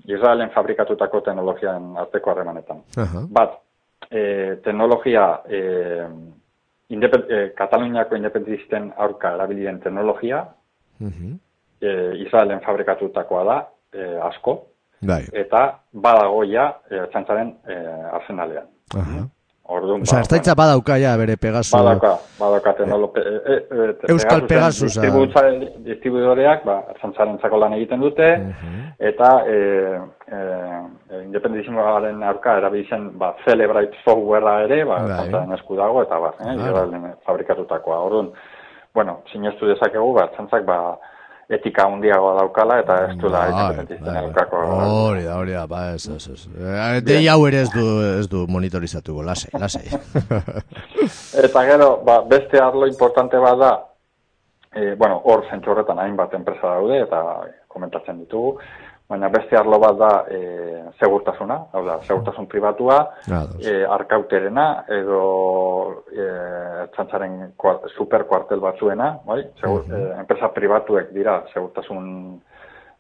Israelen 0.09 0.49
fabrikatutako 0.55 1.21
teknologian 1.27 1.93
arteko 2.07 2.33
harremanetan. 2.33 2.81
Aha. 3.05 3.27
Bat, 3.37 3.61
eh, 4.09 4.57
teknologia 4.65 5.27
eh, 5.53 6.09
independ, 6.89 7.29
eh, 7.29 7.47
Kataluniako 7.59 8.17
independizisten 8.17 8.95
aurka 8.97 9.35
erabili 9.37 9.69
den 9.69 9.81
teknologia 9.85 10.47
Mhm. 11.01 11.37
eh, 11.83 12.13
Israelen 12.25 12.65
fabrikatutakoa 12.65 13.45
da 13.45 13.61
eh, 13.93 14.25
asko 14.25 14.63
Bai. 15.03 15.23
eta 15.33 15.63
badago 15.93 16.45
ja 16.47 16.69
eh, 16.91 17.03
ertzaintzaren 17.03 17.55
eh, 17.69 18.17
arsenalean. 18.19 18.69
Aha. 18.95 19.29
Orduan, 19.73 20.03
Osea, 20.03 20.19
ertzaintza 20.25 20.55
badauka 20.59 20.97
ja 20.99 21.13
bere 21.17 21.37
Pegaso. 21.41 21.77
Badauka, 21.79 22.17
badauka 22.39 22.73
teknologi... 22.81 23.23
E, 23.23 23.55
e, 23.55 23.55
e, 23.55 24.11
Euskal 24.13 24.43
distribuitza- 24.43 25.45
Distribuidoreak, 25.87 26.65
ba, 26.67 26.81
ertzantzaren 26.93 27.39
lan 27.63 27.77
egiten 27.79 28.03
dute, 28.03 28.29
eta 28.99 29.31
e, 29.47 29.57
e, 30.27 30.41
independizimoaren 31.23 32.23
aurka 32.27 32.57
erabiltzen 32.59 33.13
ba, 33.23 33.33
Celebrate 33.47 33.97
softwarea 34.05 34.67
ere, 34.67 34.83
ba, 34.85 34.99
ertzaintzaren 35.07 35.57
esku 35.57 35.79
dago, 35.79 36.03
eta 36.03 36.19
ba, 36.21 36.35
eh, 36.43 37.15
fabrikatutakoa. 37.25 38.03
Orduan, 38.11 38.33
bueno, 38.93 39.21
sinestu 39.33 39.71
dezakegu, 39.71 40.13
ba, 40.19 40.27
ertzantzak, 40.29 40.67
ba, 40.69 40.99
etika 41.59 41.87
handiagoa 41.87 42.35
daukala 42.41 42.79
eta 42.83 42.97
ez 43.09 43.17
duela 43.21 43.45
Bai, 43.45 43.53
independentisten 43.53 44.15
bai, 44.15 44.25
elkako. 44.25 44.63
bai. 44.71 44.89
Hori 44.89 45.25
da, 45.25 45.37
hori 45.39 45.57
da, 45.57 45.67
ba, 45.71 45.83
ez, 45.95 46.09
ez, 46.09 46.29
ez. 46.33 46.49
Eh, 46.57 47.01
Dei 47.07 47.23
hau 47.29 47.41
ere 47.49 47.63
ez 47.67 47.71
du, 47.75 47.87
ez 48.19 48.29
du 48.31 48.45
monitorizatuko, 48.49 49.23
lasai, 49.27 49.51
lasai. 49.61 49.87
Eta 51.47 51.65
gero, 51.69 51.89
ba, 52.07 52.21
beste 52.29 52.61
arlo 52.61 52.87
importante 52.87 53.41
bat 53.43 53.59
da, 53.59 53.73
e, 54.75 54.95
bueno, 54.95 55.21
hor 55.25 55.45
zentsu 55.51 55.73
horretan 55.73 55.99
hainbat 55.99 56.35
enpresa 56.39 56.77
daude 56.77 57.03
eta 57.05 57.23
komentatzen 57.73 58.19
ditugu, 58.25 58.57
baina 59.13 59.29
beste 59.33 59.57
arlo 59.59 59.79
bat 59.83 59.99
da 60.01 60.11
e, 60.33 60.39
segurtasuna, 60.99 61.59
hau 61.77 61.83
da, 61.85 61.99
segurtasun 62.07 62.47
pribatua, 62.49 62.97
Ados. 63.29 63.61
e, 63.61 63.75
arkauterena 63.97 64.67
edo 65.01 65.21
e, 66.09 66.27
txantzaren 66.95 67.53
kuar, 67.61 67.83
superkuartel 67.97 68.63
batzuena, 68.65 69.11
bai? 69.29 69.43
Segur, 69.61 69.85
e, 69.93 70.01
enpresa 70.23 70.49
pribatuek 70.57 71.13
dira 71.13 71.43
segurtasun 71.53 72.09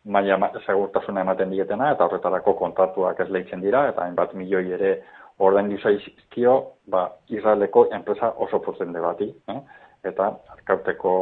maila 0.04 0.36
ma- 0.42 0.52
segurtasuna 0.66 1.22
ematen 1.22 1.50
dietena 1.54 1.92
eta 1.94 2.08
horretarako 2.08 2.56
kontratuak 2.58 3.20
ez 3.22 3.28
lehitzen 3.30 3.60
dira 3.62 3.86
eta 3.92 4.04
hainbat 4.04 4.34
milioi 4.34 4.72
ere 4.74 4.96
ordaindu 5.38 5.78
zaizkio 5.78 6.56
ba, 6.90 7.06
Israeleko 7.30 7.86
enpresa 7.94 8.32
oso 8.36 8.60
potente 8.60 9.00
bati, 9.00 9.30
eh? 9.48 9.60
eta 10.04 10.32
arkauteko 10.56 11.12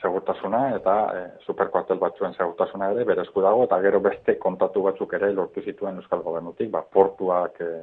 segurtasuna 0.00 0.62
eta 0.76 0.94
eh, 1.16 1.26
superkuartel 1.46 1.98
batzuen 1.98 2.34
segurtasuna 2.34 2.90
ere 2.92 3.04
bere 3.04 3.22
esku 3.26 3.42
dago 3.42 3.64
eta 3.64 3.80
gero 3.82 4.00
beste 4.00 4.38
kontatu 4.38 4.82
batzuk 4.82 5.12
ere 5.18 5.32
lortu 5.32 5.62
zituen 5.62 5.96
Euskal 5.96 6.22
Gobernutik, 6.22 6.70
ba, 6.70 6.82
portuak 6.82 7.60
eh, 7.60 7.82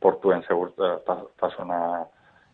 portuen 0.00 0.42
segurtasuna 0.48 1.80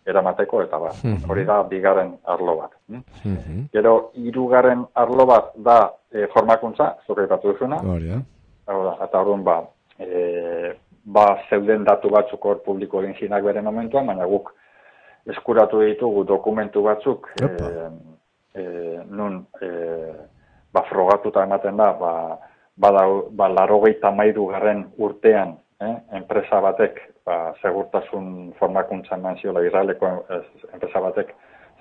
eramateko 0.07 0.63
eta 0.63 0.79
ba, 0.79 0.91
hori 1.29 1.45
da 1.45 1.61
bigarren 1.67 2.13
arlo 2.25 2.57
bat. 2.61 2.75
hm? 2.89 3.03
Mhm. 3.25 3.63
Gero 3.73 4.11
hirugarren 4.15 4.85
arlo 4.95 5.27
bat 5.27 5.53
da 5.57 5.79
e, 6.13 6.27
formakuntza, 6.35 6.95
zure 7.07 7.27
aipatu 7.27 7.53
duzuna. 7.53 7.81
Hori 7.83 8.13
da. 8.13 8.21
Hau 8.71 8.83
da, 8.85 8.93
eta 9.05 9.21
orduan 9.21 9.43
ba, 9.47 9.57
e, 9.99 10.77
ba 11.05 11.27
zeuden 11.49 11.85
datu 11.85 12.11
batzuk 12.11 12.45
hor 12.45 12.63
publiko 12.63 13.03
egin 13.03 13.19
zinak 13.19 13.45
bere 13.45 13.63
momentuan, 13.63 14.07
baina 14.07 14.27
guk 14.27 14.53
eskuratu 15.27 15.83
ditugu 15.83 16.25
dokumentu 16.25 16.83
batzuk 16.87 17.27
e, 17.41 17.45
Opa. 17.45 17.71
e, 17.71 18.16
nun 19.11 19.47
e, 19.61 19.69
ba 20.73 20.83
frogatuta 20.89 21.45
ematen 21.45 21.77
da, 21.77 21.93
ba, 21.93 22.13
badau, 22.77 23.29
ba, 23.33 23.49
larogeita 23.49 24.11
mairu 24.13 24.47
garren 24.53 24.85
urtean 24.99 25.57
eh, 25.81 25.97
enpresa 26.19 26.61
batek 26.61 27.01
ba, 27.25 27.55
segurtasun 27.63 28.53
formakuntza 28.61 29.17
eman 29.17 29.39
ziola, 29.41 29.65
Israeleko 29.65 30.13
ez, 30.37 30.45
enpresa 30.75 31.01
batek 31.01 31.33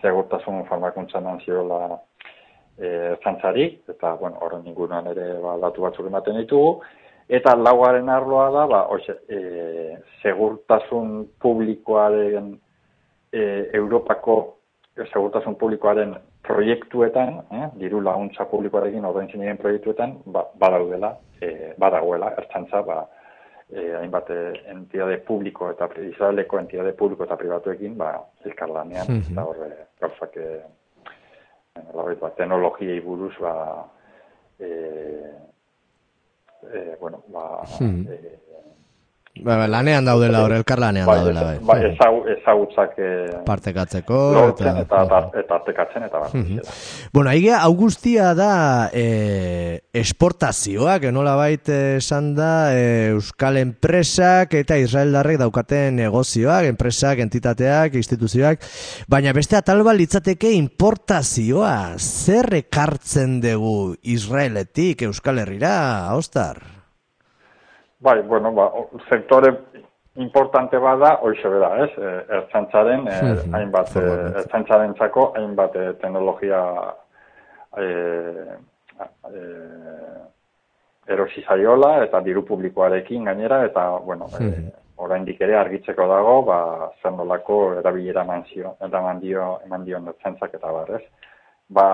segurtasun 0.02 0.64
formakuntza 0.70 1.20
eman 1.20 1.42
ziola 1.44 1.98
e, 2.78 3.16
zantzari, 3.24 3.68
eta, 3.92 4.16
bueno, 4.20 4.40
horren 4.44 4.68
inguruan 4.68 5.08
ere 5.12 5.34
ba, 5.44 5.58
datu 5.68 5.84
batzuk 5.88 6.08
ematen 6.08 6.40
ditugu, 6.40 6.80
eta 7.28 7.56
laugarren 7.60 8.10
arloa 8.10 8.50
da, 8.56 8.66
ba, 8.72 8.84
oixe, 8.96 9.18
e, 9.28 9.98
segurtasun 10.24 11.26
publikoaren 11.42 12.54
e, 13.32 13.42
Europako 13.76 14.38
segurtasun 15.12 15.58
publikoaren 15.60 16.16
proiektuetan, 16.48 17.44
eh, 17.52 17.68
diru 17.80 18.02
laguntza 18.04 18.46
publikoarekin 18.46 19.06
ordaintzen 19.06 19.42
diren 19.42 19.58
proiektuetan, 19.58 20.18
ba, 20.32 20.46
badaudela, 20.60 21.16
e, 21.42 21.74
badagoela, 21.80 22.32
ertzantza, 22.38 22.82
ba, 22.86 23.00
e, 23.70 23.86
hainbat 24.00 24.30
eh, 24.30 24.54
entitate 24.72 25.18
publiko 25.28 25.72
eta 25.72 25.90
Israeleko 26.10 26.60
entitate 26.60 26.94
publiko 26.94 27.24
eta 27.26 27.38
pribatuekin, 27.38 27.98
ba, 27.98 28.14
elkarlanean, 28.46 29.08
Mhm. 29.10 29.32
eta 29.32 29.46
horre, 29.46 29.70
gauzak, 30.02 30.38
e, 30.38 30.62
ba, 32.22 32.30
teknologiei 32.38 33.00
buruz, 33.02 33.34
ba, 33.40 33.86
e, 34.60 34.70
e, 36.74 36.96
bueno, 37.00 37.24
ba, 37.28 37.64
Mhm. 37.80 38.08
e, 38.08 38.40
Ba, 39.44 39.58
ba, 39.60 39.66
lanean 39.68 40.06
daudela 40.08 40.46
hor, 40.46 40.54
elkarlanean 40.56 41.10
bai, 41.10 41.18
daudela, 41.20 41.42
bai, 41.44 41.58
bai. 41.68 41.76
ezagu, 41.90 42.22
ezagutzak 42.38 42.94
e, 42.96 43.08
Partekatzeko, 43.44 44.20
lortzen 44.32 44.78
eta, 44.80 45.02
eta, 45.04 45.20
eta... 45.20 45.42
eta 45.42 45.58
artekatzen, 45.58 46.06
eta 46.08 46.22
bat. 46.24 46.70
Bueno, 47.12 47.30
aige, 47.34 47.52
augustia 47.52 48.30
da 48.38 48.52
e, 48.96 49.82
esportazioak, 49.92 51.10
enola 51.12 51.34
bait 51.36 51.68
esan 51.68 52.32
da 52.38 52.52
e, 52.72 52.86
Euskal 53.16 53.60
enpresak 53.60 54.56
eta 54.62 54.78
Israeldarrek 54.80 55.42
daukaten 55.44 56.00
negozioak, 56.00 56.70
enpresak, 56.72 57.20
entitateak, 57.26 58.00
instituzioak, 58.00 58.64
baina 59.12 59.36
beste 59.36 59.60
atal 59.60 59.84
litzateke 59.84 60.54
importazioa, 60.56 62.00
zer 62.00 62.54
ekartzen 62.62 63.42
dugu 63.44 63.98
Israeletik 64.16 65.04
Euskal 65.10 65.44
Herrira, 65.44 65.76
Ostar? 66.16 66.75
Bai, 68.00 68.22
bueno, 68.22 68.52
ba, 68.52 68.72
sektore 69.10 69.54
importante 70.16 70.78
bada, 70.78 71.20
hoxe 71.22 71.48
bera, 71.50 71.72
ez? 71.86 71.92
E, 71.98 72.12
ertzantzaren, 72.38 73.08
e, 73.08 73.18
Mhm, 73.22 73.56
hainbat, 73.56 73.96
e, 73.96 74.06
ertzantzaren 74.42 74.94
txako, 74.96 75.34
hainbat 75.36 75.76
e, 75.76 75.94
teknologia 76.02 76.62
e, 77.78 77.86
e, 79.32 79.44
erosi 81.08 81.44
zaiola 81.44 82.04
eta 82.04 82.22
diru 82.22 82.46
publikoarekin 82.46 83.26
gainera, 83.26 83.64
eta, 83.66 83.90
bueno, 84.00 84.28
e, 84.40 84.72
oraindik 84.98 85.42
ere 85.42 85.58
argitzeko 85.58 86.08
dago, 86.08 86.42
ba, 86.44 86.92
zer 87.02 87.12
nolako 87.12 87.76
erabilera 87.80 88.24
eman 88.24 88.44
dio, 89.20 89.60
eman 89.66 89.88
ertzantzak 90.08 90.54
eta 90.54 90.72
bar, 90.72 90.96
ez? 91.00 91.04
Ba, 91.68 91.88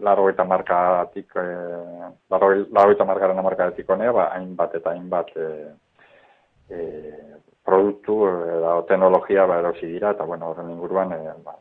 laro 0.00 0.28
eta 0.30 0.44
markatik, 0.44 1.36
e, 1.36 1.46
laro 2.30 2.90
eta 2.92 3.04
markaren 3.04 3.42
markatik 3.42 3.90
honea, 3.90 4.12
ba, 4.12 4.28
hainbat 4.36 4.74
eta 4.80 4.92
hainbat 4.92 5.32
e, 5.36 5.48
e, 6.70 6.80
produktu 7.64 8.20
edo 8.26 8.82
teknologia 8.88 9.46
ba, 9.46 9.60
erosi 9.62 9.86
dira, 9.86 10.12
eta 10.12 10.24
bueno, 10.24 10.50
horren 10.50 10.70
inguruan 10.70 11.12
e, 11.16 11.22
ba, 11.44 11.56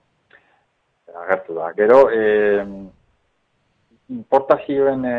agertu 1.24 1.56
da. 1.56 1.72
Gero, 1.78 2.10
e, 2.12 2.66
importazioen 4.10 5.06
e, 5.06 5.18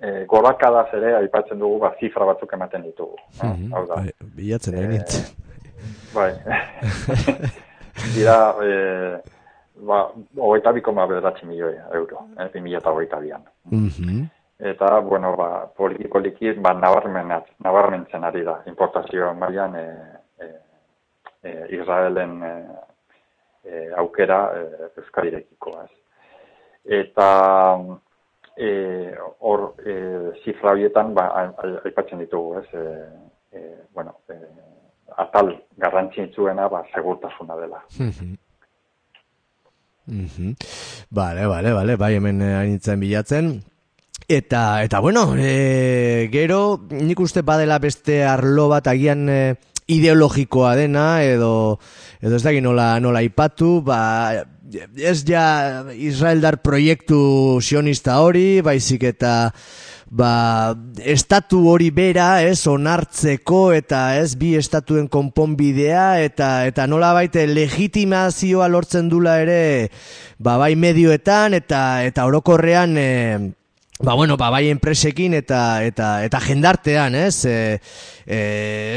e, 0.00 0.24
gorakadaz 0.24 0.88
ere 0.98 1.14
aipatzen 1.20 1.60
dugu, 1.60 1.78
ba, 1.84 1.94
zifra 2.00 2.26
batzuk 2.32 2.56
ematen 2.56 2.88
ditugu. 2.88 3.20
no? 3.42 3.76
Hau 3.76 3.86
da, 3.86 4.00
Bai, 4.00 4.12
bilatzen 4.40 4.80
egin 4.80 5.04
Bai. 6.16 6.32
Dira, 8.14 8.36
e, 8.64 9.35
ba, 9.76 10.12
hogeita 10.36 10.72
bi 10.72 10.80
koma 10.80 11.06
bederatzi 11.06 11.46
milioi 11.46 11.76
euro, 11.94 12.26
eh, 12.38 12.48
bi 12.52 12.60
mila 12.60 12.78
eta 12.78 12.92
hogeita 12.92 13.20
bian. 13.20 13.44
Mhm. 13.70 14.26
Eta, 14.58 15.00
bueno, 15.00 15.34
ba, 15.36 15.66
poliki 15.76 16.08
poliki, 16.08 16.52
ba, 16.52 16.72
nabarmenat, 16.72 17.50
nabarmentzen 17.60 18.24
ari 18.24 18.42
da, 18.44 18.62
importazio 18.66 19.34
mailan 19.34 19.74
e, 19.76 19.86
e, 20.40 20.46
e, 21.42 21.50
Israelen 21.76 22.42
e, 22.42 22.54
e, 23.68 23.92
aukera 24.00 24.40
e, 24.56 24.90
Euskadirekiko, 24.96 25.74
ez. 25.84 25.90
Eta, 27.02 27.28
e, 28.56 28.70
hor, 29.40 29.74
e, 29.84 29.98
zifra 30.42 30.72
horietan, 30.72 31.12
ba, 31.12 31.28
aipatzen 31.84 32.24
ditugu, 32.24 32.56
ez, 32.62 32.66
e, 32.72 32.96
e, 33.52 33.62
bueno, 33.92 34.16
e, 34.32 34.40
atal 35.20 35.52
garrantzitsuena, 35.76 36.68
ba, 36.72 36.82
segurtasuna 36.94 37.60
dela. 37.60 37.84
Mhm. 40.06 40.54
Vale, 41.10 41.46
vale, 41.46 41.72
vale, 41.72 41.96
bai 41.96 42.14
hemen 42.14 42.42
eh, 42.42 42.54
hainitzen 42.56 43.00
bilatzen. 43.00 43.62
Eta, 44.28 44.82
eta 44.82 44.98
bueno, 44.98 45.34
e, 45.38 46.28
gero 46.32 46.80
nik 46.90 47.20
uste 47.22 47.42
badela 47.46 47.78
beste 47.78 48.24
arlo 48.26 48.66
bat 48.72 48.88
agian 48.90 49.28
e, 49.30 49.40
ideologikoa 49.86 50.74
dena, 50.74 51.22
edo, 51.22 51.78
edo 52.18 52.38
ez 52.38 52.42
dakit 52.42 52.64
nola, 52.64 52.96
nola 52.98 53.22
ipatu, 53.22 53.84
ba, 53.86 54.00
ez 54.98 55.20
ja 55.28 55.84
Israeldar 55.94 56.58
proiektu 56.64 57.60
sionista 57.62 58.18
hori, 58.24 58.62
baizik 58.66 59.06
eta 59.06 59.52
ba, 60.16 60.74
estatu 61.04 61.60
hori 61.68 61.90
bera, 61.94 62.40
ez, 62.42 62.64
onartzeko 62.70 63.60
eta 63.76 64.00
ez, 64.20 64.32
bi 64.40 64.54
estatuen 64.56 65.10
konponbidea 65.12 66.06
eta 66.24 66.50
eta 66.70 66.86
nola 66.88 67.12
baite 67.16 67.44
legitimazioa 67.50 68.68
lortzen 68.72 69.10
dula 69.12 69.36
ere, 69.44 69.60
ba, 70.38 70.56
bai 70.62 70.72
medioetan 70.80 71.58
eta 71.60 71.82
eta 72.08 72.26
orokorrean 72.30 72.96
e, 72.96 73.10
Ba, 73.98 74.12
bueno, 74.12 74.36
ba, 74.36 74.50
bai 74.52 74.68
enpresekin 74.68 75.32
eta, 75.32 75.80
eta, 75.80 76.20
eta 76.20 76.36
jendartean, 76.44 77.14
ez? 77.16 77.46
E, 77.48 77.80
e, 78.28 78.40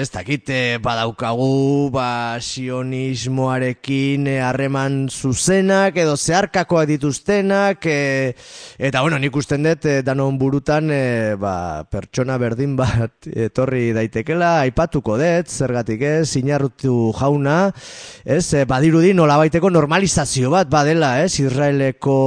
ez 0.01 0.09
dakit, 0.11 0.49
e, 0.51 0.77
badaukagu, 0.83 1.87
ba, 1.93 2.35
sionismoarekin 2.43 4.27
e, 4.27 4.33
harreman 4.43 5.07
zuzenak, 5.07 5.95
edo 6.03 6.17
zeharkakoak 6.17 6.89
dituztenak, 6.89 7.87
e, 7.87 8.35
eta, 8.75 8.99
bueno, 8.99 9.15
nik 9.23 9.39
usten 9.39 9.63
dut, 9.69 9.87
e, 9.87 10.01
danon 10.03 10.35
burutan, 10.41 10.91
e, 10.91 11.35
ba, 11.39 11.87
pertsona 11.87 12.35
berdin 12.35 12.75
bat 12.75 13.31
etorri 13.31 13.93
daitekela, 13.95 14.57
aipatuko 14.65 15.15
dut, 15.15 15.47
zergatik 15.47 16.03
ez, 16.03 16.35
inarrutu 16.41 17.13
jauna, 17.15 17.71
ez, 18.27 18.51
e, 18.51 18.67
badirudi 18.67 19.15
nolabaiteko 19.15 19.71
normalizazio 19.71 20.51
bat 20.57 20.67
badela, 20.67 21.21
ez, 21.23 21.39
Israeleko, 21.39 22.19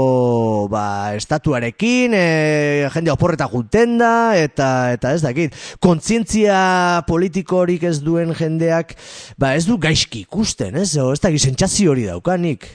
ba, 0.72 1.12
estatuarekin, 1.20 2.16
e, 2.16 2.61
jende 2.94 3.12
oporreta 3.12 3.48
junten 3.50 3.98
da, 4.00 4.32
eta, 4.38 4.92
eta 4.96 5.12
ez 5.16 5.22
dakit, 5.24 5.56
kontzientzia 5.82 7.02
politikorik 7.08 7.86
ez 7.88 7.98
duen 8.04 8.34
jendeak, 8.38 8.96
ba 9.38 9.54
ez 9.58 9.66
du 9.68 9.78
gaizki 9.80 10.24
ikusten, 10.26 10.76
ez, 10.80 10.94
o, 11.00 11.10
ez 11.12 11.20
dakit, 11.22 11.42
sentsazio 11.44 11.94
hori 11.94 12.08
daukanik. 12.10 12.68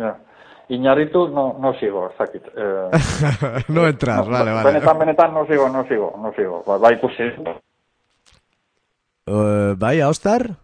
Ja. 0.00 0.16
Iñarritu 0.72 1.26
no, 1.28 1.58
no 1.60 1.74
sigo, 1.76 2.06
ez 2.08 2.16
dakit. 2.16 2.46
Eh, 2.56 2.88
no 3.74 3.86
entras, 3.86 4.24
vale, 4.26 4.50
vale. 4.50 4.64
Benetan, 4.72 4.98
benetan, 4.98 5.34
no 5.34 5.44
sigo, 5.46 5.68
no 5.68 5.84
sigo, 5.88 6.14
no 6.16 6.32
sigo. 6.32 6.62
Ba, 6.66 6.78
ba 6.80 6.92
ikusi. 6.96 7.28
Uh, 9.24 9.76
bai, 9.76 10.00
Aostar? 10.00 10.63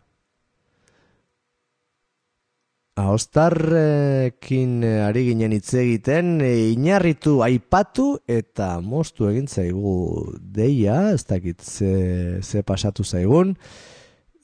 Ostarrekin 3.09 4.83
ari 4.85 5.25
ginen 5.31 5.55
hitz 5.57 5.73
egiten, 5.79 6.41
inarritu 6.45 7.39
aipatu 7.47 8.19
eta 8.29 8.81
moztu 8.85 9.29
egin 9.31 9.49
zaigu 9.49 10.35
deia, 10.41 11.13
ez 11.15 11.25
dakit 11.25 11.63
ze, 11.65 12.43
ze 12.43 12.63
pasatu 12.63 13.05
zaigun. 13.05 13.55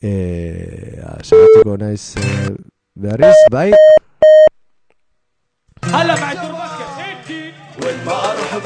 E, 0.00 0.12
Segatuko 1.22 1.76
naiz 1.80 2.16
e, 2.16 2.54
berriz, 2.96 3.36
bai? 3.52 3.70
Hala 5.92 6.16
maitur 6.20 6.52
basket, 6.57 7.00
ekin! 7.11 7.52
Uen 7.82 8.04
marruf 8.04 8.57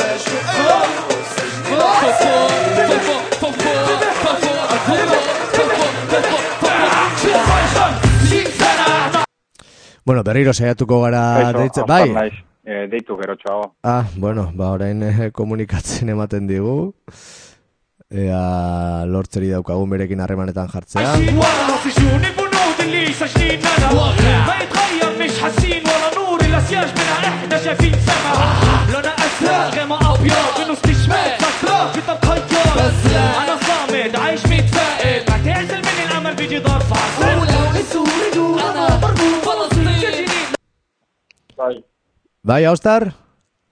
Bueno, 10.10 10.24
berriro 10.24 10.54
saiatuko 10.54 11.02
gara 11.02 11.52
deitzen, 11.54 11.86
bai? 11.88 12.10
Naiz, 12.14 12.34
eh, 12.64 12.88
deitu 12.92 13.18
gero 13.18 13.36
txago. 13.36 13.74
Ah, 13.84 14.06
bueno, 14.16 14.52
ba, 14.54 14.72
orain 14.78 15.04
eh, 15.04 15.32
komunikatzen 15.32 16.10
ematen 16.10 16.48
digu. 16.48 16.94
Ea 18.10 19.06
lortzeri 19.10 19.50
daukagun 19.50 19.90
berekin 19.90 20.20
harremanetan 20.22 20.68
jartzea. 20.70 21.16
ورا 21.16 21.78
في 21.84 21.90
جنون 21.90 22.36
Bai, 41.61 41.85
Bai, 42.43 42.65
Aostar? 42.65 43.11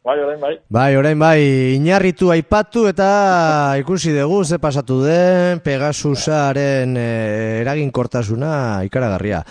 bai, 0.09 0.19
orain 0.25 0.41
bai. 0.41 0.55
Bai, 0.73 0.97
orain 0.97 1.19
bai, 1.21 1.41
inarritu 1.77 2.31
aipatu 2.33 2.87
eta 2.89 3.75
ikusi 3.81 4.13
dugu 4.17 4.39
ze 4.45 4.57
pasatu 4.59 5.03
den 5.05 5.61
Pegasusaren 5.61 6.95
e, 6.97 7.61
eraginkortasuna 7.61 8.85
ikaragarria. 8.89 9.43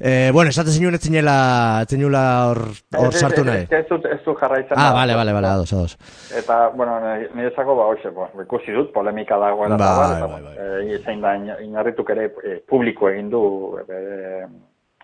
E, 0.00 0.30
bueno, 0.34 0.50
esate 0.50 0.70
zinuen 0.74 0.94
ez 0.98 1.02
zinela, 1.06 1.36
ez 1.84 1.88
zinula 1.94 2.22
hor, 2.48 2.62
hor 2.98 3.12
sartu 3.14 3.44
nahi. 3.46 3.68
Ez, 3.70 3.84
dut- 3.90 4.06
ez 4.10 4.18
du 4.24 4.34
jarraitzen. 4.40 4.74
Ah, 4.78 4.90
bale, 4.96 5.14
bale, 5.14 5.32
bale, 5.36 5.46
ados, 5.46 5.72
ados. 5.72 5.96
Eta, 6.36 6.58
bueno, 6.74 6.98
nire- 7.04 7.30
niretzako, 7.34 7.76
ba, 7.78 7.86
hoxe, 7.92 8.10
bo, 8.10 8.26
ikusi 8.42 8.72
dut, 8.74 8.90
polemika 8.94 9.38
dagoela. 9.38 9.76
Bai, 9.76 9.86
eta 9.86 10.00
bar, 10.00 10.16
eta, 10.16 10.26
bai, 10.26 10.42
bai. 10.42 10.94
eh, 10.94 11.02
zein 11.04 11.20
da, 11.22 11.36
ina- 11.36 11.60
inarrituk 11.62 12.10
ere 12.10 12.30
publiko 12.66 13.10
egin 13.14 13.30
du, 13.30 13.44
bere, 13.86 14.42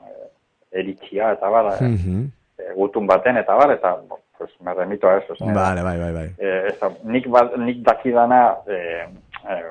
eh, 0.03 0.27
eritzia, 0.83 1.31
eta 1.39 1.49
bar, 1.49 1.75
eh, 1.77 1.85
Mhm. 1.85 2.27
Eh, 2.59 2.73
gutun 2.75 3.07
baten, 3.07 3.37
eta 3.37 3.55
bar, 3.55 3.71
eta, 3.73 3.97
bo, 4.09 4.21
pues, 4.39 4.51
me 4.61 4.75
remito 4.75 5.09
a 5.09 5.19
eso. 5.19 5.35
Vale, 5.41 5.83
bai, 5.83 5.99
bai, 5.99 6.13
bai. 6.13 6.29
eh, 6.39 6.67
ez 6.69 6.79
nik, 7.05 7.29
ba, 7.29 7.51
nik 7.57 7.83
dakidana 7.83 8.57
eh, 8.67 9.07
eh, 9.49 9.63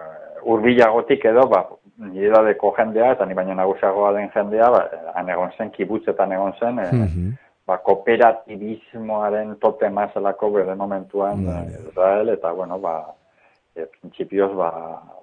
urbilagotik 0.44 1.26
edo, 1.26 1.48
ba, 1.48 1.66
nire 1.98 2.30
dadeko 2.34 2.74
jendea, 2.78 3.12
eta 3.14 3.26
ni 3.26 3.34
baino 3.34 3.54
nagusiagoa 3.56 4.14
den 4.14 4.30
jendea, 4.34 4.70
ba, 4.70 4.90
han 5.16 5.30
egon 5.30 5.52
zen, 5.58 5.72
kibutzetan 5.72 6.32
egon 6.32 6.54
zen, 6.60 6.80
eh, 6.80 6.92
Mhm. 6.94 7.34
ba, 7.68 7.78
kooperatibismoaren 7.78 9.56
tote 9.60 9.90
mazelako 9.90 10.52
bere 10.52 10.76
momentuan 10.76 11.46
Vale. 11.46 11.80
Israel, 11.90 12.30
eta, 12.30 12.52
bueno, 12.52 12.80
ba, 12.80 13.14
e, 13.76 13.86
printzipioz, 13.86 14.52
ba, 14.56 14.70
ba, 14.72 15.15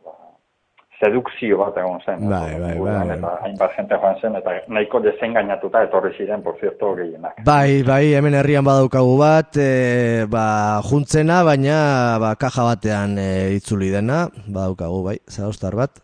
sedukzio 1.03 1.59
bat 1.59 1.79
egon 1.83 1.99
zen. 2.07 2.21
Bai, 2.31 2.59
bai, 2.63 2.75
bai. 2.79 3.17
Eta 3.17 3.33
hainbat 3.47 3.75
jente 3.77 3.99
joan 3.99 4.21
zen, 4.21 4.37
eta 4.39 4.55
nahiko 4.77 5.01
desengainatuta 5.03 5.83
etorri 5.89 6.13
ziren, 6.17 6.45
por 6.45 6.59
cierto, 6.61 6.93
gehienak. 6.99 7.43
Bai, 7.47 7.83
bai, 7.87 8.05
hemen 8.19 8.39
herrian 8.39 8.67
badaukagu 8.67 9.17
bat, 9.19 9.59
e, 9.59 10.29
ba, 10.31 10.45
juntzena, 10.87 11.43
baina 11.49 11.81
ba, 12.23 12.37
kaja 12.39 12.69
batean 12.71 13.19
e, 13.19 13.33
itzuli 13.59 13.91
dena, 13.95 14.25
badaukagu, 14.47 15.03
bai, 15.11 15.19
zaostar 15.31 15.79
bat. 15.83 16.03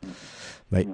Bai. 0.75 0.85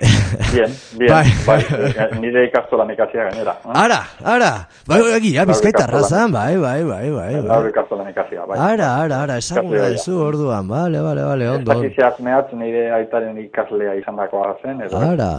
Bien, 0.52 0.70
bien, 0.98 1.10
Bai. 1.12 1.26
bai, 1.46 1.60
eh, 1.60 2.08
nire 2.20 2.46
ikastolan 2.48 2.88
ikasia 2.90 3.24
gainera. 3.28 3.52
eh? 3.68 3.72
Ara, 3.84 3.98
ara, 4.24 4.52
bai, 4.88 4.98
egia, 5.16 5.44
bizkaitarra 5.44 5.98
ikastolan. 6.00 6.08
zan, 6.08 6.32
bai, 6.32 6.56
bai, 6.56 6.80
bai, 6.84 7.10
bai, 7.12 7.32
Laur 7.44 7.62
bai. 7.66 7.70
ikastolan 7.70 8.08
ikasia, 8.08 8.46
bai. 8.48 8.56
Ara, 8.58 8.88
ara, 9.04 9.18
ara, 9.26 9.36
esan 9.36 9.58
Ikaslea, 9.66 9.90
dezu 9.92 10.16
orduan, 10.24 10.64
bale, 10.68 11.02
bale, 11.04 11.22
bale, 11.28 11.50
ondo. 11.50 11.76
zehatz 11.96 12.18
mehatz 12.20 12.48
nire 12.62 12.86
aitaren 12.96 13.36
ikaslea 13.44 13.94
izan 14.00 14.16
dakoa 14.16 14.56
zen, 14.62 14.80
ez 14.80 14.92
Ara, 14.94 15.30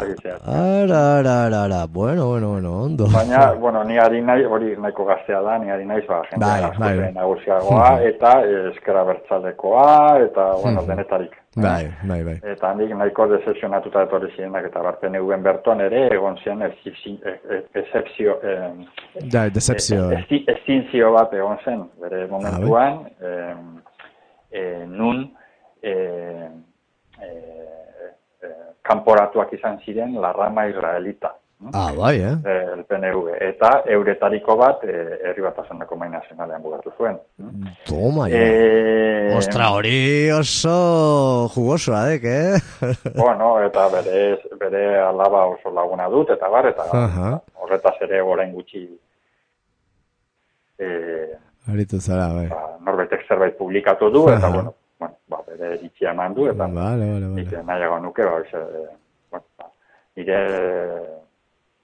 ara, 0.46 1.02
ara, 1.18 1.36
ara, 1.48 1.64
ara, 1.66 1.82
bueno, 1.88 2.28
bueno, 2.30 2.50
bueno, 2.54 2.72
ondo. 2.84 3.08
Baina, 3.10 3.54
bueno, 3.54 3.84
ni 3.84 3.98
ari 3.98 4.22
nahi, 4.22 4.46
hori 4.46 4.76
nahiko 4.78 5.06
gaztea 5.06 5.42
da, 5.42 5.58
ni 5.58 5.72
ari 5.72 5.86
naiz, 5.86 6.06
ba, 6.08 6.22
jende 6.30 6.46
Bai, 6.46 6.62
bai. 6.78 7.12
nagusiagoa, 7.18 8.02
eta 8.14 8.42
eh, 8.46 8.70
eskera 8.76 9.04
bertzalekoa, 9.04 10.20
eta, 10.30 10.52
bueno, 10.62 10.84
denetarik. 10.86 11.41
Bai, 11.56 11.92
bai, 12.08 12.24
bai. 12.24 12.38
Eta 12.48 12.70
handik 12.72 12.94
nahiko 12.96 13.26
decepzionatuta 13.28 14.06
etorri 14.06 14.30
zirenak, 14.38 14.70
eta 14.70 14.80
barpen 14.86 15.18
eguen 15.20 15.42
berton 15.44 15.82
ere, 15.84 16.06
egon 16.16 16.38
ziren 16.40 16.62
excepzio, 16.64 18.38
eh, 18.42 18.72
Da, 19.34 19.50
decepzio. 19.50 20.06
ezinzio 20.56 21.12
bat 21.12 21.34
egon 21.34 21.58
zen, 21.66 21.84
bere 22.00 22.28
momentuan, 22.32 23.04
eh, 23.20 23.56
eh, 24.52 24.86
nun 24.88 25.26
eh, 25.84 26.48
eh, 27.20 28.10
eh, 28.42 28.56
kanporatuak 28.82 29.52
izan 29.54 29.80
ziren 29.84 30.16
la 30.22 30.32
rama 30.32 30.68
israelita. 30.70 31.36
Ah, 31.74 31.92
bai, 31.94 32.18
eh? 32.18 32.34
eh, 32.44 32.66
el 32.74 32.84
PNV, 32.90 33.36
eta 33.46 33.70
euretariko 33.94 34.56
bat 34.58 34.82
eh, 34.84 35.20
herri 35.30 35.44
batasuneko 35.46 35.96
mai 35.96 36.08
nazionalean 36.10 36.64
bugatu 36.64 36.90
zuen. 36.98 37.20
Toma, 37.86 38.26
ja. 38.32 38.40
Eh, 38.40 39.36
Ostra, 39.38 39.68
hori 39.76 40.32
oso 40.34 40.74
jugosoa, 41.54 42.02
dek, 42.10 42.26
eh? 42.26 42.58
bueno, 43.22 43.52
eta 43.62 43.86
bere, 43.94 44.40
bere 44.58 44.84
alaba 45.06 45.46
oso 45.54 45.70
laguna 45.76 46.10
dut, 46.10 46.34
eta 46.34 46.50
bar, 46.50 46.72
eta 46.74 46.88
Aha. 46.98 47.30
horretaz 47.62 47.96
ere 48.10 48.24
orain 48.26 48.52
gutxi 48.58 48.84
eh, 50.82 51.30
Aritu 51.70 52.02
zara, 52.02 52.32
bai. 52.34 52.48
ba, 52.50 52.64
norbaitek 52.82 53.28
zerbait 53.30 53.54
publikatu 53.58 54.10
du, 54.10 54.26
eta 54.34 54.48
Aha. 54.48 54.54
bueno, 54.58 54.74
bueno 54.98 55.16
ba, 55.30 55.44
bere 55.48 55.76
iritzia 55.78 56.12
eman 56.18 56.34
du, 56.34 56.50
eta 56.50 56.66
Vale, 56.66 57.06
vale, 57.14 57.30
vale. 57.38 57.64
nahiago 57.70 58.00
nuke, 58.02 58.26
ba, 58.26 58.42
oize, 58.42 58.58
eh, 58.58 58.88
bueno, 59.30 59.46
ba, 59.62 59.70
nire, 60.18 60.42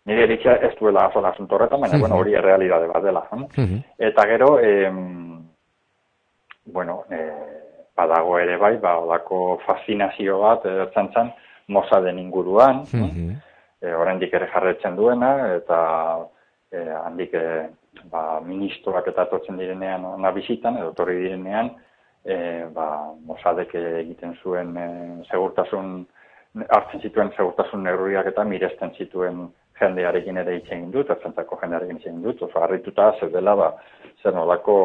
nire 0.07 0.23
iritzia 0.23 0.55
ez 0.63 0.73
duela 0.79 1.05
asola 1.09 1.29
asunto 1.35 1.55
horretan, 1.55 1.81
baina, 1.83 1.99
bueno, 1.99 2.15
hori 2.15 2.33
errealidade 2.39 2.87
bat 2.87 3.03
dela. 3.03 3.25
hm? 3.31 3.45
Mhm. 3.57 3.83
Eta 4.09 4.25
gero, 4.27 4.59
em, 4.59 5.41
bueno, 6.65 7.03
eh, 7.11 7.91
badago 7.95 8.37
ere 8.39 8.57
bai, 8.57 8.77
ba, 8.77 8.97
olako 8.99 9.59
fascinazio 9.65 10.39
bat, 10.39 10.65
ertzantzan, 10.65 11.33
Mossaden 11.67 12.17
inguruan, 12.19 12.83
Mhm. 12.93 13.35
e, 13.81 13.93
oraindik 13.93 14.33
ere 14.33 14.47
jarretzen 14.47 14.95
duena, 14.95 15.55
eta 15.55 15.79
e, 16.71 16.77
handik 17.05 17.33
e, 17.33 17.69
ba, 18.09 18.39
ministroak 18.39 19.07
eta 19.07 19.23
etortzen 19.23 19.57
direnean 19.57 20.05
ona 20.05 20.31
bizitan, 20.31 20.77
edo 20.77 20.93
torri 20.93 21.17
direnean, 21.25 21.71
e, 22.23 22.65
ba, 22.73 23.11
Mossadek 23.25 23.75
egiten 23.75 24.37
zuen 24.41 24.77
e, 24.77 24.87
segurtasun, 25.31 26.05
hartzen 26.69 27.01
zituen 27.01 27.31
segurtasun 27.35 27.83
neurriak 27.83 28.27
eta 28.27 28.43
miresten 28.43 28.91
zituen 28.97 29.49
jendearekin 29.81 30.37
ere 30.43 30.57
hitz 30.57 30.67
egin 30.71 30.89
dut, 30.91 31.09
ertzentzako 31.09 31.59
jendearekin 31.61 31.99
hitz 31.99 32.07
egin 32.07 32.23
dut, 32.25 32.41
oso 32.41 32.63
harrituta 32.63 33.11
zer 33.19 33.31
dela, 33.33 33.55
ba, 33.55 33.69
zer 34.23 34.35
nolako, 34.35 34.77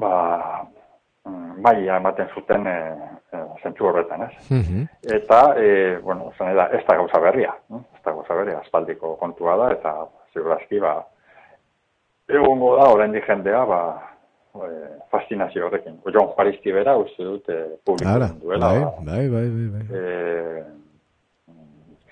ba, 0.00 0.14
maila 1.62 1.96
ematen 1.96 2.28
zuten 2.34 2.66
e, 2.66 2.76
e, 3.32 3.42
zentzu 3.62 3.88
horretan, 3.88 4.22
ez? 4.28 4.50
Mhm. 4.50 4.86
Eta, 5.16 5.40
e, 5.58 5.98
bueno, 6.02 6.32
zene 6.38 6.54
da, 6.54 6.68
ez 6.76 6.84
da 6.86 6.96
gauza 6.96 7.20
berria, 7.20 7.54
eh? 7.70 7.82
ez 7.96 8.02
da 8.04 8.12
gauza 8.12 8.34
berria, 8.34 8.58
aspaldiko 8.60 9.16
kontua 9.22 9.56
da, 9.56 9.70
eta 9.74 9.94
segurazki, 10.34 10.80
ba, 10.82 10.98
egongo 12.28 12.76
da, 12.76 12.90
oraindik 12.94 13.26
jendea, 13.26 13.64
ba, 13.66 13.80
e, 14.54 14.70
fascinazio 15.10 15.66
horrekin. 15.66 15.98
Jon 16.06 16.32
Juaristi 16.34 16.72
bera, 16.72 16.96
uste 17.00 17.24
dut, 17.24 17.48
e, 17.48 17.78
publiko 17.84 18.14
Ara, 18.14 18.30
egin 18.30 18.42
duela, 18.44 18.66
bai, 18.68 18.80
ba, 18.84 18.90
bai, 19.10 19.28
bai, 19.34 19.48
bai, 19.56 19.68
bai. 19.74 19.84
e, 19.90 20.64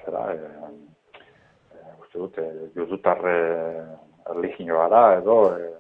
zera, 0.05 0.27
e, 0.35 0.37
uste 2.15 2.19
dut, 2.21 2.39
e, 2.39 2.71
judutarre 2.79 3.37
erligioa 4.31 4.89
da, 4.89 5.03
edo, 5.19 5.39
e, 5.57 5.73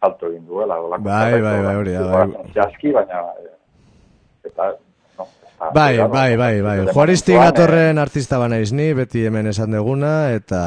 alto 0.00 0.30
egin 0.30 0.46
duela. 0.46 0.78
Bai, 0.98 1.32
bai, 1.32 1.40
bai, 1.42 1.58
hola, 1.58 1.74
hori 1.78 1.92
da, 1.92 2.06
bai. 2.12 2.46
Zehazki, 2.54 2.92
baina, 2.92 3.20
e, 3.42 3.50
eta, 4.48 4.70
no, 5.18 5.26
ez 5.26 5.58
da- 5.58 5.70
Bai, 5.74 5.92
ez 5.94 5.98
da- 6.00 6.06
bai, 6.08 6.36
bai, 6.36 6.62
bai. 6.62 6.76
bere 6.80 6.92
Juaristi 6.94 7.34
gatorren 7.36 7.98
artista 7.98 8.38
banaiz 8.38 8.72
ni, 8.72 8.92
beti 8.94 9.26
hemen 9.26 9.46
esan 9.52 9.70
deguna, 9.76 10.30
eta 10.32 10.62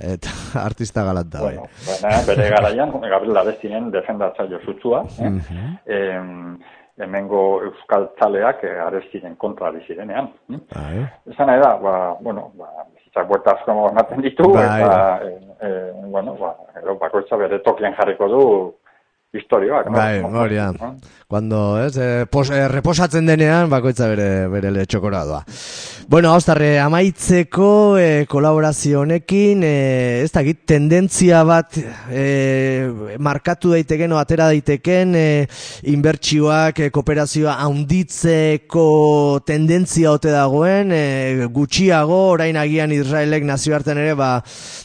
eta 0.00 0.28
artista 0.68 1.02
galat 1.04 1.26
da, 1.26 1.42
bai. 1.42 1.56
Bueno, 1.56 1.68
baina 1.88 2.22
bere 2.28 2.48
garaian, 2.54 2.92
Gabriel 3.16 3.36
Arestinen 3.42 3.90
defendatzaio 3.90 4.60
zutzua, 4.64 5.02
eh? 5.18 5.30
Mhm. 5.30 5.78
em, 5.86 6.58
hemengo 6.96 7.40
euskal 7.66 8.06
txaleak 8.16 8.62
eh, 8.64 8.78
Arestinen 8.80 9.34
kontra 9.36 9.68
ari 9.68 9.82
zirenean. 9.86 10.30
hm? 10.48 10.60
Bai. 10.72 11.02
Esan 11.34 11.46
nahi 11.50 11.60
da, 11.60 11.74
ba, 11.82 11.96
bueno, 12.20 12.52
ba, 12.54 12.70
bizitzak 13.16 13.28
buelta 13.28 13.54
asko 13.56 13.90
ematen 13.90 14.22
ditu, 14.22 14.52
Bai, 14.52 14.80
eta, 14.80 15.20
eh, 15.22 15.38
eh, 15.60 15.92
bueno, 16.10 16.36
ba, 16.38 16.54
gero 16.74 16.98
bakoitza 16.98 17.36
bere 17.36 17.60
tokian 17.62 17.94
jarriko 17.96 18.28
du 18.28 18.74
historioak. 19.32 19.90
Bai, 19.90 20.22
No? 20.22 20.40
hori 20.40 20.56
da. 20.56 20.72
Cuando, 21.28 21.82
ez, 21.84 21.96
eh, 21.98 22.26
pos, 22.30 22.50
eh, 22.50 22.68
reposatzen 22.68 23.26
denean, 23.26 23.68
bakoitza 23.68 24.08
bere, 24.08 24.48
bere 24.48 24.70
letxokora 24.70 25.24
doa. 25.24 25.42
Bueno, 26.08 26.30
haustarre, 26.30 26.76
amaitzeko 26.78 27.98
eh, 27.98 28.26
kolaborazio 28.30 29.00
honekin, 29.00 29.64
eh, 29.66 30.20
ez 30.22 30.28
dakit, 30.30 30.60
tendentzia 30.62 31.40
bat 31.42 31.74
eh, 32.14 33.16
markatu 33.18 33.72
daiteken, 33.72 34.14
o 34.14 34.20
atera 34.20 34.46
daiteken, 34.52 35.16
eh, 35.18 35.48
inbertsioak, 35.90 36.78
eh, 36.78 36.92
kooperazioa 36.94 37.56
haunditzeko 37.64 38.84
tendentzia 39.50 40.12
ote 40.12 40.30
dagoen, 40.30 40.94
eh, 40.94 41.48
gutxiago, 41.50 42.20
orain 42.36 42.54
agian 42.62 42.94
Israelek 42.94 43.42
nazioarten 43.50 43.98
ere, 43.98 44.14
ba, 44.14 44.30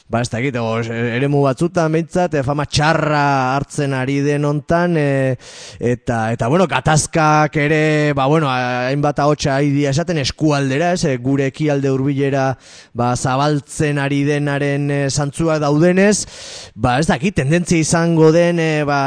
ba 0.10 0.24
ez 0.26 0.34
dakit, 0.34 0.58
o, 0.58 0.82
eremu 0.82 1.46
batzutan 1.46 1.94
behintzat, 1.94 2.40
eh, 2.40 2.44
fama 2.50 2.66
txarra 2.66 3.22
hartzen 3.60 3.94
ari 3.94 4.18
den 4.26 4.50
hontan, 4.50 4.98
eh, 4.98 5.38
eta, 5.78 6.32
eta 6.34 6.50
bueno, 6.50 6.66
gatazkak 6.66 7.62
ere, 7.62 7.84
ba 8.18 8.26
bueno, 8.26 8.50
hainbat 8.50 9.22
ahotsa 9.22 9.60
aidia 9.62 9.94
esaten 9.94 10.18
eskualdera, 10.26 10.96
ez, 10.98 11.11
gure 11.18 11.48
ekialde 11.52 11.92
hurbilera 11.92 12.56
ba, 12.94 13.16
zabaltzen 13.16 14.00
ari 14.02 14.24
denaren 14.28 14.90
eh, 14.92 15.10
zantzuak 15.10 15.62
daudenez, 15.64 16.26
ba 16.76 16.98
ez 17.00 17.08
dakit, 17.10 17.36
tendentzia 17.36 17.82
izango 17.82 18.32
den 18.32 18.60
eh, 18.60 18.84
ba, 18.88 19.00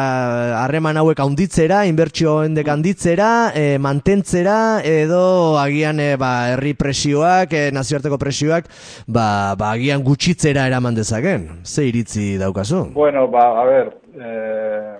harreman 0.65 1.01
hauek 1.01 1.21
haunditzera, 1.25 1.85
inbertsio 1.89 2.41
hendek 2.45 2.69
handitzera, 2.69 3.31
eh, 3.55 3.79
mantentzera, 3.79 4.59
edo 4.85 5.57
agian 5.61 6.01
eh, 6.01 6.15
ba, 6.21 6.33
herri 6.55 6.75
presioak, 6.79 7.53
eh, 7.55 7.71
nazioarteko 7.75 8.19
presioak, 8.21 8.69
ba, 9.07 9.55
ba 9.59 9.73
agian 9.73 10.05
gutxitzera 10.05 10.67
eraman 10.69 10.95
dezaken. 10.97 11.49
Ze 11.65 11.89
iritzi 11.89 12.35
daukazu? 12.41 12.91
Bueno, 12.95 13.29
ba, 13.29 13.47
a 13.61 13.65
ber, 13.69 13.93
eh, 14.19 14.95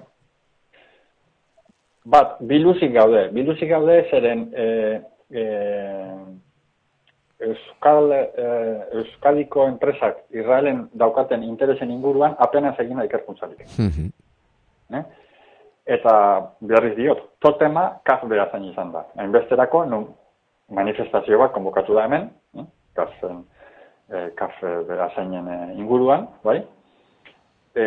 bat, 2.05 2.39
biluzik 2.41 2.93
gaude. 2.95 3.29
Biluzik 3.35 3.69
gaude 3.69 4.05
zeren 4.11 4.49
eh, 4.55 5.01
eh, 5.31 6.21
Euskal, 7.45 8.13
eh, 8.13 8.79
Euskadiko 8.99 9.67
enpresak 9.69 10.25
Israelen 10.31 10.89
daukaten 10.95 11.43
interesen 11.43 11.91
inguruan 11.91 12.37
apenas 12.39 12.79
egin 12.81 12.99
da 12.99 13.05
ikerkuntzarik. 13.05 13.67
Mhm. 13.79 14.11
Eh? 14.95 15.05
Eta 15.87 16.15
berriz 16.61 16.97
diot, 16.97 17.19
totema 17.41 18.01
kaf 18.05 18.23
zain 18.53 18.65
izan 18.65 18.93
da. 18.93 19.05
Hainbesterako, 19.17 19.85
nu, 19.85 20.07
manifestazio 20.71 21.39
bat 21.39 21.53
konbokatu 21.53 21.95
da 21.95 22.05
hemen, 22.05 22.31
eh? 22.57 22.65
kafen, 22.95 23.45
eh, 24.09 24.31
kaf 24.35 24.53
berazainen 24.63 25.49
eh, 25.49 25.79
inguruan, 25.79 26.29
bai? 26.45 26.63
E, 27.75 27.85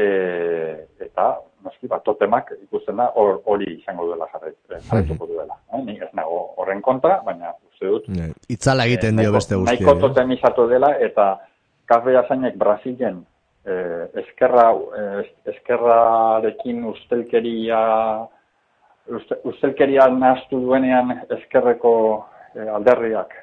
eta, 1.00 1.40
noski, 1.64 1.88
bat, 1.88 2.04
totemak 2.04 2.52
ikusten 2.64 2.98
da 2.98 3.06
hor- 3.16 3.40
hori 3.46 3.78
izango 3.80 4.06
duela 4.06 4.28
jarraitu, 4.34 4.60
jarraituko 4.90 5.28
duela. 5.28 5.56
Eh? 5.74 5.82
Ni 5.86 5.96
ez 5.98 6.10
nago 6.14 6.54
horren 6.58 6.82
kontra, 6.82 7.22
baina 7.26 7.54
uste 7.78 7.88
dut 7.88 8.10
Eh, 8.10 8.34
Itzala 8.50 8.86
egiten 8.86 9.20
Eh, 9.20 9.24
dio 9.24 9.32
beste 9.34 9.56
guztiak. 9.56 9.80
Nahiko 9.82 9.98
eh? 9.98 10.02
totemizatu 10.02 10.68
dela 10.68 10.92
eta 11.00 11.40
kafe 11.86 12.18
azainek 12.18 12.58
Brasilen 12.58 13.26
eh, 13.66 14.08
eskerra, 14.24 14.72
eh, 14.98 15.24
eskerrarekin 15.54 16.84
ustelkeria 16.86 17.80
uste, 19.08 19.38
ustelkeria 19.44 20.08
nahastu 20.10 20.60
duenean 20.60 21.22
eskerreko 21.30 22.26
eh, 22.56 22.68
alderriak 22.68 23.34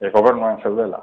eh, 0.00 0.10
gobernuen 0.10 0.60
zeudela. 0.62 1.02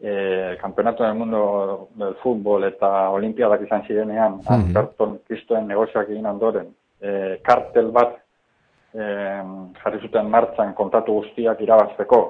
Eh, 0.00 0.56
Campeonato 0.60 1.02
del 1.04 1.14
Mundo 1.14 1.88
del 1.94 2.14
Fútbol 2.22 2.64
eta 2.64 3.10
Olimpiadak 3.10 3.62
izan 3.66 3.82
zirenean, 3.86 4.38
Mhm. 4.38 4.52
Alberton 4.54 5.18
Kristoen 5.26 5.66
negozioak 5.66 6.08
egin 6.08 6.26
ondoren, 6.26 6.68
eh, 7.00 7.40
kartel 7.42 7.90
bat 7.90 8.16
eh, 8.94 9.42
jarri 9.82 10.00
zuten 10.00 10.30
martzan 10.30 10.74
kontatu 10.74 11.18
guztiak 11.20 11.60
irabazteko, 11.60 12.20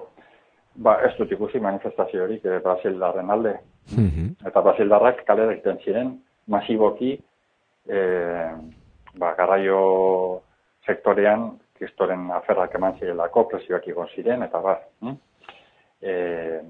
ba, 0.74 0.98
ez 1.06 1.14
dut 1.18 1.32
ikusi 1.32 1.61
manifestaziorik 1.61 2.44
eh, 2.44 2.59
Brasildarren 2.64 3.30
alde. 3.30 3.54
Mhm. 3.94 4.34
Eta 4.46 4.62
Brasildarrak 4.62 5.24
kalera 5.26 5.54
egiten 5.54 5.78
ziren, 5.84 6.12
masiboki, 6.46 7.14
eh, 7.88 8.52
ba, 9.18 9.34
garraio 9.38 10.42
sektorean, 10.86 11.50
kristoren 11.78 12.30
aferrak 12.34 12.74
eman 12.74 12.96
zirelako, 12.98 13.46
presioak 13.52 13.86
igon 13.88 14.09
ziren, 14.14 14.42
eta 14.42 14.61
bar. 14.61 14.80
hm? 15.00 15.16
E, 15.98 16.12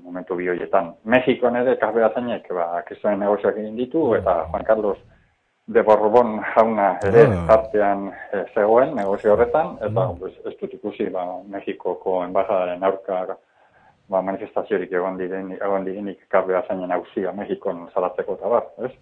momentu 0.02 0.36
bi 0.38 0.46
horietan. 0.48 0.94
Mexikon 1.04 1.56
ere, 1.56 1.76
zainek, 1.76 2.46
ba, 2.48 2.82
kristoren 2.86 3.20
negozioak 3.20 3.58
egin 3.58 3.76
ditu, 3.76 4.14
eta 4.16 4.46
Juan 4.48 4.64
Carlos 4.64 4.98
de 5.68 5.82
Borbón 5.82 6.38
jauna 6.54 6.98
ere 7.04 7.26
Ah. 7.28 7.44
tartean 7.46 8.06
eh, 8.32 8.44
zegoen 8.54 8.94
negozio 8.96 9.34
horretan, 9.34 9.76
eta 9.84 10.06
pues, 10.18 10.32
ez 10.48 10.54
dut 10.60 10.72
ikusi 10.74 11.10
ba, 11.12 11.26
Mexikoko 11.46 12.22
embajadaren 12.24 12.82
aurka 12.88 13.36
ba, 14.08 14.22
manifestaziorik 14.24 14.92
egon, 14.96 15.18
diren, 15.20 15.50
egon 15.60 15.84
direnik 15.84 16.22
karbera 16.32 16.62
zainen 16.68 16.92
hauzia 16.96 17.32
Mexikon 17.36 17.82
salatzeko 17.92 18.38
eta 18.38 18.48
bar, 18.48 18.64
ez? 18.86 18.92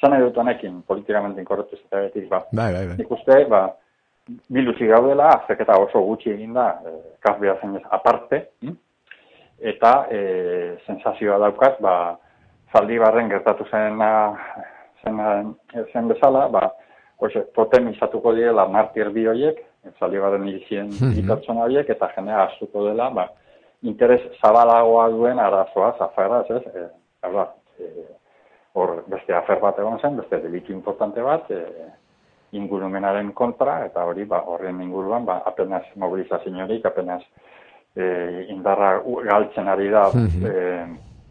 Zan 0.00 0.14
nahi 0.14 0.22
dut 0.22 0.36
honekin, 0.38 0.82
politikamente 0.86 1.40
inkorretu 1.42 1.76
zetabetik, 1.82 2.28
ba, 2.30 2.44
Bai, 2.52 2.72
bai, 2.76 2.86
bai. 2.86 2.96
nik 3.00 3.10
uste, 3.10 3.40
ba, 3.50 3.64
biluzi 4.48 4.86
gaudela, 4.86 5.32
azterketa 5.40 5.80
oso 5.82 6.00
gutxi 6.06 6.30
eginda, 6.30 6.68
e, 6.86 6.94
karbera 7.20 7.56
zainez 7.60 7.82
aparte, 7.90 8.38
hm? 8.62 8.76
eta 9.74 10.06
e, 10.10 10.20
sensazioa 10.86 11.38
daukat, 11.42 11.80
ba, 11.82 11.96
zaldibarren 12.72 13.28
gertatu 13.34 13.66
zena, 13.70 14.12
zena, 15.04 15.28
zen 15.92 16.08
bezala, 16.08 16.48
ba, 16.48 16.64
oxe, 17.18 17.44
totemizatuko 17.54 18.34
direla 18.34 18.66
martir 18.68 19.10
bi 19.14 19.26
horiek, 19.30 19.60
zaldibarren 19.98 20.46
hilzien 20.48 20.90
bi 20.90 21.24
pertsona 21.28 21.66
horiek, 21.68 21.90
eta 21.94 22.10
jendea 22.16 22.44
astuko 22.48 22.86
dela, 22.88 23.10
ba, 23.14 23.28
interes 23.84 24.22
zabalagoa 24.40 25.08
duen 25.12 25.40
arazoa, 25.40 25.94
zafaraz, 25.98 26.46
ez? 26.50 26.62
E, 26.72 26.86
hau 27.24 27.32
da, 27.36 27.48
e, 27.78 28.06
hor 28.74 28.96
beste 29.10 29.36
afer 29.36 29.60
bat 29.62 29.78
egon 29.78 30.00
zen, 30.00 30.16
beste 30.22 30.40
delitu 30.42 30.72
importante 30.72 31.22
bat, 31.22 31.50
e, 31.50 31.90
ingurumenaren 32.54 33.32
kontra, 33.34 33.80
eta 33.88 34.04
hori, 34.06 34.24
ba, 34.30 34.40
horren 34.50 34.80
inguruan, 34.82 35.26
ba, 35.26 35.40
apenas 35.46 35.84
mobilizaziorik, 36.00 36.86
apenas 36.86 37.22
e, 37.94 38.46
indarra 38.54 38.96
galtzen 39.28 39.68
ari 39.68 39.90
da, 39.92 40.08
e, 40.14 40.54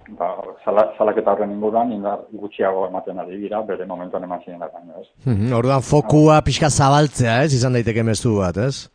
ba, 0.09 0.35
zala, 0.65 0.93
zalaketa 0.97 1.31
horren 1.33 1.51
inguruan, 1.51 1.91
indar 1.91 2.19
gutxiago 2.31 2.87
ematen 2.87 3.19
ari 3.19 3.37
dira, 3.37 3.61
bere 3.61 3.85
momentuan 3.85 4.23
eman 4.23 4.41
ziren 4.45 4.59
baino, 4.59 4.99
ez? 5.01 5.07
Mhm, 5.25 5.53
Orduan 5.53 5.81
fokua 5.81 6.41
pixka 6.41 6.69
zabaltzea, 6.69 7.43
ez? 7.43 7.53
Izan 7.53 7.73
daiteke 7.73 8.03
mezu 8.03 8.37
bat, 8.39 8.57
ez? 8.57 8.89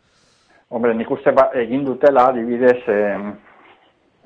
Hombre, 0.71 0.95
nik 0.95 1.11
uste 1.11 1.33
ba, 1.33 1.51
egin 1.55 1.85
dutela, 1.85 2.27
adibidez, 2.29 2.83
em, 2.89 3.33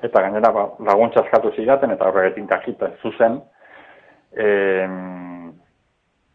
eta 0.03 0.23
gainera 0.23 0.51
ba, 0.51 0.67
laguntza 0.81 1.23
eskatu 1.25 1.53
zidaten, 1.57 1.91
eta 1.95 2.09
horregatik 2.09 2.49
kakita 2.51 2.91
zuzen, 3.03 3.41
em, 4.37 5.53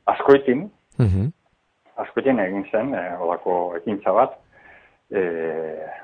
askoitin, 0.06 0.70
Mhm. 1.00 1.32
askoitin 1.98 2.40
egin 2.40 2.66
zen, 2.72 2.94
e, 2.96 3.18
olako 3.20 3.76
ekintza 3.78 4.12
bat, 4.12 4.38
e, 5.12 5.22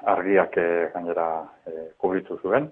argiak 0.05 0.57
e, 0.57 0.89
gainera 0.93 1.43
e, 1.67 1.71
kubritu 1.97 2.37
zuen, 2.41 2.69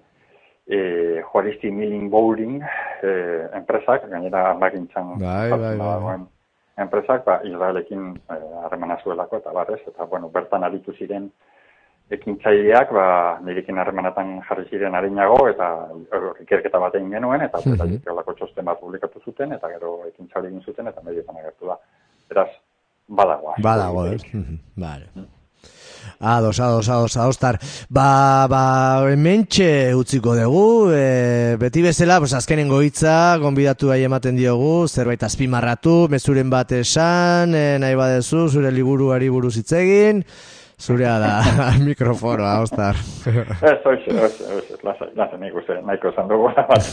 e, 0.68 1.22
Juaristi 1.32 1.72
Milling 1.72 2.10
Bowling 2.10 2.62
e, 3.04 3.12
enpresak, 3.54 4.08
gainera 4.10 4.54
bagintzan 4.54 5.18
Bai, 5.20 5.50
bai, 5.50 5.78
bai, 5.78 6.00
bai. 6.04 6.20
enpresak, 6.78 7.26
ba, 7.26 7.42
Israelekin 7.46 8.14
eh, 8.30 8.66
harremana 8.66 8.98
zuelako, 9.04 9.38
eta 9.38 9.52
barrez, 9.54 9.82
eta, 9.88 10.06
bueno, 10.06 10.30
bertan 10.30 10.64
aritu 10.64 10.94
ziren 10.98 11.28
ekintzaileak, 12.12 12.92
ba, 12.92 13.40
nirekin 13.46 13.78
harremanatan 13.80 14.42
jarri 14.48 14.66
ziren 14.70 14.96
harinago, 14.96 15.48
eta 15.50 15.68
ikerketa 16.42 16.80
bat 16.80 16.96
egin 16.96 17.12
genuen, 17.12 17.42
eta 17.46 17.62
holako 18.12 18.34
txosten 18.40 18.66
bat 18.66 18.80
publikatu 18.80 19.22
zuten, 19.24 19.54
eta 19.54 19.70
gero 19.76 20.02
ekintzaile 20.08 20.50
egin 20.50 20.64
zuten, 20.66 20.88
eta 20.88 21.04
medioetan 21.06 21.38
agertu 21.38 21.70
da. 21.72 21.78
Beraz, 22.32 22.50
badago. 23.08 23.54
Badago, 23.64 24.08
ez? 24.16 24.24
Mhm, 24.34 24.58
Vale. 24.78 25.08
Ados, 26.20 26.60
ados, 26.60 26.90
ados, 26.90 27.18
adostar. 27.18 27.60
Ba, 27.90 28.48
ba, 28.48 28.64
hementxe 29.10 29.96
utziko 29.96 30.36
dugu, 30.38 30.92
e, 30.94 31.58
beti 31.60 31.82
bezala, 31.82 32.20
pues 32.20 32.34
azkenengo 32.34 32.82
hitza, 32.86 33.38
gonbidatu 33.42 33.90
bai 33.90 34.04
ematen 34.06 34.38
diogu, 34.38 34.88
zerbait 34.88 35.24
azpimarratu, 35.24 36.08
mezuren 36.10 36.50
bat 36.50 36.72
esan, 36.78 37.56
e, 37.56 37.66
nahi 37.82 37.98
badezu, 37.98 38.48
zure 38.50 38.72
liburuari 38.72 39.30
buruz 39.34 39.56
hitz 39.58 39.72
egin, 39.82 40.26
zurea 40.82 41.20
da 41.22 41.32
mikrofonoa, 41.90 42.56
adostar. 42.58 42.98
Ez, 43.28 43.78
oiz, 43.86 44.02
oiz, 44.10 44.34
lasai, 44.84 45.12
lasai, 45.16 45.40
nik 45.44 45.56
uste, 45.62 45.78
nahiko 45.86 46.10
esan 46.12 46.32
dugu, 46.32 46.50
bat, 46.72 46.90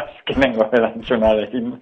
azkenengo 0.00 0.68
erantzunarekin, 0.78 1.74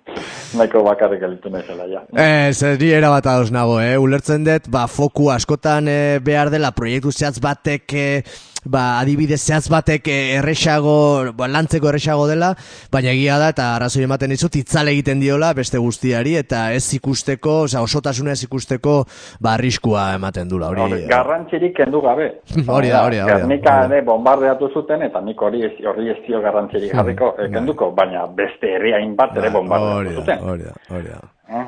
nahiko 0.57 0.84
bakarrik 0.88 1.22
elitu 1.28 1.53
naizela, 1.53 1.88
ja. 1.92 2.03
Ez, 2.16 2.62
ez, 2.62 2.76
ni 2.80 2.90
erabat 2.97 3.28
ados 3.32 3.53
nago, 3.55 3.78
eh? 3.84 3.97
ulertzen 4.01 4.47
dut, 4.49 4.70
ba, 4.72 4.86
foku 4.90 5.30
askotan 5.34 5.92
eh, 5.92 6.18
behar 6.24 6.53
dela 6.55 6.72
proiektu 6.76 7.12
zehatz 7.12 7.38
batek, 7.44 7.97
eh, 7.97 8.44
ba, 8.66 8.99
adibidez 9.01 9.40
zehatz 9.40 9.68
batek 9.70 10.09
eh, 10.11 10.36
erresago, 10.38 10.97
ba, 11.36 11.49
lantzeko 11.51 11.90
erresago 11.90 12.26
dela, 12.30 12.53
baina 12.92 13.12
egia 13.14 13.38
da, 13.40 13.51
eta 13.55 13.68
arrazoi 13.76 14.05
ematen 14.07 14.32
dizut, 14.32 14.57
itzale 14.59 14.92
egiten 14.94 15.22
diola 15.22 15.53
beste 15.57 15.80
guztiari, 15.82 16.36
eta 16.40 16.70
ez 16.76 16.84
ikusteko, 16.99 17.62
osea, 17.66 17.82
osotasuna 17.86 18.34
ez 18.34 18.42
ikusteko, 18.47 18.99
ba, 19.40 19.55
arriskua 19.55 20.09
ematen 20.18 20.51
dula, 20.51 20.72
hori. 20.72 20.86
Hori, 20.87 21.07
garrantzirik 21.11 21.74
kendu 21.76 22.01
gabe. 22.01 22.28
Hori 22.76 22.89
da, 22.89 23.05
hori 23.07 23.16
da. 23.16 23.26
Gernika 23.26 23.74
ere 23.84 24.03
bombardeatu 24.03 24.68
zuten, 24.74 25.03
eta 25.03 25.20
nik 25.20 25.41
hori 25.43 25.64
ez, 25.66 25.72
hori 25.87 26.11
ez 26.11 26.16
dio 26.26 26.41
garrantzirik 26.41 26.93
jarriko, 26.95 27.34
eh, 27.39 27.51
kenduko, 27.53 27.91
baina 27.97 28.26
beste 28.26 28.74
herriain 28.76 29.16
bat 29.16 29.37
ere 29.37 29.49
Hori 29.49 29.57
bombardeatu 29.59 30.20
zuten. 30.20 30.39
hori 30.49 30.62
da, 30.62 30.74
hori 30.95 31.09
da. 31.09 31.64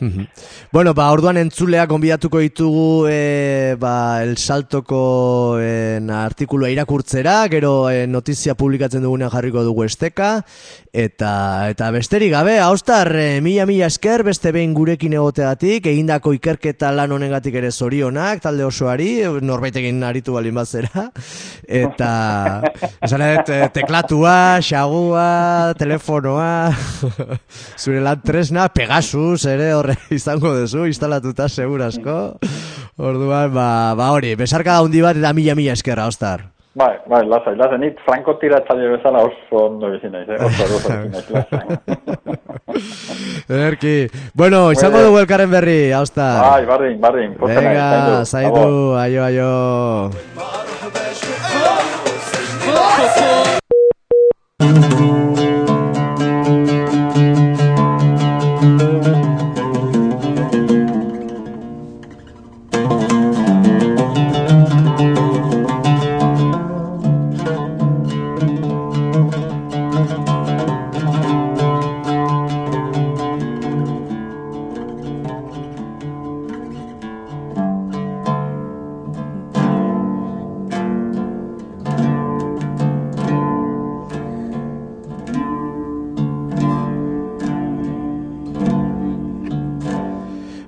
Eh? 0.00 0.26
Bueno, 0.72 0.94
ba, 0.94 1.10
orduan 1.12 1.38
entzuleak 1.38 1.88
gonbidatuko 1.90 2.40
ditugu 2.42 3.06
e, 3.08 3.76
ba, 3.80 4.22
El 4.22 4.36
Saltoko 4.36 5.58
en, 5.62 6.10
artikulua 6.10 6.70
irakurtzera, 6.72 7.36
gero 7.52 7.90
e, 7.90 8.06
notizia 8.10 8.56
publikatzen 8.58 9.04
dugunean 9.04 9.30
jarriko 9.32 9.62
dugu 9.62 9.84
esteka, 9.84 10.44
eta 10.92 11.32
eta 11.70 11.90
besterik 11.94 12.32
gabe, 12.34 12.58
haustar, 12.62 13.12
e, 13.16 13.40
mila 13.44 13.66
mila 13.70 13.86
esker, 13.90 14.24
beste 14.26 14.52
behin 14.54 14.74
gurekin 14.74 15.14
egoteatik, 15.14 15.86
egindako 15.92 16.34
ikerketa 16.38 16.90
lan 16.94 17.14
honengatik 17.14 17.54
ere 17.60 17.70
zorionak, 17.70 18.42
talde 18.42 18.66
osoari, 18.66 19.10
norbaitekin 19.42 20.02
aritu 20.06 20.34
balin 20.34 20.58
bazera, 20.58 21.08
eta 21.66 22.10
esan 23.04 23.26
dut, 23.26 23.54
e, 23.54 23.70
teklatua, 23.74 24.36
xagua, 24.64 25.28
telefonoa, 25.78 26.50
zure 27.82 28.02
lan 28.04 28.22
tresna, 28.24 28.68
Pegasus 28.74 29.44
ere 29.50 29.72
horre 29.84 29.96
izango 30.18 30.54
duzu, 30.56 30.86
instalatuta 30.88 31.48
segurasko. 31.48 32.16
Orduan, 32.96 33.52
ba, 33.54 33.94
ba 33.98 34.10
hori, 34.14 34.34
besarka 34.38 34.78
handi 34.80 35.02
bat 35.04 35.16
eta 35.20 35.32
mila 35.36 35.54
mila 35.58 35.72
eskerra, 35.76 36.06
ostar. 36.10 36.50
Bai, 36.74 36.96
bai, 37.06 37.20
lasai, 37.30 37.54
lasai, 37.54 37.78
nik 37.78 38.00
franko 38.02 38.34
tiratzaile 38.40 38.88
bezala 38.96 39.20
oso 39.28 39.60
ondo 39.68 39.92
bizi 39.92 40.08
naiz, 40.10 40.26
eh? 40.26 40.38
oso 40.42 40.64
oso. 40.74 40.90
Erki. 43.68 43.96
Bueno, 44.34 44.72
izango 44.74 44.98
dugu 45.04 45.20
elkarren 45.22 45.52
berri, 45.54 45.92
ostar. 45.94 46.40
Bai, 46.42 46.64
bardin, 46.66 46.98
bardin, 47.04 47.36
posta 47.38 47.60
naiz, 47.60 47.78
Venga, 47.78 48.24
zaidu, 48.26 48.96
aio, 48.98 49.22
aio. 49.28 49.52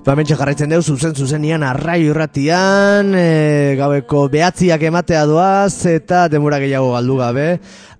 Ba, 0.07 0.13
mentxe 0.15 0.37
jarraitzen 0.39 0.71
dugu 0.71 0.93
zuzen 0.93 1.17
zuzenian 1.19 1.65
arrai 1.67 1.97
irratian, 2.05 3.09
e, 3.11 3.73
gaueko 3.75 4.21
behatziak 4.31 4.85
ematea 4.87 5.25
doaz, 5.27 5.83
eta 5.91 6.21
demora 6.31 6.61
gehiago 6.63 6.93
galdu 6.93 7.17
gabe. 7.19 7.47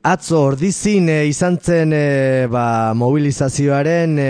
Atzo 0.07 0.39
ordizin 0.53 1.09
e, 1.11 1.17
izan 1.27 1.57
zen 1.59 1.91
e, 1.91 2.47
ba, 2.47 2.93
mobilizazioaren 2.95 4.15
e, 4.23 4.29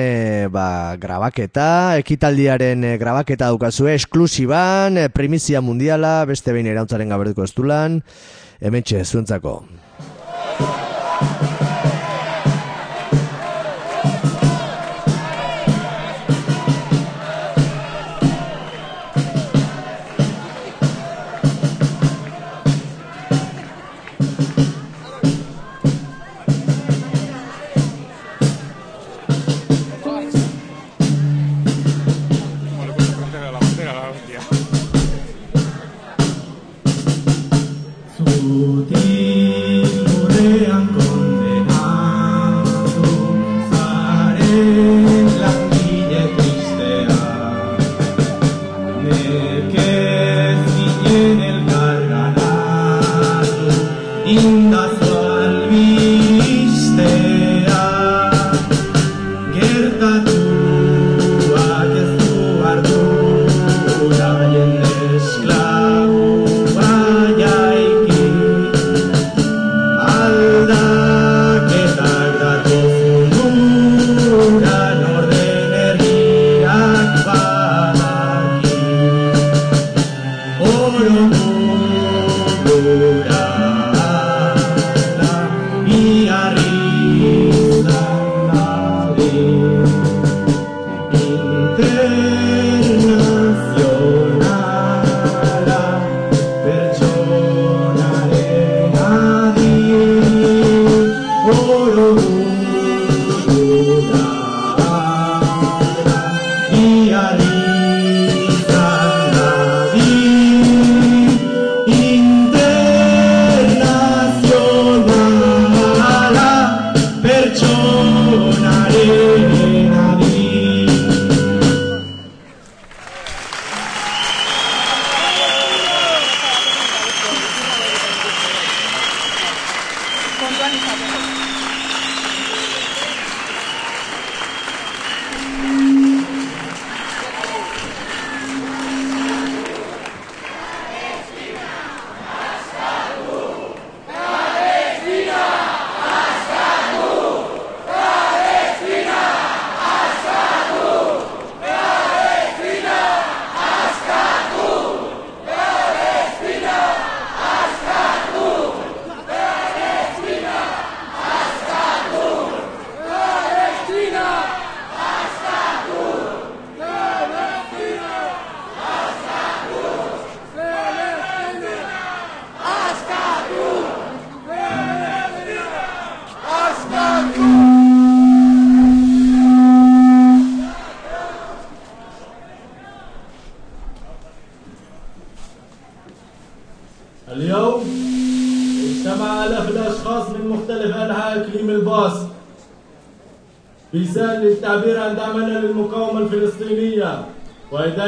ba, 0.49 0.97
grabaketa, 0.97 1.69
ekitaldiaren 2.01 2.81
e, 2.81 2.95
grabaketa 2.97 3.51
daukazue, 3.51 3.93
esklusiban, 3.93 4.97
e, 4.97 5.11
primizia 5.13 5.61
mundiala, 5.61 6.23
beste 6.25 6.57
behin 6.57 6.73
erauntzaren 6.73 7.13
gaberduko 7.13 7.45
estulan, 7.45 8.01
hementxe, 8.57 9.05
zuentzako. 9.05 9.59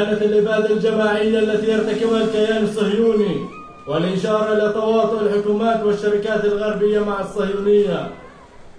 وإدانة 0.00 0.22
الإبادة 0.22 0.70
الجماعية 0.70 1.38
التي 1.38 1.72
يرتكبها 1.72 2.24
الكيان 2.24 2.64
الصهيوني 2.64 3.36
والإشارة 3.88 4.52
إلى 4.52 4.72
تواطؤ 4.72 5.20
الحكومات 5.20 5.82
والشركات 5.84 6.44
الغربية 6.44 7.00
مع 7.00 7.20
الصهيونية. 7.20 8.10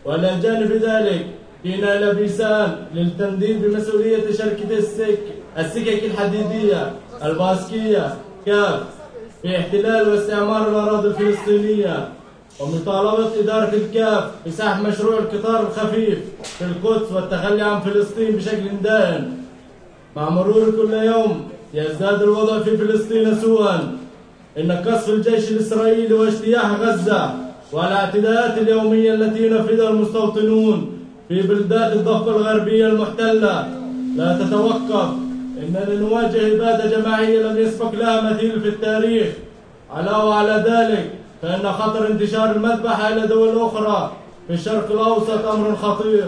وإلى 0.05 0.39
جانب 0.43 0.71
ذلك 0.71 1.25
جئنا 1.65 1.97
إلى 1.97 2.13
بيسان 2.13 2.75
للتنديد 2.93 3.65
بمسؤولية 3.65 4.31
شركة 4.31 4.77
السك 4.77 5.19
السكك 5.57 6.03
الحديدية 6.03 6.93
الباسكية 7.23 8.15
كاف 8.45 8.79
في 9.41 9.57
احتلال 9.57 10.09
واستعمار 10.09 10.69
الأراضي 10.69 11.07
الفلسطينية 11.07 12.07
ومطالبة 12.59 13.29
إدارة 13.39 13.73
الكاف 13.73 14.31
بسحب 14.47 14.87
مشروع 14.87 15.17
القطار 15.17 15.67
الخفيف 15.67 16.19
في 16.41 16.65
القدس 16.65 17.11
والتخلي 17.11 17.61
عن 17.61 17.79
فلسطين 17.79 18.35
بشكل 18.35 18.69
دائم. 18.83 19.40
مع 20.15 20.29
مرور 20.29 20.71
كل 20.71 20.93
يوم 20.93 21.49
يزداد 21.73 22.21
الوضع 22.21 22.59
في 22.59 22.77
فلسطين 22.77 23.35
سوءا. 23.35 23.97
إن 24.57 24.71
قصف 24.71 25.09
الجيش 25.09 25.51
الإسرائيلي 25.51 26.13
واجتياح 26.13 26.71
غزة 26.79 27.31
والاعتداءات 27.71 28.57
اليومية 28.57 29.13
التي 29.13 29.47
ينفذها 29.47 29.89
المستوطنون 29.89 30.99
في 31.27 31.41
بلدات 31.41 31.93
الضفة 31.93 32.35
الغربية 32.35 32.87
المحتلة 32.87 33.67
لا 34.17 34.37
تتوقف. 34.37 35.09
إننا 35.61 35.95
نواجه 35.99 36.55
إبادة 36.55 36.97
جماعية 36.97 37.41
لم 37.41 37.57
يسبق 37.57 37.91
لها 37.95 38.33
مثيل 38.33 38.61
في 38.61 38.67
التاريخ. 38.67 39.27
علاوة 39.93 40.35
على 40.35 40.63
ذلك 40.67 41.11
فإن 41.41 41.71
خطر 41.71 42.07
انتشار 42.07 42.51
المذبحة 42.51 43.13
إلى 43.13 43.27
دول 43.27 43.61
أخرى 43.61 44.11
في 44.47 44.53
الشرق 44.53 44.91
الأوسط 44.91 45.45
أمر 45.45 45.75
خطير 45.75 46.25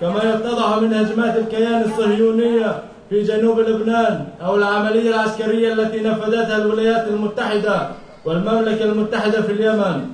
كما 0.00 0.34
يتضح 0.34 0.78
من 0.78 0.94
هجمات 0.94 1.36
الكيان 1.38 1.82
الصهيونية 1.82 2.82
في 3.10 3.22
جنوب 3.22 3.60
لبنان 3.60 4.26
أو 4.42 4.56
العملية 4.56 5.10
العسكرية 5.10 5.72
التي 5.72 6.00
نفذتها 6.00 6.56
الولايات 6.56 7.08
المتحدة 7.08 7.88
والمملكة 8.24 8.84
المتحدة 8.84 9.42
في 9.42 9.52
اليمن. 9.52 10.06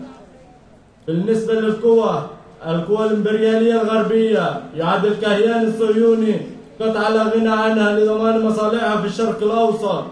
بالنسبة 1.06 1.54
للقوى 1.54 2.22
القوى 2.68 3.06
الإمبريالية 3.06 3.82
الغربية 3.82 4.60
يعد 4.76 5.04
الكيان 5.04 5.64
الصهيوني 5.64 6.40
قطعة 6.80 7.08
لا 7.08 7.22
غنى 7.22 7.48
عنها 7.48 7.98
لضمان 8.00 8.44
مصالحها 8.44 9.00
في 9.00 9.06
الشرق 9.06 9.42
الأوسط. 9.42 10.04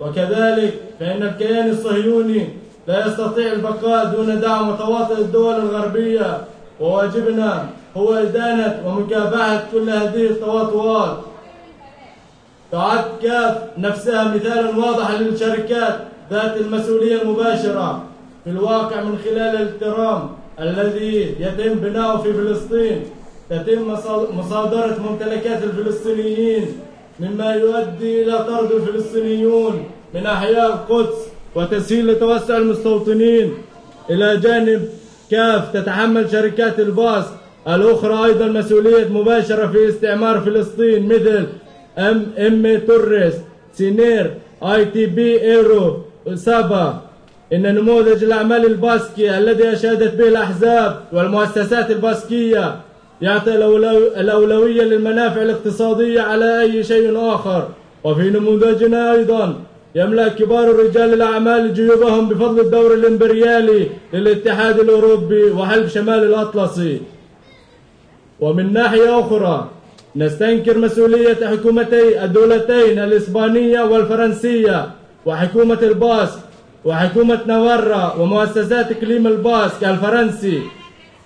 وكذلك 0.00 0.74
فإن 1.00 1.22
الكيان 1.22 1.70
الصهيوني 1.70 2.48
لا 2.88 3.06
يستطيع 3.06 3.52
البقاء 3.52 4.04
دون 4.04 4.40
دعم 4.40 4.68
وتواطؤ 4.68 5.18
الدول 5.18 5.54
الغربية. 5.54 6.38
وواجبنا 6.80 7.66
هو 7.96 8.14
إدانة 8.14 8.82
ومكافحة 8.86 9.62
كل 9.72 9.90
هذه 9.90 10.26
التواطؤات 10.26 11.16
تعد 12.72 13.04
كاف 13.22 13.56
نفسها 13.78 14.34
مثالا 14.34 14.76
واضحا 14.76 15.16
للشركات 15.16 15.98
ذات 16.30 16.56
المسؤولية 16.56 17.22
المباشرة 17.22 18.04
في 18.44 18.50
الواقع 18.50 19.02
من 19.02 19.18
خلال 19.24 19.38
الاحترام 19.56 20.30
الذي 20.60 21.34
يتم 21.40 21.74
بناؤه 21.74 22.22
في 22.22 22.32
فلسطين. 22.32 23.02
تتم 23.50 23.94
مصا- 23.94 24.32
مصادرة 24.32 24.96
ممتلكات 25.10 25.62
الفلسطينيين 25.64 26.66
مما 27.20 27.54
يؤدي 27.54 28.22
إلى 28.22 28.38
طرد 28.38 28.72
الفلسطينيون 28.72 29.84
من 30.14 30.26
أحياء 30.26 30.66
القدس 30.66 31.16
وتسهيل 31.54 32.06
لتوسع 32.06 32.56
المستوطنين. 32.56 33.54
إلى 34.10 34.36
جانب 34.36 34.88
كاف 35.30 35.72
تتحمل 35.72 36.30
شركات 36.30 36.78
الباص 36.80 37.24
الأخرى 37.68 38.24
أيضا 38.24 38.46
مسؤولية 38.46 39.08
مباشرة 39.08 39.66
في 39.66 39.88
استعمار 39.88 40.40
فلسطين 40.40 41.06
مثل 41.06 41.46
ام 41.98 42.26
ام 42.38 42.78
توريس 42.86 43.34
سينير 43.72 44.30
اي 44.62 44.84
تي 44.84 45.06
بي 45.06 45.40
ايرو 45.42 45.96
سابا 46.34 47.00
إن 47.52 47.74
نموذج 47.74 48.24
الأعمال 48.24 48.66
الباسكي 48.66 49.38
الذي 49.38 49.72
أشادت 49.72 50.14
به 50.14 50.28
الأحزاب 50.28 51.00
والمؤسسات 51.12 51.90
الباسكية 51.90 52.76
يعطي 53.22 53.54
الأولوية 54.20 54.82
للمنافع 54.82 55.42
الاقتصادية 55.42 56.20
على 56.20 56.60
أي 56.60 56.84
شيء 56.84 57.18
آخر. 57.34 57.68
وفي 58.04 58.30
نموذجنا 58.30 59.12
أيضا 59.12 59.54
يملأ 59.94 60.28
كبار 60.28 60.76
رجال 60.76 61.14
الأعمال 61.14 61.74
جيوبهم 61.74 62.28
بفضل 62.28 62.60
الدور 62.60 62.94
الإمبريالي 62.94 63.86
للاتحاد 64.12 64.80
الأوروبي 64.80 65.42
وحلف 65.42 65.94
شمال 65.94 66.24
الأطلسي. 66.24 67.00
ومن 68.40 68.72
ناحية 68.72 69.20
أخرى 69.20 69.68
نستنكر 70.16 70.78
مسؤولية 70.78 71.46
حكومتي 71.46 72.24
الدولتين 72.24 72.98
الإسبانية 72.98 73.80
والفرنسية 73.80 74.90
وحكومة 75.26 75.78
الباسك 75.82 76.38
وحكومة 76.84 77.38
نافارا 77.46 78.14
ومؤسسات 78.18 78.92
إقليم 78.92 79.26
الباسك 79.26 79.84
الفرنسي 79.84 80.62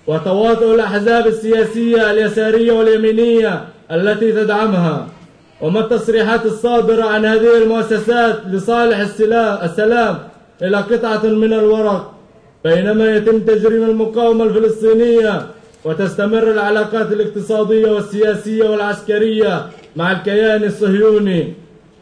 وتواطؤ 0.06 0.74
الأحزاب 0.74 1.26
السياسية 1.26 2.10
اليسارية 2.10 2.72
واليمينية 2.72 3.64
التي 3.92 4.32
تدعمها 4.32 5.06
وما 5.60 5.80
التصريحات 5.80 6.46
الصادرة 6.46 7.04
عن 7.04 7.24
هذه 7.24 7.58
المؤسسات 7.62 8.36
لصالح 8.50 8.98
السلام 9.62 10.18
إلى 10.62 10.76
قطعة 10.76 11.26
من 11.26 11.52
الورق. 11.52 12.14
بينما 12.64 13.16
يتم 13.16 13.38
تجريم 13.40 13.82
المقاومة 13.90 14.44
الفلسطينية 14.44 15.46
وتستمر 15.84 16.50
العلاقات 16.50 17.12
الاقتصادية 17.12 17.90
والسياسية 17.92 18.68
والعسكرية 18.68 19.66
مع 19.96 20.12
الكيان 20.12 20.64
الصهيوني. 20.64 21.52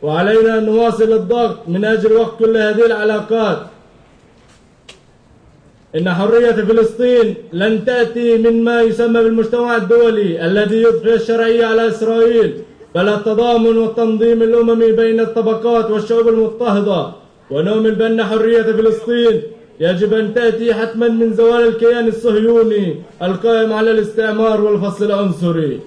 وعلينا 0.02 0.58
أن 0.58 0.66
نواصل 0.66 1.12
الضغط 1.12 1.58
من 1.68 1.84
أجل 1.84 2.12
وقف 2.12 2.38
كل 2.38 2.56
هذه 2.56 2.86
العلاقات. 2.86 3.58
إن 5.96 6.10
حرية 6.10 6.52
فلسطين 6.52 7.34
لن 7.52 7.84
تأتي 7.84 8.38
من 8.38 8.64
ما 8.64 8.82
يسمى 8.82 9.22
بالمجتمع 9.22 9.76
الدولي 9.76 10.46
الذي 10.46 10.82
يضفي 10.82 11.14
الشرعية 11.14 11.66
على 11.66 11.88
إسرائيل 11.88 12.62
بل 12.94 13.08
التضامن 13.08 13.78
والتنظيم 13.78 14.42
الأممي 14.42 14.92
بين 14.92 15.20
الطبقات 15.20 15.90
والشعوب 15.90 16.28
المضطهدة 16.28 17.12
ونؤمن 17.50 17.90
بأن 17.90 18.24
حرية 18.24 18.62
فلسطين 18.62 19.42
يجب 19.82 20.14
أن 20.14 20.34
تأتي 20.34 20.74
حتما 20.74 21.08
من 21.08 21.34
زوال 21.34 21.68
الكيان 21.68 22.06
الصهيوني 22.08 23.02
القائم 23.22 23.72
على 23.72 23.90
الاستعمار 23.90 24.60
والفصل 24.60 25.04
العنصري. 25.04 25.80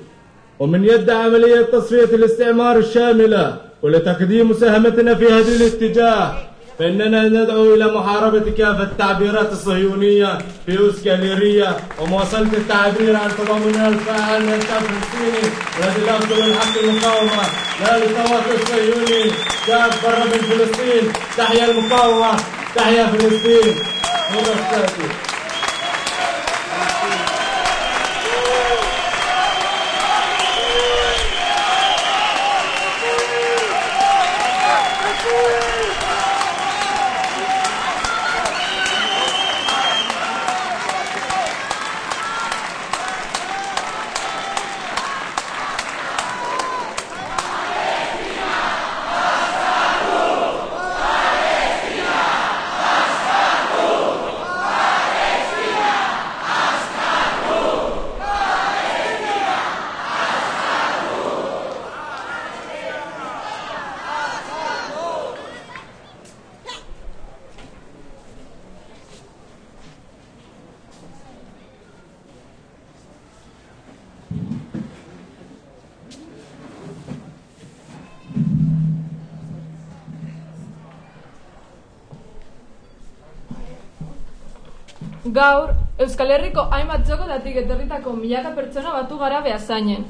ومن 0.60 0.86
يد 0.86 1.10
عملية 1.10 1.62
تصفية 1.62 2.12
الاستعمار 2.20 2.78
الشاملة 2.78 3.56
ولتقديم 3.84 4.50
مساهمتنا 4.50 5.16
في 5.16 5.26
هذا 5.26 5.52
الاتجاه 5.56 6.34
فإننا 6.80 7.28
ندعو 7.28 7.74
إلى 7.74 7.86
محاربة 7.86 8.52
كافة 8.58 8.84
التعبيرات 8.84 9.52
الصهيونية 9.52 10.38
في 10.66 10.80
أوسكاليرية 10.80 11.78
ومواصلة 12.02 12.54
التعبير 12.54 13.16
عن 13.16 13.30
تضامننا 13.38 13.88
الفاعل 13.88 14.42
من 14.42 14.54
الشعب 14.54 14.82
الفلسطيني 14.82 15.44
الذي 15.80 16.02
لا 16.06 16.14
يقبل 16.16 16.52
الحق 16.52 16.76
المقاومة. 16.84 17.44
لا 17.82 17.98
للتواطؤ 17.98 18.54
الصهيوني 18.62 19.32
شعب 19.68 19.92
بر 20.04 20.20
من 20.32 20.42
فلسطين 20.50 21.04
تحيا 21.38 21.66
المقاومة. 21.72 22.65
تحيا 22.76 23.08
فلسطين. 23.08 23.76
مرة 24.32 25.25
gaur 85.36 85.74
Euskal 86.04 86.32
Herriko 86.36 86.64
hainbat 86.76 87.04
txokotatik 87.08 87.58
etorritako 87.64 88.14
milaka 88.16 88.52
pertsona 88.56 88.94
batu 88.96 89.18
gara 89.20 89.42
behazainen. 89.44 90.06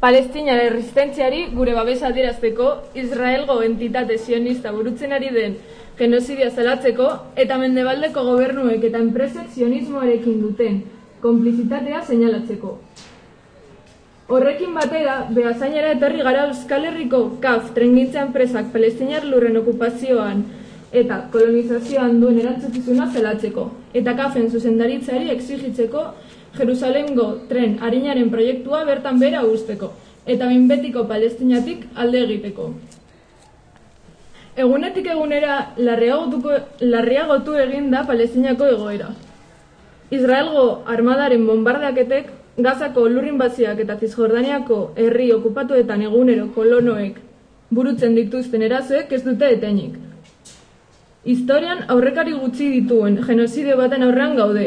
Palestinaren 0.00 0.72
resistentziari 0.74 1.46
gure 1.56 1.74
babesa 1.78 2.10
adierazteko 2.10 2.66
Israelgo 3.02 3.56
entitate 3.68 4.18
sionista 4.18 4.72
burutzen 4.76 5.12
ari 5.18 5.30
den 5.36 5.56
genozidia 5.98 6.50
zelatzeko 6.50 7.08
eta 7.44 7.58
mendebaldeko 7.62 8.24
gobernuek 8.28 8.84
eta 8.90 9.00
enpresek 9.04 9.48
sionismoarekin 9.54 10.42
duten 10.42 10.82
konplizitatea 11.24 12.02
seinalatzeko. 12.10 12.76
Horrekin 14.28 14.74
batera, 14.74 15.16
behazainera 15.30 15.94
etorri 15.96 16.22
gara 16.28 16.46
Euskal 16.50 16.84
Herriko 16.90 17.22
KAF 17.40 17.72
trengintza 17.78 18.24
enpresak 18.26 18.72
palestinar 18.74 19.24
lurren 19.24 19.56
okupazioan 19.62 20.44
eta 20.92 21.20
kolonizazioan 21.32 22.20
duen 22.20 22.40
erantzukizuna 22.42 23.08
zelatzeko, 23.12 23.70
eta 24.00 24.16
kafen 24.16 24.50
zuzendaritzari 24.50 25.30
exigitzeko 25.34 26.02
Jerusalengo 26.56 27.26
tren 27.48 27.78
harinaren 27.84 28.30
proiektua 28.32 28.84
bertan 28.88 29.18
bera 29.20 29.42
usteko, 29.44 29.92
eta 30.26 30.48
binbetiko 30.48 31.04
palestinatik 31.08 31.84
alde 31.94 32.22
egiteko. 32.24 32.70
Egunetik 34.56 35.06
egunera 35.12 35.56
larriagotuko, 35.76 36.54
larriagotu 36.80 37.58
egin 37.60 37.90
da 37.92 38.06
palestinako 38.08 38.70
egoera. 38.72 39.10
Israelgo 40.10 40.66
armadaren 40.86 41.46
bombardaketek 41.46 42.32
Gazako 42.56 43.02
lurrin 43.12 43.36
baziak 43.36 43.82
eta 43.84 43.98
Zizjordaniako 44.00 44.78
herri 44.96 45.26
okupatuetan 45.34 46.06
egunero 46.06 46.46
kolonoek 46.54 47.18
burutzen 47.76 48.14
dituzten 48.16 48.62
erazoek 48.64 49.12
ez 49.12 49.20
dute 49.26 49.50
etenik. 49.58 49.98
Historian 51.26 51.80
aurrekari 51.90 52.36
gutxi 52.38 52.68
dituen 52.70 53.16
genozideo 53.26 53.76
baten 53.80 54.04
aurrean 54.06 54.36
gaude. 54.38 54.66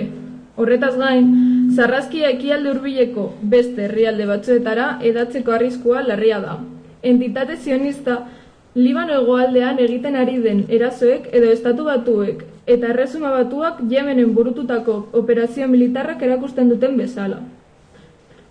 Horretaz 0.60 0.96
gain, 1.00 1.30
zarrazkia 1.72 2.32
ekialde 2.34 2.74
hurbileko 2.74 3.24
beste 3.54 3.86
herrialde 3.86 4.26
batzuetara 4.28 4.88
edatzeko 5.10 5.54
arriskua 5.56 6.02
larria 6.08 6.42
da. 6.44 6.58
Entitate 7.12 7.56
zionista 7.56 8.18
Libano 8.76 9.16
hegoaldean 9.22 9.80
egiten 9.86 10.18
ari 10.20 10.36
den 10.44 10.60
erazoek 10.78 11.30
edo 11.40 11.48
estatu 11.54 11.86
batuek 11.88 12.44
eta 12.76 12.92
erresuma 12.92 13.32
batuak 13.38 13.80
Yemenen 13.94 14.36
burututako 14.36 14.98
operazio 15.22 15.68
militarrak 15.72 16.22
erakusten 16.28 16.70
duten 16.70 17.00
bezala. 17.00 17.40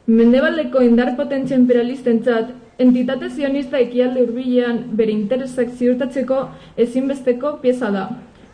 Mendebaldeko 0.07 0.81
indar 0.83 1.13
potentzia 1.21 1.61
imperialistentzat, 1.61 2.57
entitate 2.79 3.29
zionista 3.35 3.79
ekialde 3.83 4.23
hurbilean 4.23 4.77
bere 4.99 5.11
interesak 5.13 5.71
ziurtatzeko 5.75 6.39
ezinbesteko 6.85 7.57
pieza 7.63 7.91
da. 7.91 8.05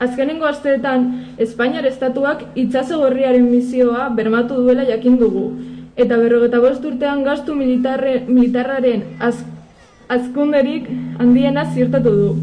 Azkenengo 0.05 0.49
asteetan, 0.49 1.05
Espainiar 1.39 1.87
estatuak 1.87 2.43
itsaso 2.63 2.99
gorriaren 3.03 3.45
misioa 3.51 4.09
bermatu 4.17 4.63
duela 4.65 4.89
jakin 4.89 5.19
dugu, 5.21 5.45
eta 5.97 6.17
berrogeta 6.17 6.61
bost 6.65 6.85
urtean 6.89 7.23
gastu 7.29 7.55
militarre, 7.55 8.17
militarraren 8.27 9.05
az, 9.21 9.37
azkunderik 10.09 10.89
handiena 11.21 11.69
ziurtatu 11.75 12.17
du. 12.19 12.35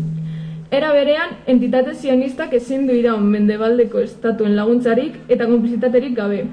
Era 0.72 0.94
berean, 0.94 1.36
entitate 1.52 1.96
zionistak 1.96 2.54
ezin 2.54 2.86
du 2.88 2.94
iraun 2.96 3.26
mendebaldeko 3.28 4.06
estatuen 4.06 4.56
laguntzarik 4.56 5.18
eta 5.28 5.50
konplizitaterik 5.50 6.16
gabe. 6.16 6.46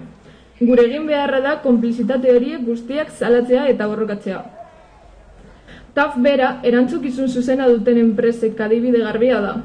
Gure 0.58 0.88
egin 0.88 1.06
beharra 1.06 1.40
da 1.44 1.58
konplizitate 1.62 2.32
horiek 2.34 2.64
guztiak 2.66 3.12
salatzea 3.14 3.68
eta 3.70 3.86
borrokatzea. 3.86 4.57
TAF 5.94 6.18
bera 6.22 6.58
erantzukizun 6.62 7.28
zuzena 7.28 7.68
duten 7.68 7.98
enpresek 7.98 8.60
adibide 8.60 9.02
garbia 9.02 9.40
da. 9.40 9.56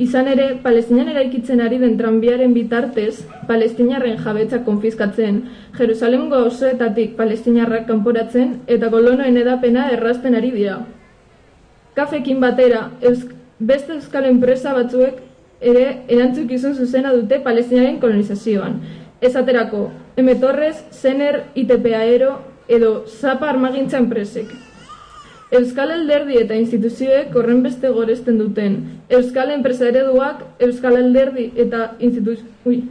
Izan 0.00 0.30
ere, 0.32 0.46
Palestinan 0.62 1.10
eraikitzen 1.12 1.60
ari 1.60 1.76
den 1.78 1.98
tranbiaren 1.98 2.54
bitartez, 2.56 3.26
Palestinarren 3.48 4.16
jabetza 4.24 4.62
konfiskatzen, 4.64 5.42
Jerusalemgo 5.76 6.38
osoetatik 6.48 7.18
Palestinarrak 7.18 7.84
kanporatzen 7.90 8.54
eta 8.66 8.88
kolonoen 8.94 9.36
edapena 9.36 9.90
errazten 9.92 10.38
ari 10.38 10.54
dira. 10.54 10.78
Kafekin 11.98 12.40
batera, 12.40 12.86
eusk, 13.02 13.34
beste 13.58 13.98
euskal 13.98 14.30
enpresa 14.30 14.72
batzuek 14.72 15.20
ere 15.60 15.84
erantzukizun 16.08 16.74
zuzena 16.80 17.12
dute 17.12 17.42
Palestinaren 17.44 18.00
kolonizazioan. 18.00 18.80
Esaterako, 19.20 19.90
M. 20.16 20.32
Torres, 20.40 20.80
Zener, 20.96 21.42
ITP 21.54 21.92
Aero 21.92 22.38
edo 22.68 23.04
Zapa 23.04 23.50
armagintza 23.52 23.98
enpresek. 24.00 24.69
Euskal 25.50 25.90
Alderdi 25.90 26.36
eta 26.38 26.54
instituzioek 26.54 27.34
horren 27.34 27.64
beste 27.64 27.88
goresten 27.90 28.36
duten. 28.38 28.76
Euskal 29.10 29.50
enpresa 29.50 29.88
ereduak, 29.88 30.44
Euskal 30.62 30.96
Alderdi 31.00 31.48
eta 31.58 31.96
instituzio... 31.98 32.46
Ui. 32.64 32.84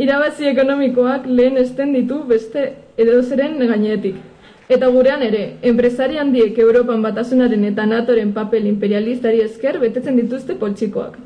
Irabazi 0.00 0.48
ekonomikoak 0.48 1.26
lehen 1.28 1.58
esten 1.60 1.92
ditu 1.92 2.22
beste 2.30 2.62
edozeren 2.96 3.58
gainetik. 3.60 4.16
Eta 4.72 4.88
gurean 4.94 5.20
ere, 5.26 5.42
enpresari 5.68 6.16
handiek 6.16 6.56
Europan 6.64 7.04
batasunaren 7.04 7.68
eta 7.68 7.84
NATOren 7.84 8.32
papel 8.32 8.70
imperialistari 8.70 9.44
esker 9.44 9.76
betetzen 9.82 10.16
dituzte 10.16 10.56
poltsikoak. 10.56 11.18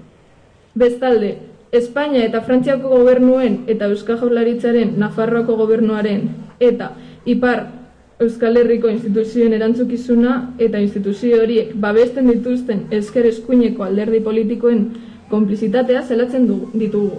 Bestalde, 0.74 1.36
Espainia 1.70 2.26
eta 2.26 2.43
Frantziako 2.43 2.90
gobernuen 2.90 3.60
eta 3.70 3.86
Euskal 3.93 4.18
Jaurlaritzaren 4.18 4.97
Nafarroako 4.98 5.55
gobernuaren 5.62 6.28
eta 6.59 6.90
Ipar 7.24 7.68
Euskal 8.16 8.56
Herriko 8.56 8.88
instituzioen 8.88 9.52
erantzukizuna 9.52 10.34
eta 10.66 10.80
instituzio 10.80 11.36
horiek 11.43 11.74
babesten 11.80 12.30
dituzten 12.30 12.78
esker 12.98 13.26
eskuineko 13.28 13.84
alderdi 13.84 14.22
politikoen 14.24 14.86
konplizitatea 15.28 16.01
zelatzen 16.02 16.47
du, 16.48 16.56
ditugu. 16.72 17.18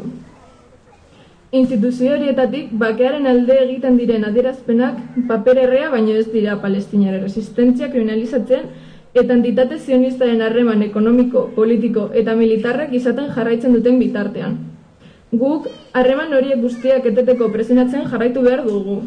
Instituzio 1.59 2.15
horietatik 2.15 2.71
bakearen 2.81 3.29
alde 3.29 3.59
egiten 3.65 3.99
diren 4.01 4.25
adierazpenak 4.25 4.97
paper 5.29 5.61
errea 5.67 5.91
baino 5.93 6.17
ez 6.23 6.25
dira 6.31 6.57
palestinare 6.65 7.21
resistentzia 7.27 7.91
kriminalizatzen 7.93 8.65
eta 9.13 9.37
entitate 9.37 9.77
zionistaren 9.77 10.41
harreman 10.41 10.81
ekonomiko, 10.87 11.45
politiko 11.59 12.09
eta 12.23 12.33
militarrak 12.41 12.97
izaten 13.03 13.29
jarraitzen 13.37 13.77
duten 13.77 14.01
bitartean. 14.01 14.57
Guk 15.45 15.69
harreman 15.93 16.33
horiek 16.33 16.59
guztiak 16.65 17.05
eteteko 17.13 17.53
presionatzen 17.53 18.09
jarraitu 18.09 18.41
behar 18.49 18.65
dugu. 18.65 18.99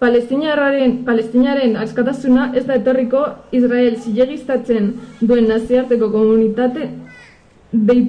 Palestinarraren, 0.00 1.04
palestinaren 1.04 1.74
askatasuna 1.76 2.54
ez 2.56 2.64
da 2.64 2.78
etorriko 2.78 3.20
Israel 3.52 3.98
zilegistatzen 4.00 4.94
duen 5.20 5.44
naziarteko 5.50 6.08
komunitate 6.14 6.86
dei, 7.72 8.06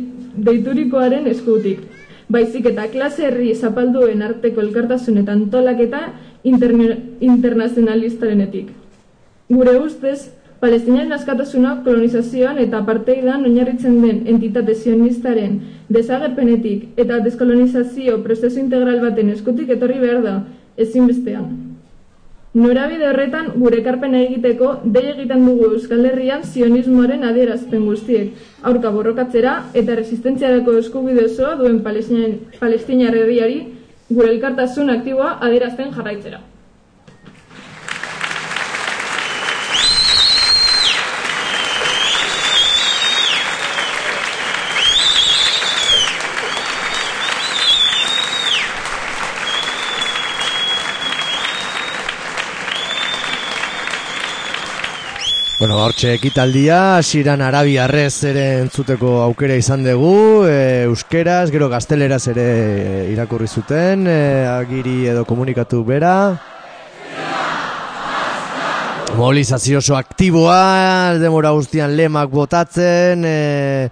deiturikoaren 0.48 1.28
eskutik. 1.28 1.82
Baizik 2.32 2.66
eta 2.72 2.88
klase 2.94 3.26
herri 3.28 3.52
zapalduen 3.56 4.22
arteko 4.24 4.62
elkartasun 4.64 5.18
eta 5.20 5.32
antolaketa 5.36 6.14
internazionalistarenetik. 6.48 8.72
Gure 9.52 9.76
ustez, 9.82 10.32
Palestinaren 10.62 11.12
askatasuna 11.16 11.72
kolonizazioan 11.84 12.60
eta 12.62 12.84
parteidan 12.86 13.46
oinarritzen 13.50 13.96
den 14.04 14.28
entitate 14.30 14.76
zionistaren 14.76 15.60
desagerpenetik 15.90 17.02
eta 17.04 17.20
deskolonizazio 17.26 18.22
prozesu 18.24 18.60
integral 18.62 19.02
baten 19.02 19.34
eskutik 19.34 19.74
etorri 19.76 20.00
behar 20.06 20.22
da, 20.24 20.36
ezinbestean. 20.78 21.71
Norabide 22.54 23.06
horretan 23.08 23.46
gure 23.56 23.78
ekarpena 23.80 24.20
egiteko 24.26 24.70
dei 24.96 25.06
egiten 25.14 25.46
dugu 25.48 25.70
Euskal 25.72 26.04
Herrian 26.10 26.42
zionismoaren 26.44 27.24
adierazpen 27.24 27.86
guztiek 27.88 28.42
aurka 28.72 28.92
borrokatzera 28.92 29.54
eta 29.82 29.96
resistentziarako 29.96 30.74
eskubide 30.82 31.24
osoa 31.30 31.54
duen 31.62 31.80
palestinar 31.86 33.16
herriari 33.22 33.62
gure 34.10 34.34
elkartasun 34.34 34.92
aktiboa 34.98 35.38
adierazten 35.48 35.94
jarraitzera. 35.96 36.42
Bueno, 55.62 55.76
hortxe 55.78 56.16
ekitaldia, 56.16 56.98
hasieran 56.98 57.44
arabiarrez 57.46 58.24
ere 58.26 58.46
entzuteko 58.64 59.20
aukera 59.22 59.54
izan 59.54 59.84
dugu, 59.86 60.48
e, 60.50 60.88
euskeraz, 60.88 61.52
gero 61.54 61.68
gazteleraz 61.70 62.24
ere 62.32 62.46
irakurri 63.12 63.46
zuten, 63.46 64.08
e, 64.10 64.16
agiri 64.50 64.96
edo 65.12 65.22
komunikatu 65.30 65.84
bera. 65.86 66.16
Mobilizazio 69.20 69.84
oso 69.84 70.00
aktiboa, 70.00 71.20
demora 71.22 71.54
guztian 71.54 71.94
lemak 71.94 72.34
botatzen, 72.34 73.22
e, 73.22 73.92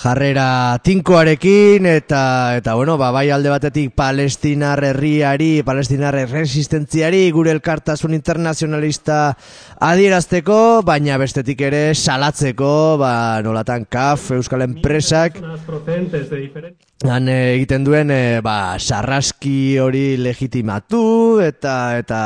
jarrera 0.00 0.78
tinkoarekin, 0.82 1.84
eta, 1.86 2.56
eta 2.56 2.74
bueno, 2.74 2.96
ba, 2.96 3.10
bai 3.12 3.28
alde 3.30 3.50
batetik 3.52 3.92
palestinar 3.92 4.80
herriari, 4.84 5.60
palestinar 5.66 6.16
resistentziari, 6.30 7.26
gure 7.36 7.52
elkartasun 7.52 8.16
internazionalista 8.16 9.20
adierazteko, 9.90 10.80
baina 10.88 11.20
bestetik 11.20 11.60
ere 11.68 11.82
salatzeko, 11.94 12.72
ba, 13.02 13.12
nolatan 13.44 13.84
kaf, 13.92 14.30
euskal 14.38 14.64
enpresak, 14.64 15.36
han 17.08 17.30
eh, 17.32 17.54
egiten 17.54 17.84
duen 17.84 18.10
e, 18.12 18.40
ba, 18.44 18.76
sarraski 18.76 19.78
hori 19.80 20.18
legitimatu 20.20 21.40
eta 21.40 21.96
eta 21.96 22.18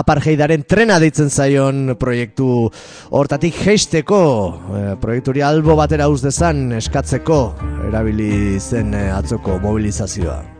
apartheidaren 0.00 0.64
trena 0.64 0.96
deitzen 1.02 1.28
zaion 1.28 1.92
proiektu 2.00 2.48
hortatik 3.12 3.58
jeisteko 3.66 4.22
e, 4.64 4.80
proiektu 5.02 5.34
hori 5.34 5.44
albo 5.44 5.76
batera 5.76 6.08
uz 6.08 6.22
dezan 6.24 6.80
eskatzeko 7.14 7.54
erabili 7.88 8.58
zen 8.58 8.94
e, 8.94 9.10
atzoko 9.10 9.58
mobilizazioa. 9.62 10.53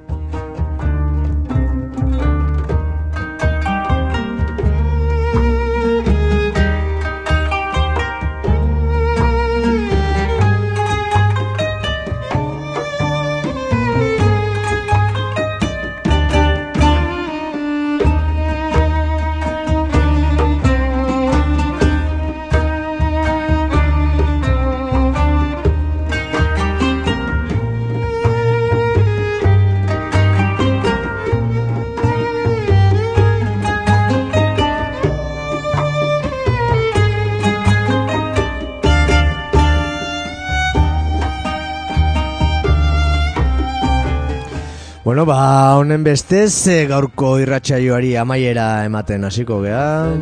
Bueno, 45.05 45.27
ba, 45.27 45.77
honen 45.77 46.01
bestez 46.01 46.65
e, 46.73 46.87
gaurko 46.89 47.35
irratsaioari 47.37 48.15
amaiera 48.17 48.87
ematen 48.87 49.27
hasiko 49.29 49.59
gea. 49.61 50.15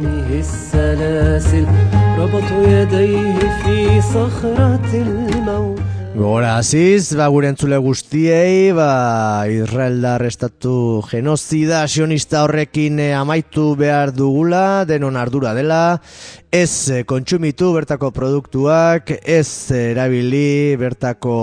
Gora 6.17 6.57
aziz, 6.59 7.15
ba, 7.15 7.29
gure 7.31 7.53
entzule 7.53 7.79
guztiei, 7.79 8.73
ba, 8.75 9.47
Israeldar 9.55 10.25
estatu 10.27 10.75
genozida 11.07 11.85
sionista 11.87 12.43
horrekin 12.43 12.99
eh, 13.07 13.15
amaitu 13.15 13.77
behar 13.79 14.11
dugula, 14.11 14.83
denon 14.85 15.15
ardura 15.17 15.55
dela, 15.55 16.03
ez 16.51 16.91
eh, 16.91 17.05
kontsumitu 17.07 17.71
bertako 17.79 18.11
produktuak, 18.11 19.15
ez 19.23 19.71
erabili 19.79 20.75
bertako 20.83 21.39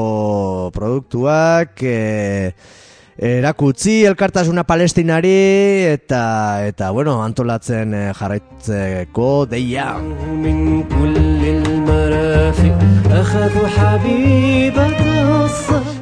produktuak, 0.76 1.80
e, 1.88 2.52
erakutzi 3.20 4.06
elkartasuna 4.08 4.64
palestinari 4.64 5.34
eta 5.92 6.22
eta 6.70 6.92
bueno 6.96 7.18
antolatzen 7.24 7.94
eh, 7.94 8.14
jarraitzeko 8.16 9.46
deia. 9.46 10.00
من 10.00 10.86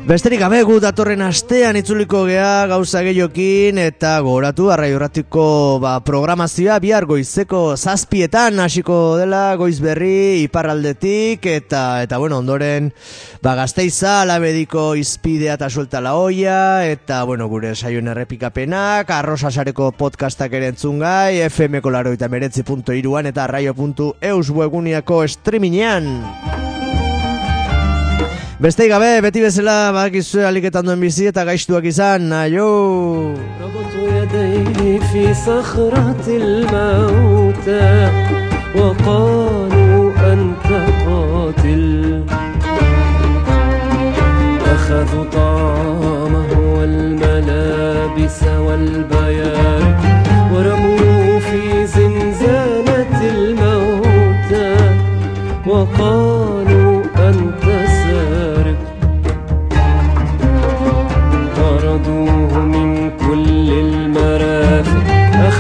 Besterik 0.07 0.39
gabe 0.39 0.61
gu 0.63 0.77
datorren 0.79 1.19
astean 1.19 1.75
itzuliko 1.75 2.21
gea 2.29 2.63
gauza 2.71 3.01
gehiokin 3.03 3.75
eta 3.83 4.13
goratu 4.23 4.69
arraiorratiko 4.71 5.47
ba, 5.83 5.97
programazioa 6.07 6.77
bihar 6.79 7.03
goizeko 7.09 7.75
zazpietan 7.75 8.61
hasiko 8.63 9.17
dela 9.19 9.41
goiz 9.59 9.81
berri 9.83 10.45
iparraldetik 10.45 11.43
eta 11.51 11.81
eta 12.05 12.21
bueno 12.23 12.37
ondoren 12.39 12.87
ba, 13.43 13.57
gazteiza 13.59 14.21
alabediko 14.21 14.93
izpidea 14.95 15.57
eta 15.59 15.67
suelta 15.67 15.99
la 15.99 16.15
olla 16.15 16.87
eta 16.87 17.25
bueno 17.27 17.49
gure 17.51 17.73
saion 17.75 18.07
errepikapenak 18.07 19.11
arrosasareko 19.11 19.91
podcastak 19.91 20.55
ere 20.55 20.71
entzungai 20.71 21.43
fmko 21.49 21.91
laroita 21.91 22.31
meretzi.iruan 22.31 23.27
eta 23.33 23.43
arraio.eus 23.43 24.55
webguniako 24.55 25.19
streamingean 25.35 26.66
Besteik 28.62 28.92
gabe, 28.92 29.20
beti 29.24 29.40
bezala 29.42 29.92
badakizue 29.94 30.44
aliketan 30.46 30.86
duen 30.86 31.00
bizi 31.02 31.26
eta 31.30 31.44
gaiztuak 31.48 31.84
izan, 31.90 32.32
aio! 32.32 32.68
ربطوا 33.62 34.08
يديه 34.22 34.98
في 34.98 35.34
صخرة 35.34 36.24
الموتى 36.28 38.10
وقالوا 38.76 40.12
أنت 40.32 40.68
قاتل 41.06 42.24
أخذوا 44.74 45.24
طعامه 45.32 46.50
والملابس 46.76 48.42
والبيان 48.42 49.82
ورموه 49.82 50.15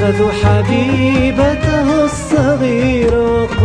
أخذوا 0.07 0.31
حبيبته 0.31 2.05
الصغيرة. 2.05 3.56